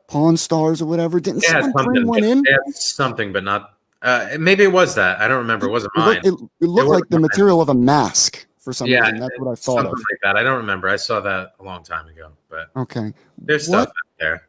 Pawn 0.09 0.37
Stars 0.37 0.83
or 0.83 0.87
whatever? 0.87 1.21
Didn't 1.21 1.43
Yeah, 1.45 1.61
someone 1.63 1.85
bring 1.85 2.07
one 2.07 2.25
in? 2.25 2.43
Yeah, 2.47 2.57
something, 2.73 3.33
but 3.33 3.45
not. 3.45 3.75
Uh, 4.03 4.37
maybe 4.39 4.65
it 4.65 4.73
was 4.73 4.95
that. 4.97 5.21
I 5.21 5.29
don't 5.29 5.39
remember. 5.39 5.67
It 5.67 5.71
wasn't 5.71 5.93
It 5.97 5.99
mine. 6.01 6.21
looked, 6.25 6.27
it, 6.27 6.65
it 6.65 6.67
looked 6.69 6.91
like 6.91 7.09
the 7.09 7.17
mine. 7.19 7.23
material 7.31 7.61
of 7.61 7.69
a 7.71 7.75
mask 7.75 8.47
for 8.65 8.73
some 8.73 8.89
Yeah, 8.89 9.01
reason. 9.01 9.19
That's 9.21 9.39
what 9.39 9.49
I 9.53 9.55
thought 9.55 9.59
something 9.77 9.93
of. 9.93 9.99
like 9.99 10.21
that. 10.23 10.37
I 10.37 10.43
don't 10.43 10.57
remember. 10.57 10.89
I 10.89 10.97
saw 10.97 11.21
that 11.21 11.53
a 11.61 11.63
long 11.63 11.83
time 11.85 12.09
ago, 12.09 12.31
but 12.49 12.71
Okay. 12.77 13.13
there's 13.39 13.69
What? 13.69 13.83
stuff 13.83 13.89
out 13.89 14.19
there. 14.19 14.49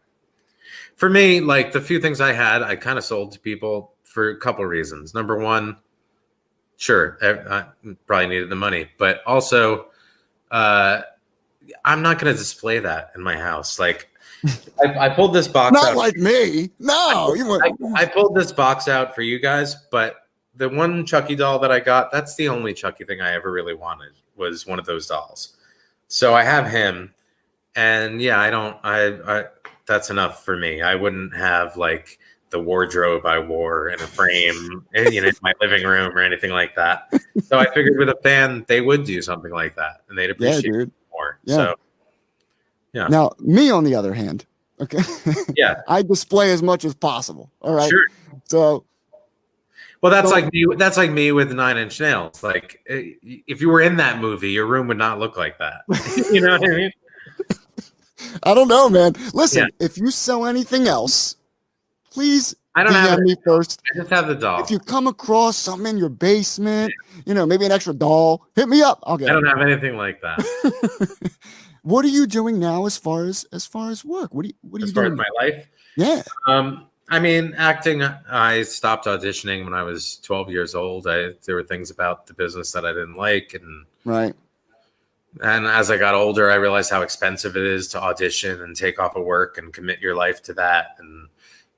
For 0.96 1.10
me, 1.10 1.42
like 1.42 1.74
the 1.74 1.82
few 1.82 2.00
things 2.00 2.22
I 2.22 2.32
had, 2.32 2.64
I 2.64 2.78
kind 2.78 2.98
of 2.98 3.04
sold 3.04 3.34
to 3.34 3.40
people 3.40 3.94
for 4.04 4.30
a 4.30 4.38
couple 4.38 4.66
reasons. 4.66 5.14
Number 5.14 5.38
one, 5.38 5.76
sure, 6.78 7.18
I, 7.22 7.58
I 7.60 7.66
probably 8.08 8.28
needed 8.28 8.50
the 8.50 8.56
money, 8.56 8.88
but 8.98 9.22
also, 9.26 9.88
uh, 10.52 11.02
I'm 11.84 12.02
not 12.02 12.20
going 12.20 12.32
to 12.34 12.38
display 12.38 12.80
that 12.80 13.12
in 13.16 13.22
my 13.22 13.36
house. 13.36 13.78
Like, 13.80 14.10
I, 14.86 15.08
I 15.08 15.10
pulled 15.10 15.34
this 15.34 15.48
box 15.50 15.74
Not 15.74 15.92
out. 15.92 15.98
like 15.98 16.16
me. 16.16 16.70
No, 16.80 17.34
you 17.34 17.52
I. 17.62 17.72
I 17.96 18.06
pulled 18.06 18.36
this 18.36 18.52
box 18.54 18.88
out 18.88 19.14
for 19.16 19.22
you 19.24 19.40
guys, 19.40 19.76
but 19.92 20.25
the 20.58 20.70
one 20.70 21.06
Chucky 21.06 21.36
doll 21.36 21.60
that 21.60 21.72
I 21.72 21.80
got, 21.80 22.12
that's 22.12 22.36
the 22.36 22.48
only 22.50 22.74
Chucky 22.74 23.04
thing 23.04 23.22
I 23.22 23.34
ever 23.34 23.52
really 23.52 23.74
wanted 23.74 24.14
was 24.36 24.66
one 24.66 24.80
of 24.80 24.86
those 24.86 25.08
dolls. 25.08 25.56
So 26.08 26.34
I 26.34 26.44
have 26.44 26.70
him, 26.70 27.14
and 27.76 28.22
yeah, 28.22 28.40
I 28.40 28.50
don't. 28.50 28.78
I, 28.84 29.40
I 29.40 29.46
that's 29.86 30.10
enough 30.10 30.44
for 30.46 30.58
me. 30.58 30.82
I 30.82 30.96
wouldn't 30.96 31.36
have 31.36 31.78
like 31.78 32.20
the 32.52 32.60
wardrobe 32.60 33.26
I 33.26 33.40
wore 33.40 33.90
in 33.90 33.96
a 34.02 34.08
frame, 34.08 34.86
eh, 34.94 35.08
you 35.10 35.22
know, 35.22 35.28
in 35.28 35.34
my 35.42 35.54
living 35.62 35.84
room 35.84 36.16
or 36.16 36.22
anything 36.22 36.52
like 36.52 36.76
that. 36.76 37.12
So 37.44 37.58
I 37.60 37.66
figured 37.74 37.98
with 37.98 38.10
a 38.10 38.18
fan, 38.24 38.64
they 38.68 38.82
would 38.82 39.04
do 39.04 39.22
something 39.22 39.52
like 39.52 39.76
that, 39.76 40.02
and 40.10 40.18
they'd 40.18 40.28
Yeah, 40.30 40.32
appreciate 40.32 40.66
it 40.66 40.72
dude. 40.72 40.92
more. 41.12 41.40
Yeah. 41.44 41.56
So 41.56 41.76
Yeah. 42.94 43.08
Now, 43.08 43.32
me 43.40 43.70
on 43.72 43.84
the 43.84 43.96
other 43.96 44.14
hand, 44.14 44.46
okay, 44.80 45.00
yeah, 45.58 45.82
I 45.88 46.02
display 46.02 46.52
as 46.52 46.64
much 46.64 46.86
as 46.86 46.94
possible. 46.96 47.52
All 47.62 47.74
right. 47.74 47.90
sure. 47.90 48.06
So 48.46 48.86
Well, 50.06 50.12
that's 50.14 50.30
So- 50.30 50.36
like 50.36 50.54
me. 50.54 50.66
That's 50.78 50.98
like 50.98 51.10
me 51.10 51.32
with 51.32 51.52
Nine 51.52 51.78
Inch 51.78 52.00
Nails. 52.00 52.44
Like, 52.44 52.80
eh, 52.88 53.14
if 53.48 53.60
you 53.60 53.70
were 53.70 53.82
in 53.82 53.98
that 53.98 54.20
movie, 54.20 54.52
your 54.52 54.68
room 54.68 54.88
would 54.88 55.00
not 55.00 55.18
look 55.18 55.36
like 55.36 55.58
that. 55.58 55.82
you 56.32 56.42
know 56.42 56.60
what 56.60 56.70
I 56.70 56.76
mean? 56.76 56.92
I 58.44 58.54
don't 58.54 58.68
know, 58.68 58.88
man. 58.88 59.14
Listen, 59.34 59.68
Yeah. 59.80 59.86
if 59.88 59.98
you 59.98 60.12
sell 60.12 60.46
anything 60.46 60.88
else, 60.88 61.38
please 62.12 62.54
I 62.76 62.84
don't 62.84 62.94
DM 62.94 63.10
have. 63.10 63.20
me 63.22 63.36
first. 63.44 63.82
I 63.92 63.98
just 63.98 64.12
have 64.12 64.28
the 64.28 64.36
doll. 64.36 64.62
If 64.62 64.70
you 64.70 64.78
come 64.78 65.08
across 65.08 65.58
something 65.58 65.90
in 65.90 65.98
your 65.98 66.10
basement, 66.10 66.94
you 67.26 67.34
know, 67.34 67.48
maybe 67.48 67.66
an 67.66 67.72
extra 67.72 67.96
doll, 67.96 68.46
hit 68.56 68.70
me 68.70 68.84
up. 68.84 69.00
I'll 69.08 69.18
get 69.18 69.32
I 69.32 69.34
don't 69.34 69.46
have 69.48 69.60
anything 69.62 69.98
like 69.98 70.22
that. 70.22 71.32
what 71.82 72.06
are 72.06 72.10
you 72.10 72.28
doing 72.28 72.60
now 72.60 72.86
as 72.86 72.96
far 72.96 73.26
as 73.26 73.44
as 73.52 73.66
far 73.66 73.90
as 73.90 74.06
work? 74.06 74.36
What 74.36 74.46
are 74.46 74.50
you 74.50 74.54
what 74.62 74.84
are 74.84 74.86
as 74.86 74.92
you 74.92 75.02
doing? 75.02 75.16
my 75.16 75.26
life, 75.42 75.68
yeah. 75.98 76.22
um, 76.46 76.86
I 77.10 77.20
mean, 77.20 77.54
acting. 77.58 78.02
I 78.02 78.64
stopped 78.64 79.06
auditioning 79.06 79.64
when 79.64 79.74
I 79.74 79.84
was 79.84 80.18
12 80.24 80.50
years 80.50 80.74
old. 80.74 81.06
I 81.08 81.34
there 81.46 81.56
were 81.56 81.64
things 81.64 81.92
about 81.92 82.26
the 82.26 82.34
business 82.34 82.72
that 82.72 82.86
I 82.86 82.94
didn't 82.94 83.16
like, 83.16 83.54
and 83.54 83.86
Right. 84.06 84.34
and 85.44 85.68
as 85.68 85.92
I 85.92 85.98
got 85.98 86.16
older, 86.16 86.50
I 86.50 86.56
realized 86.56 86.90
how 86.90 87.02
expensive 87.04 87.56
it 87.56 87.64
is 87.64 87.88
to 87.90 88.02
audition 88.02 88.62
and 88.64 88.76
take 88.76 89.00
off 89.00 89.16
of 89.16 89.24
work 89.24 89.58
and 89.58 89.72
commit 89.74 90.00
your 90.00 90.16
life 90.16 90.42
to 90.44 90.54
that. 90.56 90.96
And 91.00 91.28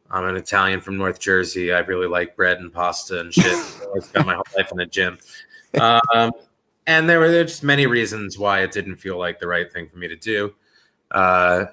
I'm 0.10 0.24
an 0.26 0.38
Italian 0.38 0.80
from 0.80 0.98
North 0.98 1.20
Jersey. 1.20 1.74
I 1.74 1.80
really 1.80 2.08
like 2.08 2.38
bread 2.38 2.60
and 2.60 2.72
pasta 2.72 3.20
and 3.20 3.34
shit. 3.34 3.46
I 3.96 4.00
spent 4.00 4.26
my 4.26 4.36
whole 4.36 4.44
life 4.56 4.72
in 4.72 4.78
the 4.78 4.86
gym. 4.86 5.18
Um, 5.82 6.32
and 6.86 7.10
there 7.10 7.20
were 7.20 7.30
there 7.30 7.42
were 7.42 7.48
just 7.48 7.64
many 7.64 7.86
reasons 7.86 8.38
why 8.38 8.62
it 8.62 8.72
didn't 8.72 8.96
feel 8.96 9.18
like 9.20 9.40
the 9.40 9.48
right 9.48 9.70
thing 9.72 9.90
for 9.90 9.98
me 9.98 10.08
to 10.08 10.16
do. 10.16 10.54
Uh, 11.12 11.66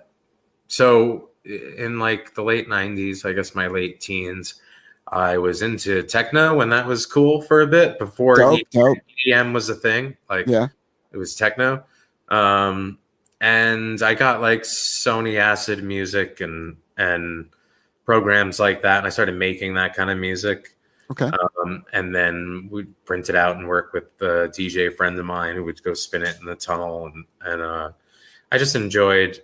so 0.67 1.31
in 1.45 1.99
like 1.99 2.35
the 2.35 2.43
late 2.43 2.69
90s, 2.69 3.25
I 3.25 3.33
guess 3.33 3.55
my 3.55 3.67
late 3.67 4.01
teens, 4.01 4.55
I 5.09 5.39
was 5.39 5.63
into 5.63 6.03
techno 6.03 6.57
when 6.57 6.71
that 6.71 6.87
was 6.87 7.07
cool 7.07 7.43
for 7.43 7.61
a 7.61 7.67
bit 7.67 7.99
before 7.99 8.37
Dope, 8.37 8.61
dope. 8.71 8.99
EDM 9.27 9.53
was 9.53 9.69
a 9.69 9.75
thing. 9.75 10.17
Like 10.31 10.47
Yeah. 10.47 10.69
it 11.13 11.17
was 11.19 11.35
techno. 11.35 11.85
Um, 12.29 12.99
and 13.41 14.01
I 14.03 14.15
got 14.15 14.41
like 14.41 14.63
Sony 14.63 15.39
Acid 15.39 15.83
music 15.85 16.41
and 16.41 16.77
and 16.97 17.51
programs 18.07 18.59
like 18.61 18.83
that, 18.83 18.99
and 18.99 19.07
I 19.07 19.11
started 19.11 19.37
making 19.37 19.75
that 19.75 19.95
kind 19.95 20.11
of 20.11 20.17
music. 20.19 20.77
Okay. 21.11 21.27
Um, 21.63 21.85
and 21.93 22.15
then 22.15 22.69
we'd 22.73 22.93
print 23.05 23.29
it 23.29 23.35
out 23.35 23.57
and 23.57 23.69
work 23.69 23.93
with 23.93 24.17
the 24.19 24.51
DJ 24.57 24.95
friend 24.95 25.19
of 25.19 25.27
mine 25.27 25.55
who 25.57 25.65
would 25.65 25.83
go 25.83 25.93
spin 25.93 26.23
it 26.23 26.37
in 26.41 26.47
the 26.47 26.55
tunnel, 26.55 27.07
and 27.07 27.25
and 27.43 27.61
uh, 27.61 27.91
I 28.51 28.57
just 28.59 28.75
enjoyed 28.75 29.43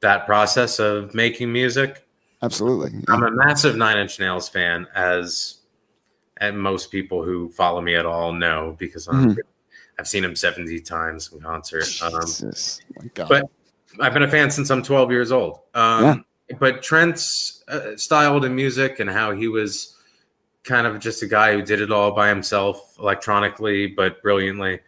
that 0.00 0.26
process 0.26 0.78
of 0.78 1.14
making 1.14 1.52
music. 1.52 2.06
Absolutely. 2.42 2.92
I'm 3.08 3.22
a 3.22 3.30
massive 3.30 3.76
Nine 3.76 3.98
Inch 3.98 4.20
Nails 4.20 4.48
fan, 4.48 4.86
as 4.94 5.58
and 6.38 6.58
most 6.60 6.90
people 6.90 7.24
who 7.24 7.48
follow 7.50 7.80
me 7.80 7.94
at 7.94 8.04
all 8.04 8.30
know 8.32 8.76
because 8.78 9.08
I'm, 9.08 9.30
Mhm. 9.34 9.38
I've 9.98 10.06
seen 10.06 10.22
him 10.22 10.36
70 10.36 10.80
times 10.80 11.32
in 11.32 11.40
concert. 11.40 11.86
Um, 12.02 12.20
Jesus. 12.20 12.80
My 13.00 13.06
God. 13.14 13.28
but 13.30 13.44
I've 14.00 14.12
been 14.12 14.22
a 14.22 14.30
fan 14.30 14.50
since 14.50 14.68
I'm 14.68 14.82
12 14.82 15.10
years 15.10 15.32
old. 15.32 15.60
Um, 15.74 16.24
But 16.60 16.80
Trent's 16.82 17.64
uh, 17.66 17.96
style 17.96 18.40
to 18.40 18.48
music 18.50 19.00
and 19.00 19.10
how 19.10 19.32
he 19.32 19.48
was 19.48 19.96
kind 20.62 20.86
of 20.86 21.00
just 21.00 21.22
a 21.22 21.26
guy 21.26 21.54
who 21.54 21.62
did 21.62 21.80
it 21.80 21.90
all 21.90 22.12
by 22.12 22.28
himself 22.28 22.94
electronically, 23.00 23.86
but 23.88 24.22
brilliantly, 24.22 24.78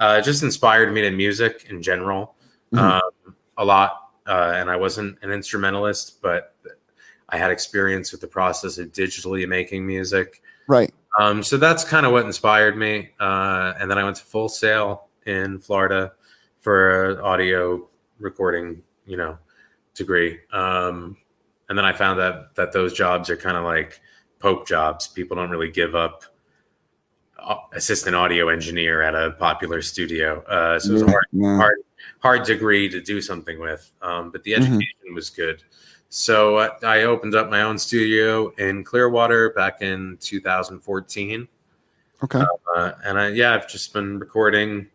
uh, 0.00 0.20
just 0.20 0.42
inspired 0.42 0.92
me 0.92 1.00
to 1.02 1.10
music 1.10 1.66
in 1.70 1.80
general 1.80 2.34
Mhm. 2.74 2.78
um, 2.80 3.34
a 3.56 3.64
lot. 3.64 4.07
Uh, 4.28 4.52
and 4.54 4.70
I 4.70 4.76
wasn't 4.76 5.18
an 5.22 5.30
instrumentalist, 5.30 6.20
but 6.20 6.54
I 7.30 7.36
had 7.36 7.50
experience 7.50 8.12
with 8.12 8.20
the 8.20 8.28
process 8.28 8.78
of 8.78 8.92
digitally 8.92 9.48
making 9.48 9.86
music. 9.86 10.42
right. 10.66 10.92
Um, 11.18 11.42
so 11.42 11.56
that's 11.56 11.82
kind 11.82 12.06
of 12.06 12.12
what 12.12 12.26
inspired 12.26 12.76
me. 12.76 13.10
Uh, 13.18 13.72
and 13.80 13.90
then 13.90 13.98
I 13.98 14.04
went 14.04 14.16
to 14.16 14.24
Full 14.24 14.48
Sail 14.48 15.08
in 15.26 15.58
Florida 15.58 16.12
for 16.60 17.10
an 17.10 17.20
audio 17.20 17.88
recording, 18.20 18.82
you 19.06 19.16
know, 19.16 19.38
degree. 19.94 20.38
Um, 20.52 21.16
and 21.68 21.76
then 21.76 21.84
I 21.84 21.92
found 21.92 22.18
that 22.20 22.54
that 22.54 22.72
those 22.72 22.92
jobs 22.92 23.30
are 23.30 23.36
kind 23.36 23.56
of 23.56 23.64
like 23.64 24.00
pope 24.38 24.66
jobs. 24.66 25.08
People 25.08 25.36
don't 25.36 25.50
really 25.50 25.70
give 25.70 25.94
up 25.94 26.24
uh, 27.38 27.56
assistant 27.72 28.16
audio 28.16 28.48
engineer 28.48 29.02
at 29.02 29.14
a 29.14 29.32
popular 29.32 29.82
studio. 29.82 30.42
Uh, 30.44 30.78
so 30.78 30.90
it 30.90 30.92
was 30.94 31.02
a 31.02 31.10
hard, 31.10 31.24
yeah. 31.32 31.56
hard, 31.56 31.78
hard 32.20 32.44
degree 32.44 32.88
to 32.88 33.00
do 33.00 33.20
something 33.20 33.58
with. 33.60 33.90
Um, 34.02 34.30
but 34.30 34.42
the 34.42 34.52
Mhm. 34.52 34.56
education 34.58 35.14
was 35.14 35.30
good. 35.30 35.62
So 36.10 36.58
I, 36.58 36.70
I 36.82 37.02
opened 37.02 37.34
up 37.34 37.50
my 37.50 37.62
own 37.62 37.76
studio 37.78 38.48
in 38.56 38.82
Clearwater 38.84 39.50
back 39.50 39.82
in 39.82 40.16
2014. 40.20 41.46
Okay. 42.24 42.42
Uh, 42.74 42.92
and 43.04 43.18
I, 43.18 43.28
yeah, 43.28 43.54
I've 43.54 43.68
just 43.68 43.92
been 43.92 44.18
recording 44.18 44.88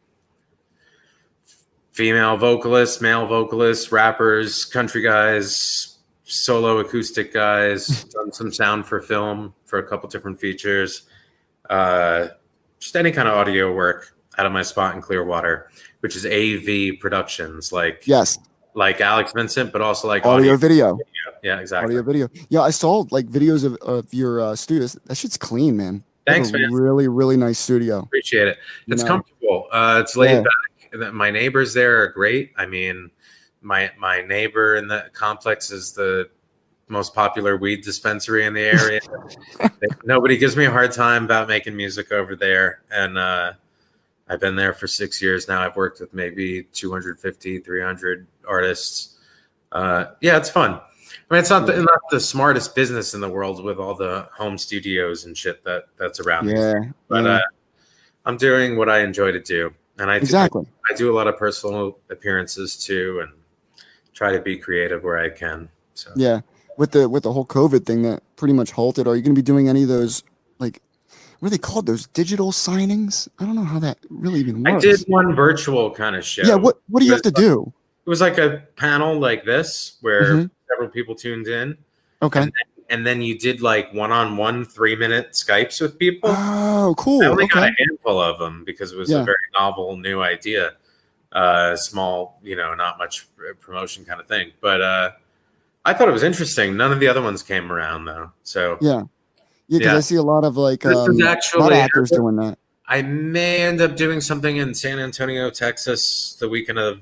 female 1.92 2.36
vocalists, 2.38 3.00
male 3.02 3.26
vocalists, 3.28 3.92
rappers, 3.92 4.66
country 4.66 5.02
guys, 5.02 5.98
solo 6.24 6.80
acoustic 6.80 7.32
guys, 7.34 8.04
done 8.14 8.32
some 8.32 8.52
sound 8.52 8.86
for 8.86 9.00
film 9.00 9.54
for 9.66 9.80
a 9.80 9.84
couple 9.88 10.10
different 10.10 10.40
features. 10.40 11.04
Uh, 11.70 12.28
just 12.80 12.96
any 12.96 13.12
kind 13.12 13.28
of 13.28 13.36
audio 13.36 13.74
work 13.74 14.18
out 14.38 14.46
of 14.46 14.52
my 14.52 14.64
spot 14.64 14.96
in 14.96 15.02
Clearwater, 15.02 15.70
which 16.04 16.18
is 16.18 16.26
AV 16.26 17.00
Productions, 17.00 17.72
like 17.72 18.04
Yes. 18.06 18.38
like 18.76 19.00
Alex 19.00 19.32
Vincent, 19.34 19.72
but 19.72 19.82
also 19.82 20.06
like 20.10 20.26
Audio 20.26 20.54
audio. 20.54 20.58
video. 20.58 21.00
Yeah, 21.42 21.60
exactly. 21.60 21.96
Audio 21.98 22.04
video. 22.04 22.28
Yeah, 22.50 22.60
I 22.62 22.72
saw 22.72 23.06
like 23.10 23.28
videos 23.28 23.64
of, 23.64 23.76
of 23.78 24.14
your 24.14 24.42
uh, 24.42 24.56
studios. 24.56 24.98
That 25.06 25.16
shit's 25.16 25.38
clean, 25.38 25.78
man. 25.78 26.04
Thanks, 26.28 26.52
man. 26.52 26.72
Really, 26.74 27.08
really 27.08 27.38
nice 27.38 27.58
studio. 27.58 28.00
Appreciate 28.00 28.48
it. 28.50 28.58
You 28.86 28.94
It's 28.94 29.04
know? 29.04 29.08
comfortable. 29.08 29.68
Uh, 29.72 30.02
it's 30.04 30.16
laid 30.18 30.32
Yeah. 30.36 30.44
back. 31.02 31.14
My 31.14 31.32
neighbors 31.32 31.74
there 31.74 32.02
are 32.04 32.08
great. 32.10 32.52
I 32.58 32.66
mean, 32.66 33.10
my 33.62 33.90
my 33.98 34.22
neighbor 34.22 34.76
in 34.76 34.88
the 34.90 35.06
complex 35.14 35.72
is 35.72 35.94
the 35.94 36.30
most 36.90 37.16
popular 37.16 37.56
weed 37.58 37.82
dispensary 37.82 38.46
in 38.46 38.54
the 38.54 38.62
area. 38.62 39.00
Nobody 40.04 40.38
gives 40.38 40.56
me 40.58 40.66
a 40.66 40.72
hard 40.72 40.92
time 40.92 41.24
about 41.24 41.48
making 41.48 41.76
music 41.78 42.12
over 42.12 42.36
there. 42.36 42.82
And 42.92 43.18
uh, 43.18 43.54
I've 44.28 44.40
been 44.40 44.56
there 44.56 44.74
for 44.74 44.88
six 44.88 45.22
years 45.22 45.48
now. 45.48 45.62
I've 45.62 45.76
worked 45.76 46.00
with 46.00 46.14
maybe 46.14 46.64
250, 46.74 47.60
300 47.60 48.28
artists. 48.48 49.18
Uh, 49.72 50.06
yeah, 50.22 50.38
it's 50.38 50.50
fun. 50.50 50.72
I 50.74 51.34
mean, 51.34 51.40
it's 51.40 51.50
not 51.50 51.66
the, 51.66 51.82
not 51.82 52.00
the 52.10 52.20
smartest 52.20 52.76
business 52.76 53.14
in 53.14 53.22
the 53.22 53.30
world 53.30 53.64
with 53.64 53.78
all 53.78 53.96
the 53.96 54.28
home 54.34 54.58
studios 54.58 55.26
and 55.26 55.38
shit 55.38 55.64
that 55.64 55.86
that's 55.98 56.20
around. 56.20 56.50
Yeah, 56.50 56.74
but 57.08 57.26
yeah. 57.26 57.36
uh, 57.36 57.42
I'm 58.26 58.38
doing 58.38 58.78
what 58.78 58.90
I 58.90 59.00
enjoy 59.00 59.32
to 59.32 59.40
do, 59.40 59.74
and 60.00 60.10
I 60.10 60.20
do, 60.20 60.24
exactly. 60.24 60.66
I 60.90 60.96
do 60.96 61.12
a 61.12 61.16
lot 61.16 61.28
of 61.28 61.38
personal 61.38 61.98
appearances 62.10 62.78
too, 62.78 63.20
and 63.22 63.32
try 64.14 64.32
to 64.32 64.40
be 64.40 64.58
creative 64.58 65.04
where 65.04 65.18
I 65.18 65.30
can. 65.30 65.70
So 65.94 66.12
Yeah, 66.16 66.42
with 66.78 66.92
the 66.92 67.08
with 67.10 67.24
the 67.24 67.34
whole 67.34 67.46
COVID 67.46 67.86
thing 67.86 68.02
that 68.04 68.24
pretty 68.36 68.54
much 68.54 68.72
halted. 68.72 69.08
Are 69.08 69.16
you 69.16 69.22
going 69.22 69.36
to 69.36 69.40
be 69.40 69.46
doing 69.46 69.70
any 69.70 69.84
of 69.84 69.90
those 69.90 70.24
what 71.44 71.48
are 71.48 71.50
they 71.50 71.58
called? 71.58 71.86
Those 71.88 72.08
digital 72.08 72.54
signings? 72.54 73.28
I 73.38 73.44
don't 73.44 73.56
know 73.56 73.66
how 73.66 73.78
that 73.80 73.98
really 74.10 74.40
even 74.40 74.64
works. 74.64 74.86
I 74.86 74.92
did 74.92 75.02
one 75.08 75.36
virtual 75.36 75.92
kind 75.92 76.16
of 76.16 76.24
show. 76.24 76.44
Yeah. 76.44 76.56
What 76.56 76.78
What 76.88 77.02
do 77.02 77.06
you 77.06 77.12
have 77.12 77.22
to 77.24 77.32
was 77.36 77.44
do? 77.44 77.74
It 78.06 78.10
was 78.10 78.22
like 78.22 78.38
a 78.38 78.64
panel 78.78 79.20
like 79.20 79.44
this 79.44 79.98
where 80.00 80.24
Mhm. 80.36 80.50
several 80.70 80.88
people 80.88 81.16
tuned 81.16 81.50
in, 81.50 81.78
Okay. 82.22 82.50
and 82.90 83.06
then 83.06 83.22
you 83.22 83.38
did 83.38 83.60
like 83.62 83.94
one-on-one 83.94 84.64
three-minute 84.64 85.34
Skypes 85.34 85.82
with 85.82 86.00
people. 86.00 86.30
Oh, 86.34 86.96
cool. 86.98 87.22
I 87.24 87.28
only 87.28 87.48
got 87.48 87.64
a 87.64 87.74
handful 87.78 88.22
of 88.22 88.40
them 88.40 88.64
because 88.64 88.94
it 88.94 88.98
was 88.98 89.10
Yeah. 89.12 89.24
a 89.24 89.26
very 89.26 89.36
novel, 89.54 89.98
new 89.98 90.22
idea. 90.22 90.76
Uh, 91.34 91.76
small, 91.76 92.40
you 92.42 92.56
know, 92.56 92.74
not 92.74 92.98
much 92.98 93.28
promotion 93.60 94.06
kind 94.06 94.22
of 94.22 94.28
thing. 94.30 94.54
But 94.62 94.80
uh, 94.82 95.12
I 95.84 95.94
thought 95.94 96.08
it 96.08 96.12
was 96.14 96.24
interesting. 96.24 96.78
None 96.78 96.94
of 96.94 97.02
the 97.02 97.10
other 97.10 97.22
ones 97.22 97.44
came 97.44 97.70
around 97.70 98.06
though. 98.06 98.32
So 98.44 98.78
Yeah. 98.80 99.02
Yeah, 99.74 99.80
because 99.80 99.92
Yeah. 99.94 99.98
I 99.98 100.02
see 100.02 100.16
a 100.16 100.22
lot 100.24 100.44
of 100.44 100.56
like 100.56 100.86
um, 100.86 100.92
a 100.94 100.96
lot 100.96 101.10
of 101.10 101.22
actually- 101.22 101.76
actors 101.76 102.12
doing 102.12 102.36
that. 102.36 102.60
I 102.88 103.02
may 103.02 103.64
end 103.64 103.82
up 103.82 103.96
doing 103.96 104.22
something 104.22 104.58
in 104.58 104.74
San 104.74 105.00
Antonio, 105.00 105.50
Texas, 105.50 106.36
the 106.40 106.48
weekend 106.48 106.78
of 106.78 107.02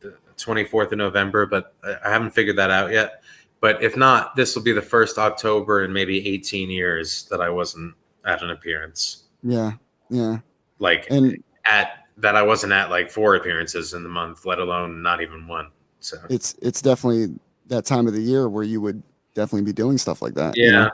the 0.00 0.14
24th 0.36 0.90
of 0.92 0.98
November, 0.98 1.46
but 1.46 1.74
I- 1.84 2.10
haven't 2.10 2.30
figured 2.32 2.56
that 2.56 2.70
out 2.70 2.90
yet. 2.90 3.22
But 3.60 3.82
if 3.82 3.96
not, 3.96 4.34
this 4.34 4.56
will 4.56 4.62
be 4.62 4.72
the 4.72 4.82
first 4.82 5.16
October 5.18 5.84
in 5.84 5.92
maybe 5.92 6.26
18 6.26 6.68
years 6.68 7.26
that 7.30 7.40
I 7.40 7.48
wasn't 7.48 7.94
at 8.24 8.42
an 8.42 8.50
appearance. 8.50 9.24
Yeah. 9.42 9.72
Yeah. 10.10 10.38
Like 10.80 11.06
And 11.10 11.42
at 11.64 12.06
that 12.16 12.34
I 12.34 12.42
wasn't 12.42 12.72
at 12.72 12.90
like 12.90 13.10
four 13.10 13.36
appearances 13.36 13.94
in 13.94 14.02
the 14.02 14.08
month, 14.08 14.44
let 14.44 14.58
alone 14.58 15.00
not 15.00 15.22
even 15.22 15.46
one. 15.46 15.68
So 16.00 16.16
it's 16.28 16.54
it's 16.60 16.82
definitely 16.82 17.38
that 17.68 17.86
time 17.86 18.06
of 18.06 18.14
the 18.14 18.20
year 18.20 18.48
where 18.48 18.64
you 18.64 18.80
would 18.80 19.02
definitely 19.34 19.62
be 19.62 19.72
doing 19.72 19.96
stuff 19.96 20.20
like 20.20 20.34
that. 20.34 20.56
you 20.56 20.66
yeah. 20.66 20.70
know? 20.70 20.90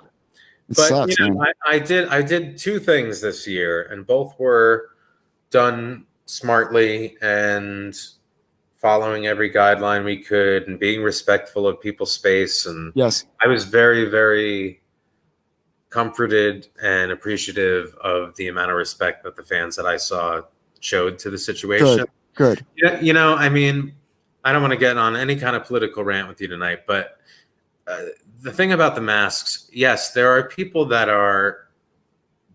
It 0.70 0.76
but 0.76 0.88
sucks, 0.88 1.18
you 1.18 1.30
know. 1.30 1.42
I, 1.42 1.74
I 1.74 1.78
did 1.80 2.08
I 2.08 2.22
did 2.22 2.56
two 2.56 2.78
things 2.78 3.20
this 3.20 3.46
year, 3.46 3.88
and 3.90 4.06
both 4.06 4.38
were 4.38 4.90
done 5.50 6.06
smartly 6.26 7.16
and 7.20 7.96
following 8.76 9.26
every 9.26 9.50
guideline 9.50 10.04
we 10.04 10.16
could, 10.16 10.68
and 10.68 10.78
being 10.78 11.02
respectful 11.02 11.66
of 11.66 11.80
people's 11.80 12.12
space. 12.12 12.66
And 12.66 12.92
Yes. 12.94 13.26
I 13.44 13.48
was 13.48 13.64
very 13.64 14.08
very 14.08 14.80
comforted 15.90 16.68
and 16.80 17.10
appreciative 17.10 17.96
of 18.00 18.36
the 18.36 18.46
amount 18.46 18.70
of 18.70 18.76
respect 18.76 19.24
that 19.24 19.34
the 19.34 19.42
fans 19.42 19.74
that 19.74 19.86
I 19.86 19.96
saw 19.96 20.42
showed 20.78 21.18
to 21.18 21.30
the 21.30 21.38
situation. 21.38 22.06
Good. 22.34 22.64
Yeah, 22.76 23.00
you 23.00 23.12
know, 23.12 23.34
I 23.34 23.48
mean, 23.48 23.92
I 24.44 24.52
don't 24.52 24.62
want 24.62 24.72
to 24.72 24.78
get 24.78 24.96
on 24.96 25.16
any 25.16 25.34
kind 25.34 25.56
of 25.56 25.64
political 25.64 26.04
rant 26.04 26.28
with 26.28 26.40
you 26.40 26.46
tonight, 26.46 26.86
but 26.86 27.18
uh, 27.88 28.04
the 28.40 28.52
thing 28.52 28.72
about 28.72 28.94
the 28.94 29.00
masks, 29.00 29.68
yes, 29.72 30.12
there 30.12 30.30
are 30.30 30.44
people 30.48 30.84
that 30.86 31.08
are 31.08 31.68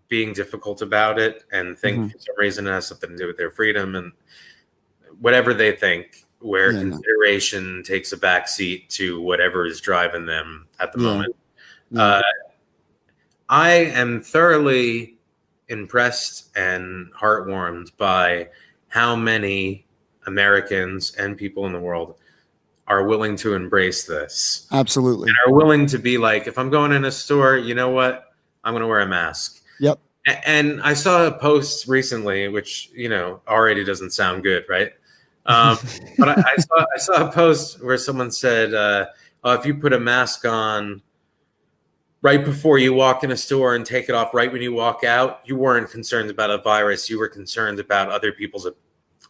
being 0.08 0.34
difficult 0.34 0.82
about 0.82 1.20
it 1.20 1.44
and 1.52 1.78
think 1.78 1.98
Mhm. 1.98 2.12
for 2.12 2.20
some 2.20 2.36
reason 2.38 2.68
it 2.68 2.72
has 2.72 2.88
something 2.88 3.10
to 3.12 3.18
do 3.18 3.28
with 3.28 3.38
their 3.38 3.52
freedom 3.52 3.96
and 3.96 4.12
whatever 5.20 5.54
they 5.54 5.72
think, 5.72 6.26
where 6.40 6.72
Yeah, 6.72 6.84
no. 6.84 6.92
consideration 6.92 7.84
takes 7.84 8.14
a 8.14 8.18
backseat 8.18 8.88
to 8.90 9.20
whatever 9.22 9.66
is 9.66 9.82
driving 9.82 10.26
them 10.26 10.68
at 10.80 10.92
the 10.94 11.00
Yeah. 11.00 11.06
moment. 11.06 11.36
Yeah. 11.92 12.02
Uh, 12.04 12.22
I 13.50 13.70
am 13.72 14.22
thoroughly 14.22 15.18
impressed 15.70 16.56
and 16.56 17.12
heartwarmed 17.14 17.96
by 17.98 18.50
how 18.88 19.16
many 19.16 19.88
Americans 20.28 21.16
and 21.16 21.38
people 21.38 21.66
in 21.66 21.74
the 21.74 21.80
world 21.80 22.20
are 22.88 23.06
willing 23.06 23.36
to 23.38 23.56
embrace 23.56 24.06
this 24.06 24.68
Absolutely. 24.72 25.30
and 25.30 25.38
are 25.48 25.54
willing 25.54 25.86
to 25.88 25.98
be 25.98 26.18
like, 26.18 26.48
if 26.48 26.58
I'm 26.58 26.70
going 26.70 26.92
in 26.92 27.06
a 27.06 27.12
store, 27.12 27.58
you 27.58 27.74
know 27.74 27.90
what? 27.90 28.34
I'm 28.64 28.74
going 28.74 28.82
to 28.82 28.88
wear 28.88 29.02
a 29.02 29.08
mask. 29.08 29.62
Yep. 29.80 30.00
And 30.46 30.82
I 30.82 30.94
saw 30.94 31.28
a 31.28 31.32
post 31.32 31.88
recently, 31.88 32.48
which, 32.48 32.90
you 32.94 33.10
know, 33.10 33.42
already 33.48 33.84
doesn't 33.84 34.12
sound 34.12 34.44
good, 34.44 34.66
right? 34.70 34.92
Um, 35.46 35.78
but 36.18 36.30
I, 36.30 36.34
I, 36.34 36.62
saw, 36.62 36.86
I 36.96 36.98
saw 36.98 37.30
a 37.30 37.32
post 37.32 37.84
where 37.84 37.98
someone 37.98 38.32
said, 38.32 38.74
uh, 38.74 39.08
oh, 39.44 39.54
if 39.54 39.66
you 39.66 39.76
put 39.76 39.94
a 39.94 40.00
mask 40.00 40.46
on 40.46 41.02
right 42.22 42.44
before 42.44 42.80
you 42.80 42.94
walk 42.94 43.24
in 43.24 43.32
a 43.32 43.38
store 43.38 43.76
and 43.76 43.86
take 43.86 44.10
it 44.10 44.16
off 44.16 44.34
right 44.34 44.52
when 44.52 44.62
you 44.62 44.74
walk 44.74 45.04
out, 45.04 45.42
you 45.46 45.56
weren't 45.56 45.90
concerned 45.92 46.32
about 46.32 46.50
a 46.50 46.58
virus. 46.60 47.08
You 47.10 47.20
were 47.20 47.28
concerned 47.28 47.80
about 47.80 48.10
other 48.10 48.32
people's 48.32 48.66
op- 48.66 48.78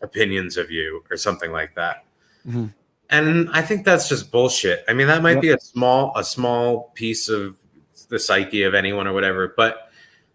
opinions 0.01 0.55
of 0.55 0.71
you 0.71 1.03
or 1.09 1.17
something 1.17 1.51
like 1.51 1.75
that. 1.75 2.05
Mhm. 2.47 2.73
And 3.09 3.49
I 3.51 3.61
think 3.61 3.85
that's 3.85 4.09
just 4.09 4.31
bullshit. 4.31 4.83
I 4.87 4.93
mean, 4.93 5.07
that 5.07 5.21
might 5.21 5.33
Yep. 5.33 5.41
be 5.41 5.49
a 5.49 5.59
small, 5.59 6.11
a 6.15 6.23
small 6.23 6.91
piece 6.95 7.29
of 7.29 7.55
the 8.09 8.19
psyche 8.19 8.63
of 8.63 8.73
anyone 8.73 9.07
or 9.07 9.13
whatever, 9.13 9.53
but 9.55 9.89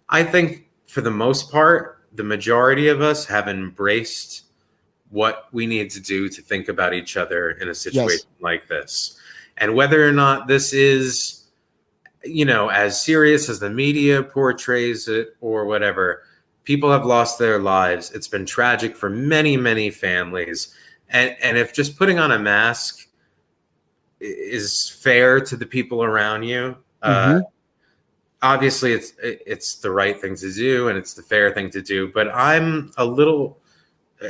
I 0.09 0.25
think 0.25 0.67
for 0.87 1.01
the 1.01 1.11
most 1.11 1.51
part, 1.51 1.99
the 2.13 2.25
majority 2.25 2.89
of 2.89 3.01
us 3.01 3.27
have 3.27 3.49
embraced 3.49 4.45
what 5.11 5.47
we 5.53 5.67
need 5.67 5.91
to 5.91 6.01
do 6.01 6.29
to 6.29 6.43
think 6.43 6.69
about 6.69 6.95
each 6.95 7.17
other 7.17 7.51
in 7.51 7.69
a 7.69 7.75
situation 7.75 8.27
like 8.41 8.69
this. 8.69 9.19
And 9.57 9.75
whether 9.75 10.07
or 10.07 10.13
not 10.13 10.49
this 10.49 10.73
is, 10.73 11.45
you 12.25 12.45
know, 12.45 12.69
as 12.69 13.03
serious 13.03 13.49
as 13.49 13.61
the 13.61 13.71
media 13.71 14.23
portrays 14.23 15.09
it 15.09 15.37
or 15.41 15.67
whatever, 15.67 16.23
people 16.65 16.91
have 16.91 17.05
lost 17.05 17.39
their 17.39 17.59
lives. 17.59 18.11
It's 18.13 18.29
been 18.29 18.47
tragic 18.47 18.97
for 18.97 19.11
many, 19.11 19.57
many 19.57 19.91
families. 19.91 20.75
And, 21.11 21.37
and 21.43 21.59
if 21.59 21.73
just 21.73 21.99
putting 21.99 22.19
on 22.19 22.33
a 22.33 22.39
mask 22.39 23.07
is 24.21 24.89
fair 25.03 25.41
to 25.41 25.57
the 25.57 25.67
people 25.67 26.03
around 26.05 26.43
you, 26.45 26.77
uh, 27.03 27.35
Mhm. 27.35 27.43
obviously 28.43 28.93
it's 28.93 29.13
it's 29.23 29.77
the 29.77 29.91
right 29.91 30.21
thing 30.21 30.35
to 30.37 30.53
do 30.53 30.89
and 30.89 30.97
it's 30.99 31.13
the 31.15 31.23
fair 31.23 31.51
thing 31.53 31.69
to 31.71 31.83
do 31.83 32.09
but 32.15 32.27
i'm 32.35 32.91
a 32.97 33.05
little 33.05 33.59
uh, 34.23 34.29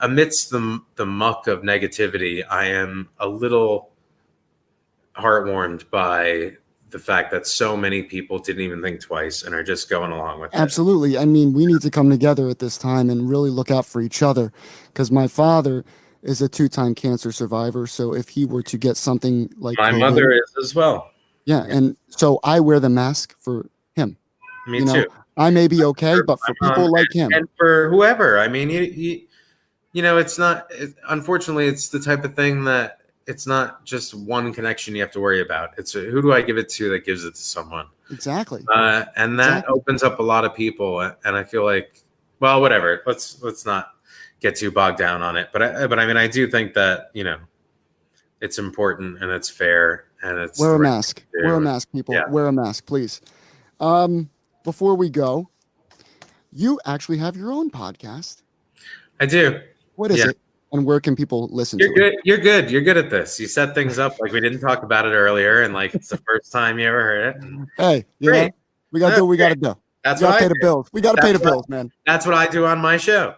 amidst 0.00 0.50
the 0.50 0.80
the 0.96 1.06
muck 1.06 1.46
of 1.46 1.62
negativity 1.62 2.42
i 2.50 2.64
am 2.66 3.08
a 3.18 3.28
little 3.28 3.90
heartwarmed 5.16 5.88
by 5.90 6.52
the 6.90 6.98
fact 6.98 7.30
that 7.32 7.46
so 7.46 7.76
many 7.76 8.02
people 8.02 8.38
didn't 8.38 8.62
even 8.62 8.80
think 8.82 9.00
twice 9.00 9.42
and 9.44 9.54
are 9.54 9.62
just 9.64 9.88
going 9.90 10.12
along 10.12 10.40
with 10.40 10.52
it 10.54 10.56
Absolutely. 10.56 11.18
I 11.18 11.24
mean, 11.24 11.52
we 11.52 11.66
need 11.66 11.80
to 11.82 11.90
come 11.90 12.08
together 12.08 12.48
at 12.48 12.60
this 12.60 12.78
time 12.78 13.10
and 13.10 13.28
really 13.28 13.50
look 13.50 13.68
out 13.70 13.84
for 13.84 14.00
each 14.00 14.22
other 14.22 14.52
because 14.92 15.10
my 15.10 15.26
father 15.26 15.84
is 16.24 16.42
a 16.42 16.48
two 16.48 16.68
time 16.68 16.94
cancer 16.94 17.30
survivor. 17.30 17.86
So 17.86 18.14
if 18.14 18.28
he 18.28 18.44
were 18.46 18.62
to 18.64 18.76
get 18.78 18.96
something 18.96 19.48
like 19.58 19.78
my 19.78 19.92
COVID- 19.92 20.00
mother 20.00 20.32
is 20.32 20.52
as 20.62 20.74
well 20.74 21.10
yeah. 21.46 21.64
And 21.68 21.94
so 22.08 22.40
I 22.42 22.58
wear 22.60 22.80
the 22.80 22.88
mask 22.88 23.36
for 23.38 23.68
him. 23.96 24.16
me 24.66 24.78
You 24.78 24.86
know, 24.86 24.94
too 25.04 25.10
I 25.36 25.50
may 25.50 25.68
be 25.68 25.84
okay, 25.84 26.16
but 26.26 26.38
for 26.40 26.54
My 26.60 26.68
mom 26.68 26.74
people 26.76 26.90
like 26.92 27.12
him, 27.12 27.30
and 27.34 27.46
for 27.58 27.90
whoever 27.90 28.38
i 28.38 28.48
mean 28.48 28.70
you, 28.70 28.80
you 28.82 29.20
you 29.92 30.00
know 30.02 30.16
it's 30.16 30.38
not 30.38 30.66
it, 30.70 30.94
unfortunately 31.10 31.66
it's 31.66 31.88
the 31.90 32.00
type 32.00 32.24
of 32.24 32.34
thing 32.34 32.64
that 32.64 33.00
it's 33.26 33.46
not 33.46 33.84
just 33.84 34.14
one 34.14 34.52
connection 34.54 34.94
you 34.94 35.00
have 35.02 35.10
to 35.12 35.20
worry 35.20 35.40
about 35.42 35.70
it's 35.76 35.94
a, 35.96 36.00
who 36.00 36.22
do 36.22 36.32
i 36.32 36.40
give 36.40 36.56
it 36.56 36.68
to 36.70 36.88
that 36.90 37.04
gives 37.04 37.24
it 37.24 37.34
to 37.34 37.40
someone 37.42 37.86
exactly. 38.10 38.62
uh, 38.74 39.04
and 39.16 39.38
that 39.38 39.58
Exactly. 39.58 39.74
opens 39.74 40.02
up 40.02 40.18
a 40.18 40.22
lot 40.22 40.44
of 40.44 40.54
people 40.54 41.00
and 41.00 41.36
i 41.36 41.42
feel 41.44 41.64
like 41.64 42.00
well 42.40 42.60
whatever 42.60 43.02
let's 43.06 43.42
let's 43.42 43.66
not 43.66 43.93
get 44.44 44.56
too 44.56 44.70
bogged 44.70 44.98
down 44.98 45.22
on 45.22 45.38
it 45.38 45.48
but 45.54 45.62
i 45.62 45.86
but 45.86 45.98
i 45.98 46.04
mean 46.06 46.18
i 46.18 46.26
do 46.26 46.46
think 46.46 46.74
that 46.74 47.10
you 47.14 47.24
know 47.24 47.38
it's 48.42 48.58
important 48.58 49.22
and 49.22 49.30
it's 49.32 49.48
fair 49.48 50.04
and 50.22 50.38
it's 50.38 50.60
Wear 50.60 50.74
a 50.74 50.78
right 50.78 50.90
mask. 50.90 51.16
thing 51.16 51.24
to 51.32 51.38
do. 51.40 51.46
Wear 51.46 51.54
a 51.56 51.60
mask, 51.60 51.88
people. 51.92 52.14
Yeah. 52.14 52.28
Wear 52.28 52.46
a 52.46 52.52
mask, 52.52 52.84
please. 52.86 53.20
Um, 53.80 54.28
before 54.64 54.94
we 54.96 55.08
go, 55.10 55.48
you 56.52 56.78
actually 56.86 57.18
have 57.18 57.36
your 57.36 57.52
own 57.52 57.70
podcast. 57.70 58.42
i 59.20 59.24
do 59.26 59.60
What 59.96 60.10
is 60.10 60.18
Yeah. 60.18 60.28
it? 60.30 60.38
And 60.72 60.84
where 60.84 60.98
can 61.00 61.14
people 61.16 61.48
listen 61.52 61.78
You're 61.78 61.94
to 61.94 61.94
it? 61.94 62.10
good. 62.10 62.14
You're 62.24 62.38
good. 62.38 62.70
You're 62.70 62.82
good 62.82 62.96
at 62.98 63.08
this. 63.10 63.38
You 63.40 63.46
set 63.46 63.74
things 63.74 63.98
up 63.98 64.18
like 64.20 64.32
we 64.32 64.40
didn't 64.40 64.60
talk 64.60 64.82
about 64.82 65.06
it 65.06 65.10
earlier, 65.12 65.62
and 65.62 65.72
like 65.72 65.94
it's 65.94 66.08
the 66.08 66.16
first 66.26 66.50
time 66.52 66.78
you 66.78 66.86
ever 66.88 67.02
heard 67.02 67.36
it. 67.36 67.42
Hey, 67.78 68.04
you 68.18 68.32
know, 68.32 68.48
we 68.92 69.00
got 69.00 69.10
to 69.10 69.16
do 69.16 69.22
what 69.24 69.28
we 69.30 69.36
got 69.36 69.50
to 69.50 69.54
do. 69.56 69.76
That's 70.04 70.20
We 70.20 70.26
gotta 70.26 70.38
pay 70.38 70.48
the 70.48 70.58
bills. 70.60 70.88
We 70.92 71.00
got 71.00 71.16
to 71.16 71.22
pay 71.22 71.32
the 71.32 71.38
what- 71.38 71.44
bills, 71.44 71.68
man. 71.68 71.90
That's 72.06 72.26
what 72.26 72.34
I 72.34 72.46
do 72.46 72.66
on 72.66 72.78
my 72.78 72.98
show. 72.98 73.34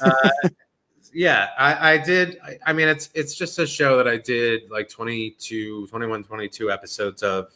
Uh, 0.00 0.30
yeah, 1.12 1.48
I, 1.58 1.92
I 1.92 1.98
did. 1.98 2.38
I, 2.42 2.58
I 2.66 2.72
mean, 2.72 2.88
it's 2.88 3.10
it's 3.14 3.34
just 3.34 3.58
a 3.58 3.66
show 3.66 3.98
that 3.98 4.08
I 4.08 4.16
did 4.16 4.70
like 4.70 4.88
22, 4.88 5.86
21, 5.88 6.24
22 6.24 6.70
episodes 6.72 7.22
of 7.22 7.50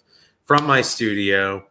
from 0.45 0.67
my 0.67 0.83
studio. 0.83 1.67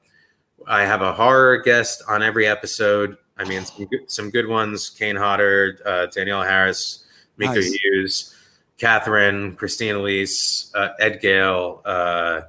I 0.68 0.82
have 0.82 1.02
a 1.02 1.14
horror 1.14 1.58
guest 1.60 2.04
on 2.08 2.24
every 2.24 2.48
episode. 2.48 3.18
I 3.38 3.46
mean, 3.46 3.64
some 3.66 3.86
good, 3.86 4.12
some 4.12 4.30
good 4.32 4.48
ones: 4.48 4.90
Kane 4.90 5.16
Hodder, 5.16 5.80
uh, 5.86 6.08
Danielle 6.08 6.44
Harris, 6.44 7.06
Mika 7.38 7.54
Nice. 7.56 7.72
Hughes, 7.72 8.36
Catherine, 8.80 9.56
Christine 9.56 9.96
Elise, 9.96 10.72
uh, 10.74 10.90
Ed 11.00 11.22
Gale, 11.22 11.82
uh, 11.86 12.42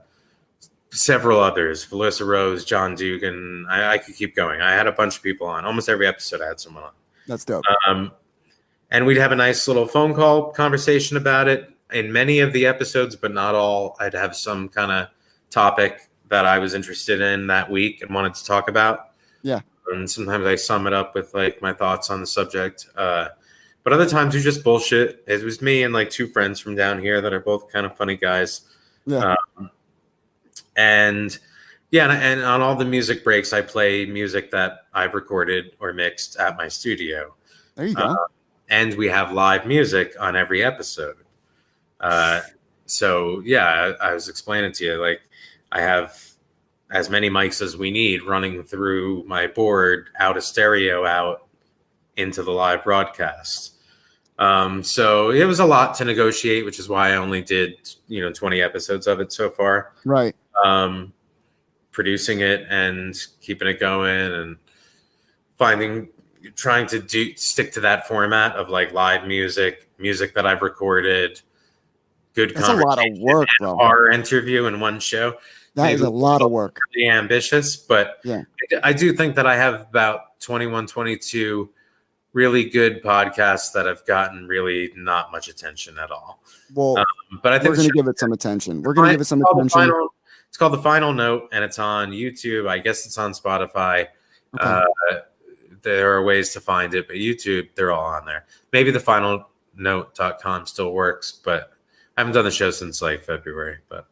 several 0.92 1.40
others: 1.40 1.86
Felissa 1.86 2.26
Rose, 2.26 2.64
John 2.64 2.94
Dugan. 2.94 3.66
I, 3.68 3.94
I 3.94 3.98
could 3.98 4.14
keep 4.14 4.34
going. 4.36 4.60
I 4.60 4.72
had 4.72 4.86
a 4.86 4.92
bunch 4.92 5.16
of 5.16 5.22
people 5.22 5.46
on. 5.46 5.64
Almost 5.64 5.88
every 5.88 6.06
episode, 6.06 6.40
I 6.40 6.48
had 6.48 6.60
someone 6.60 6.84
on. 6.84 6.92
That's 7.26 7.44
dope. 7.44 7.64
Um, 7.86 8.12
and 8.90 9.06
we'd 9.06 9.18
have 9.18 9.32
a 9.32 9.36
nice 9.36 9.68
little 9.68 9.86
phone 9.86 10.14
call 10.14 10.50
conversation 10.52 11.16
about 11.16 11.48
it. 11.48 11.70
In 11.92 12.12
many 12.12 12.38
of 12.40 12.52
the 12.52 12.66
episodes, 12.66 13.16
but 13.16 13.32
not 13.32 13.54
all, 13.54 13.96
I'd 13.98 14.14
have 14.14 14.36
some 14.36 14.68
kind 14.68 14.92
of 14.92 15.08
topic 15.50 16.08
that 16.28 16.46
I 16.46 16.58
was 16.58 16.74
interested 16.74 17.20
in 17.20 17.48
that 17.48 17.70
week 17.70 18.02
and 18.02 18.14
wanted 18.14 18.34
to 18.34 18.44
talk 18.44 18.68
about. 18.68 19.10
Yeah. 19.42 19.60
And 19.92 20.08
sometimes 20.08 20.46
I 20.46 20.54
sum 20.54 20.86
it 20.86 20.92
up 20.92 21.14
with 21.14 21.34
like 21.34 21.60
my 21.60 21.72
thoughts 21.72 22.10
on 22.10 22.20
the 22.20 22.26
subject. 22.26 22.86
Uh, 22.96 23.28
but 23.82 23.92
other 23.92 24.08
times 24.08 24.34
we 24.34 24.40
just 24.40 24.62
bullshit. 24.62 25.24
It 25.26 25.42
was 25.42 25.60
me 25.60 25.82
and 25.82 25.92
like 25.92 26.10
two 26.10 26.28
friends 26.28 26.60
from 26.60 26.76
down 26.76 27.00
here 27.00 27.20
that 27.20 27.32
are 27.32 27.40
both 27.40 27.72
kind 27.72 27.86
of 27.86 27.96
funny 27.96 28.16
guys. 28.16 28.62
Yeah. 29.06 29.34
Um, 29.56 29.70
and 30.76 31.36
yeah, 31.90 32.04
and, 32.04 32.12
and 32.12 32.42
on 32.42 32.60
all 32.60 32.76
the 32.76 32.84
music 32.84 33.24
breaks, 33.24 33.52
I 33.52 33.62
play 33.62 34.06
music 34.06 34.50
that 34.52 34.86
I've 34.94 35.14
recorded 35.14 35.72
or 35.80 35.92
mixed 35.92 36.36
at 36.36 36.56
my 36.56 36.68
studio 36.68 37.34
there 37.74 37.86
you 37.86 37.94
go. 37.94 38.02
uh, 38.02 38.16
and 38.68 38.94
we 38.94 39.08
have 39.08 39.32
live 39.32 39.66
music 39.66 40.14
on 40.20 40.36
every 40.36 40.62
episode. 40.62 41.16
Uh, 42.00 42.40
so 42.86 43.40
yeah, 43.44 43.94
I, 44.00 44.10
I 44.10 44.14
was 44.14 44.28
explaining 44.28 44.72
to 44.72 44.84
you 44.84 45.00
like 45.00 45.20
I 45.72 45.80
have 45.80 46.18
as 46.90 47.08
many 47.08 47.30
mics 47.30 47.62
as 47.62 47.76
we 47.76 47.90
need 47.90 48.22
running 48.22 48.62
through 48.64 49.24
my 49.24 49.46
board 49.46 50.10
out 50.18 50.36
a 50.36 50.42
stereo 50.42 51.06
out 51.06 51.46
into 52.16 52.42
the 52.42 52.50
live 52.50 52.84
broadcast. 52.84 53.76
Um, 54.38 54.82
so 54.82 55.30
it 55.30 55.44
was 55.44 55.60
a 55.60 55.66
lot 55.66 55.94
to 55.96 56.04
negotiate, 56.04 56.64
which 56.64 56.78
is 56.78 56.88
why 56.88 57.10
I 57.10 57.16
only 57.16 57.42
did 57.42 57.76
you 58.08 58.20
know 58.22 58.32
20 58.32 58.60
episodes 58.62 59.06
of 59.06 59.20
it 59.20 59.32
so 59.32 59.50
far 59.50 59.92
right. 60.04 60.34
Um, 60.64 61.12
producing 61.92 62.40
it 62.40 62.66
and 62.70 63.14
keeping 63.40 63.68
it 63.68 63.80
going 63.80 64.32
and 64.32 64.56
finding 65.58 66.08
trying 66.56 66.86
to 66.86 66.98
do 67.00 67.34
stick 67.36 67.72
to 67.72 67.80
that 67.80 68.06
format 68.08 68.56
of 68.56 68.68
like 68.70 68.92
live 68.92 69.26
music 69.26 69.88
music 69.98 70.34
that 70.34 70.46
i've 70.46 70.62
recorded 70.62 71.40
good 72.34 72.54
That's 72.54 72.68
a 72.68 72.74
lot 72.76 72.98
of 72.98 73.18
work, 73.18 73.48
horror 73.60 74.10
interview 74.10 74.64
in 74.66 74.80
one 74.80 75.00
show 75.00 75.36
That 75.74 75.92
is 75.92 76.00
a 76.00 76.08
lot 76.08 76.40
of 76.40 76.50
work. 76.50 76.76
pretty 76.92 77.08
ambitious 77.08 77.76
but 77.76 78.20
Yeah. 78.24 78.42
I 78.82 78.92
do 78.94 79.12
think 79.12 79.34
that 79.36 79.46
i 79.46 79.54
have 79.56 79.82
about 79.82 80.40
21 80.40 80.86
22 80.86 81.68
really 82.32 82.64
good 82.70 83.02
podcasts 83.02 83.72
that 83.72 83.84
have 83.86 84.06
gotten 84.06 84.46
really 84.46 84.92
not 84.96 85.32
much 85.32 85.48
attention 85.48 85.98
at 85.98 86.10
all 86.10 86.42
Well, 86.74 87.04
but 87.42 87.52
i 87.52 87.58
think 87.58 87.70
we're 87.70 87.76
going 87.76 87.88
to 87.88 87.94
give 87.94 88.08
it 88.08 88.18
some 88.18 88.32
attention. 88.32 88.82
We're 88.82 88.94
going 88.94 89.08
to 89.08 89.14
give 89.14 89.20
it 89.20 89.24
some 89.24 89.40
it's 89.40 89.44
called 89.50 89.58
the 89.58 89.66
attention. 89.66 89.90
final- 89.90 90.14
it's 90.50 90.56
called 90.58 90.72
the 90.72 90.82
final 90.82 91.12
note, 91.12 91.48
and 91.52 91.62
it's 91.64 91.78
on 91.78 92.10
YouTube. 92.10 92.68
I 92.68 92.78
guess 92.78 93.06
it's 93.06 93.16
on 93.16 93.30
Spotify. 93.32 94.08
Okay. 94.58 94.64
Uh, 94.64 94.82
there 95.82 96.12
are 96.12 96.24
ways 96.24 96.52
to 96.54 96.60
find 96.60 96.92
it, 96.92 97.06
but 97.06 97.16
YouTube, 97.16 97.68
they're 97.76 97.92
all 97.92 98.04
on 98.04 98.26
there. 98.26 98.46
Maybe 98.72 98.90
the 98.90 98.98
final 99.00 99.48
note.com 99.76 100.66
still 100.66 100.92
works, 100.92 101.30
but 101.32 101.70
I 102.16 102.20
haven't 102.22 102.34
done 102.34 102.44
the 102.44 102.50
show 102.50 102.70
since 102.72 103.00
like 103.00 103.22
February. 103.22 103.78
But 103.88 104.06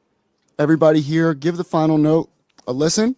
Everybody 0.61 1.01
here, 1.01 1.34
give 1.34 1.57
the 1.57 1.64
final 1.64 1.99
note 1.99 2.30
a 2.68 2.72
listen. 2.72 3.16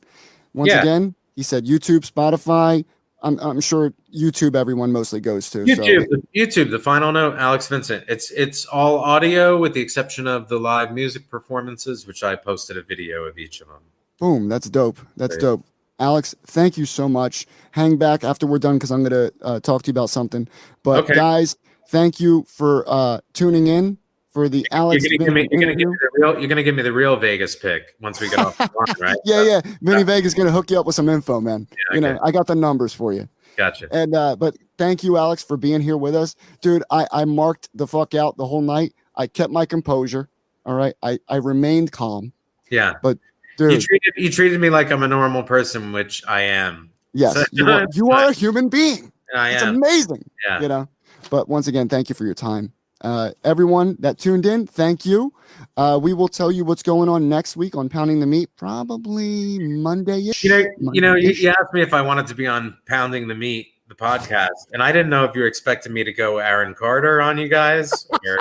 Once 0.55 0.71
Yeah. 0.71 0.81
again, 0.81 1.14
he 1.37 1.43
said 1.43 1.66
YouTube, 1.66 2.11
Spotify. 2.11 2.85
I'm, 3.23 3.39
I'm 3.41 3.61
sure 3.61 3.93
YouTube 4.14 4.55
everyone 4.57 4.93
mostly 4.93 5.21
goes 5.21 5.51
to. 5.51 5.59
YouTube, 5.59 6.07
So, 6.11 6.16
YouTube, 6.35 6.71
the 6.71 6.79
final 6.79 7.12
note, 7.12 7.37
Alex 7.39 7.68
Vincent. 7.68 8.05
It's 8.09 8.31
it's 8.31 8.64
all 8.66 8.99
audio 8.99 9.59
with 9.59 9.75
the 9.75 9.81
exception 9.81 10.27
of 10.27 10.49
the 10.49 10.59
live 10.59 10.93
music 10.93 11.29
performances, 11.31 12.07
which 12.07 12.23
I 12.23 12.35
posted 12.37 12.77
a 12.77 12.83
video 12.83 13.25
of 13.25 13.39
each 13.39 13.61
of 13.61 13.68
them. 13.68 13.83
boom, 14.18 14.49
that's 14.49 14.68
dope. 14.71 14.99
That's 15.16 15.37
Great. 15.37 15.41
dope. 15.43 15.64
Alex, 15.99 16.35
thank 16.47 16.79
you 16.79 16.87
so 16.87 17.09
much. 17.09 17.47
Hang 17.73 17.99
back 17.99 18.25
after 18.25 18.47
we're 18.47 18.59
done 18.59 18.77
because 18.77 18.91
I'm 18.91 19.03
going 19.05 19.11
to 19.31 19.33
uh, 19.43 19.61
talk 19.61 19.83
to 19.83 19.89
you 19.89 19.93
about 19.93 20.09
something. 20.09 20.49
But 20.83 21.05
Okay. 21.05 21.14
guys, 21.14 21.57
thank 21.89 22.21
you 22.21 22.45
for 22.49 22.85
uh, 22.87 23.21
tuning 23.35 23.66
in 23.66 23.99
for 24.31 24.49
the 24.49 24.66
Alex. 24.70 25.05
You're 25.05 25.18
gonna, 25.18 25.26
give 25.31 25.35
me, 25.35 25.49
you're, 25.51 25.61
gonna 25.61 25.74
give 25.74 25.89
me 25.89 25.97
the 26.01 26.09
real, 26.14 26.39
you're 26.39 26.49
gonna 26.49 26.62
give 26.62 26.74
me 26.74 26.83
the 26.83 26.93
real 26.93 27.16
Vegas 27.16 27.57
pick 27.57 27.95
once 28.01 28.20
we 28.20 28.28
get 28.31 28.39
off 28.39 28.57
the 28.59 28.70
line, 28.74 28.97
right? 29.01 29.16
Yeah, 29.24 29.43
yeah. 29.43 29.61
Vinny 29.83 30.03
Vegas 30.05 30.35
going 30.35 30.47
to 30.47 30.53
hook 30.53 30.70
you 30.70 30.78
up 30.78 30.87
with 30.87 30.95
some 30.95 31.09
info, 31.09 31.41
man. 31.41 31.66
Yeah, 31.70 31.95
You 31.95 32.01
know. 32.01 32.18
I 32.22 32.31
got 32.31 32.47
the 32.47 32.55
numbers 32.55 32.93
for 32.95 33.12
you. 33.12 33.28
Gotcha. 33.57 33.89
And 33.91 34.14
uh, 34.14 34.37
but 34.37 34.57
thank 34.78 35.03
you, 35.03 35.16
Alex, 35.16 35.43
for 35.43 35.57
being 35.57 35.81
here 35.81 35.97
with 35.97 36.14
us, 36.14 36.37
dude. 36.62 36.83
I 36.91 37.07
I 37.12 37.24
marked 37.24 37.68
the 37.74 37.87
fuck 37.87 38.14
out 38.14 38.37
the 38.37 38.47
whole 38.47 38.62
night. 38.62 38.95
I 39.16 39.26
kept 39.26 39.53
my 39.53 39.66
composure. 39.66 40.28
All 40.64 40.74
right, 40.74 40.95
I 41.03 41.18
I 41.28 41.37
remained 41.37 41.91
calm, 41.93 42.33
Yeah. 42.70 42.95
But 43.03 43.18
dude. 43.57 43.72
You 43.72 43.81
treated 43.81 44.12
you 44.16 44.31
treated 44.31 44.61
me 44.61 44.70
like 44.70 44.91
I'm 44.93 45.03
a 45.03 45.09
normal 45.09 45.43
person, 45.43 45.93
which 45.93 46.22
I 46.28 46.43
am. 46.43 46.91
yes, 47.12 47.35
so- 47.35 47.45
you 47.53 47.66
are. 47.68 47.87
You 47.93 48.11
are 48.11 48.28
a 48.28 48.33
human 48.33 48.68
being. 48.68 49.11
I 49.35 49.51
It's 49.51 49.62
am. 49.62 49.76
amazing. 49.76 50.28
Yeah. 50.49 50.61
You 50.61 50.68
know. 50.68 50.89
But 51.31 51.49
once 51.49 51.66
again, 51.66 51.89
thank 51.89 52.09
you 52.09 52.14
for 52.14 52.24
your 52.24 52.35
time. 52.35 52.72
Uh, 53.01 53.31
everyone 53.45 53.97
that 54.01 54.19
tuned 54.19 54.45
in, 54.47 54.67
thank 54.67 55.07
you. 55.07 55.33
Uh, 55.77 55.99
we 56.01 56.13
will 56.13 56.29
tell 56.29 56.53
you 56.53 56.65
what's 56.65 56.83
going 56.83 57.09
on 57.09 57.29
next 57.29 57.57
week 57.57 57.77
on 57.77 57.89
Pounding 57.89 58.21
the 58.21 58.27
Meat, 58.27 58.51
probably 58.57 59.59
Monday. 59.59 60.19
You 60.19 60.33
know, 60.49 60.65
you 60.93 61.01
know, 61.01 61.15
you, 61.15 61.31
you 61.31 61.49
asked 61.49 61.73
me 61.73 61.81
if 61.83 61.95
I 61.95 62.03
wanted 62.03 62.27
to 62.29 62.35
be 62.35 62.47
on 62.47 62.77
Pounding 62.87 63.27
the 63.29 63.35
Meat, 63.35 63.69
the 63.89 63.95
podcast, 63.95 64.69
and 64.73 64.83
I 64.83 64.93
didn't 64.93 65.11
know 65.11 65.25
if 65.25 65.35
you 65.35 65.41
were 65.43 65.47
expecting 65.47 65.93
me 65.93 66.05
to 66.05 66.13
go 66.13 66.39
Aaron 66.39 66.75
Carter 66.75 67.23
on 67.23 67.39
you 67.39 67.49
guys 67.49 68.07
or, 68.27 68.39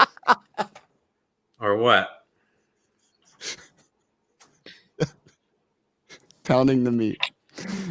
or 1.60 1.78
what. 1.78 2.10
Pounding 6.44 6.84
the 6.84 6.92
Meat. 6.92 7.20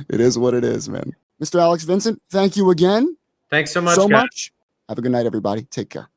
It 0.08 0.20
is 0.20 0.38
what 0.38 0.54
it 0.54 0.64
is, 0.64 0.88
man. 0.88 1.14
Mr. 1.42 1.60
Alex 1.60 1.84
Vincent, 1.84 2.20
thank 2.30 2.56
you 2.56 2.70
again 2.70 3.16
Thanks 3.50 3.72
so 3.72 3.80
much, 3.80 3.94
so 3.94 4.08
guys. 4.08 4.22
much. 4.22 4.52
Have 4.88 4.98
a 4.98 5.02
good 5.02 5.12
night, 5.12 5.26
everybody. 5.26 5.62
Take 5.62 5.90
care. 5.90 6.08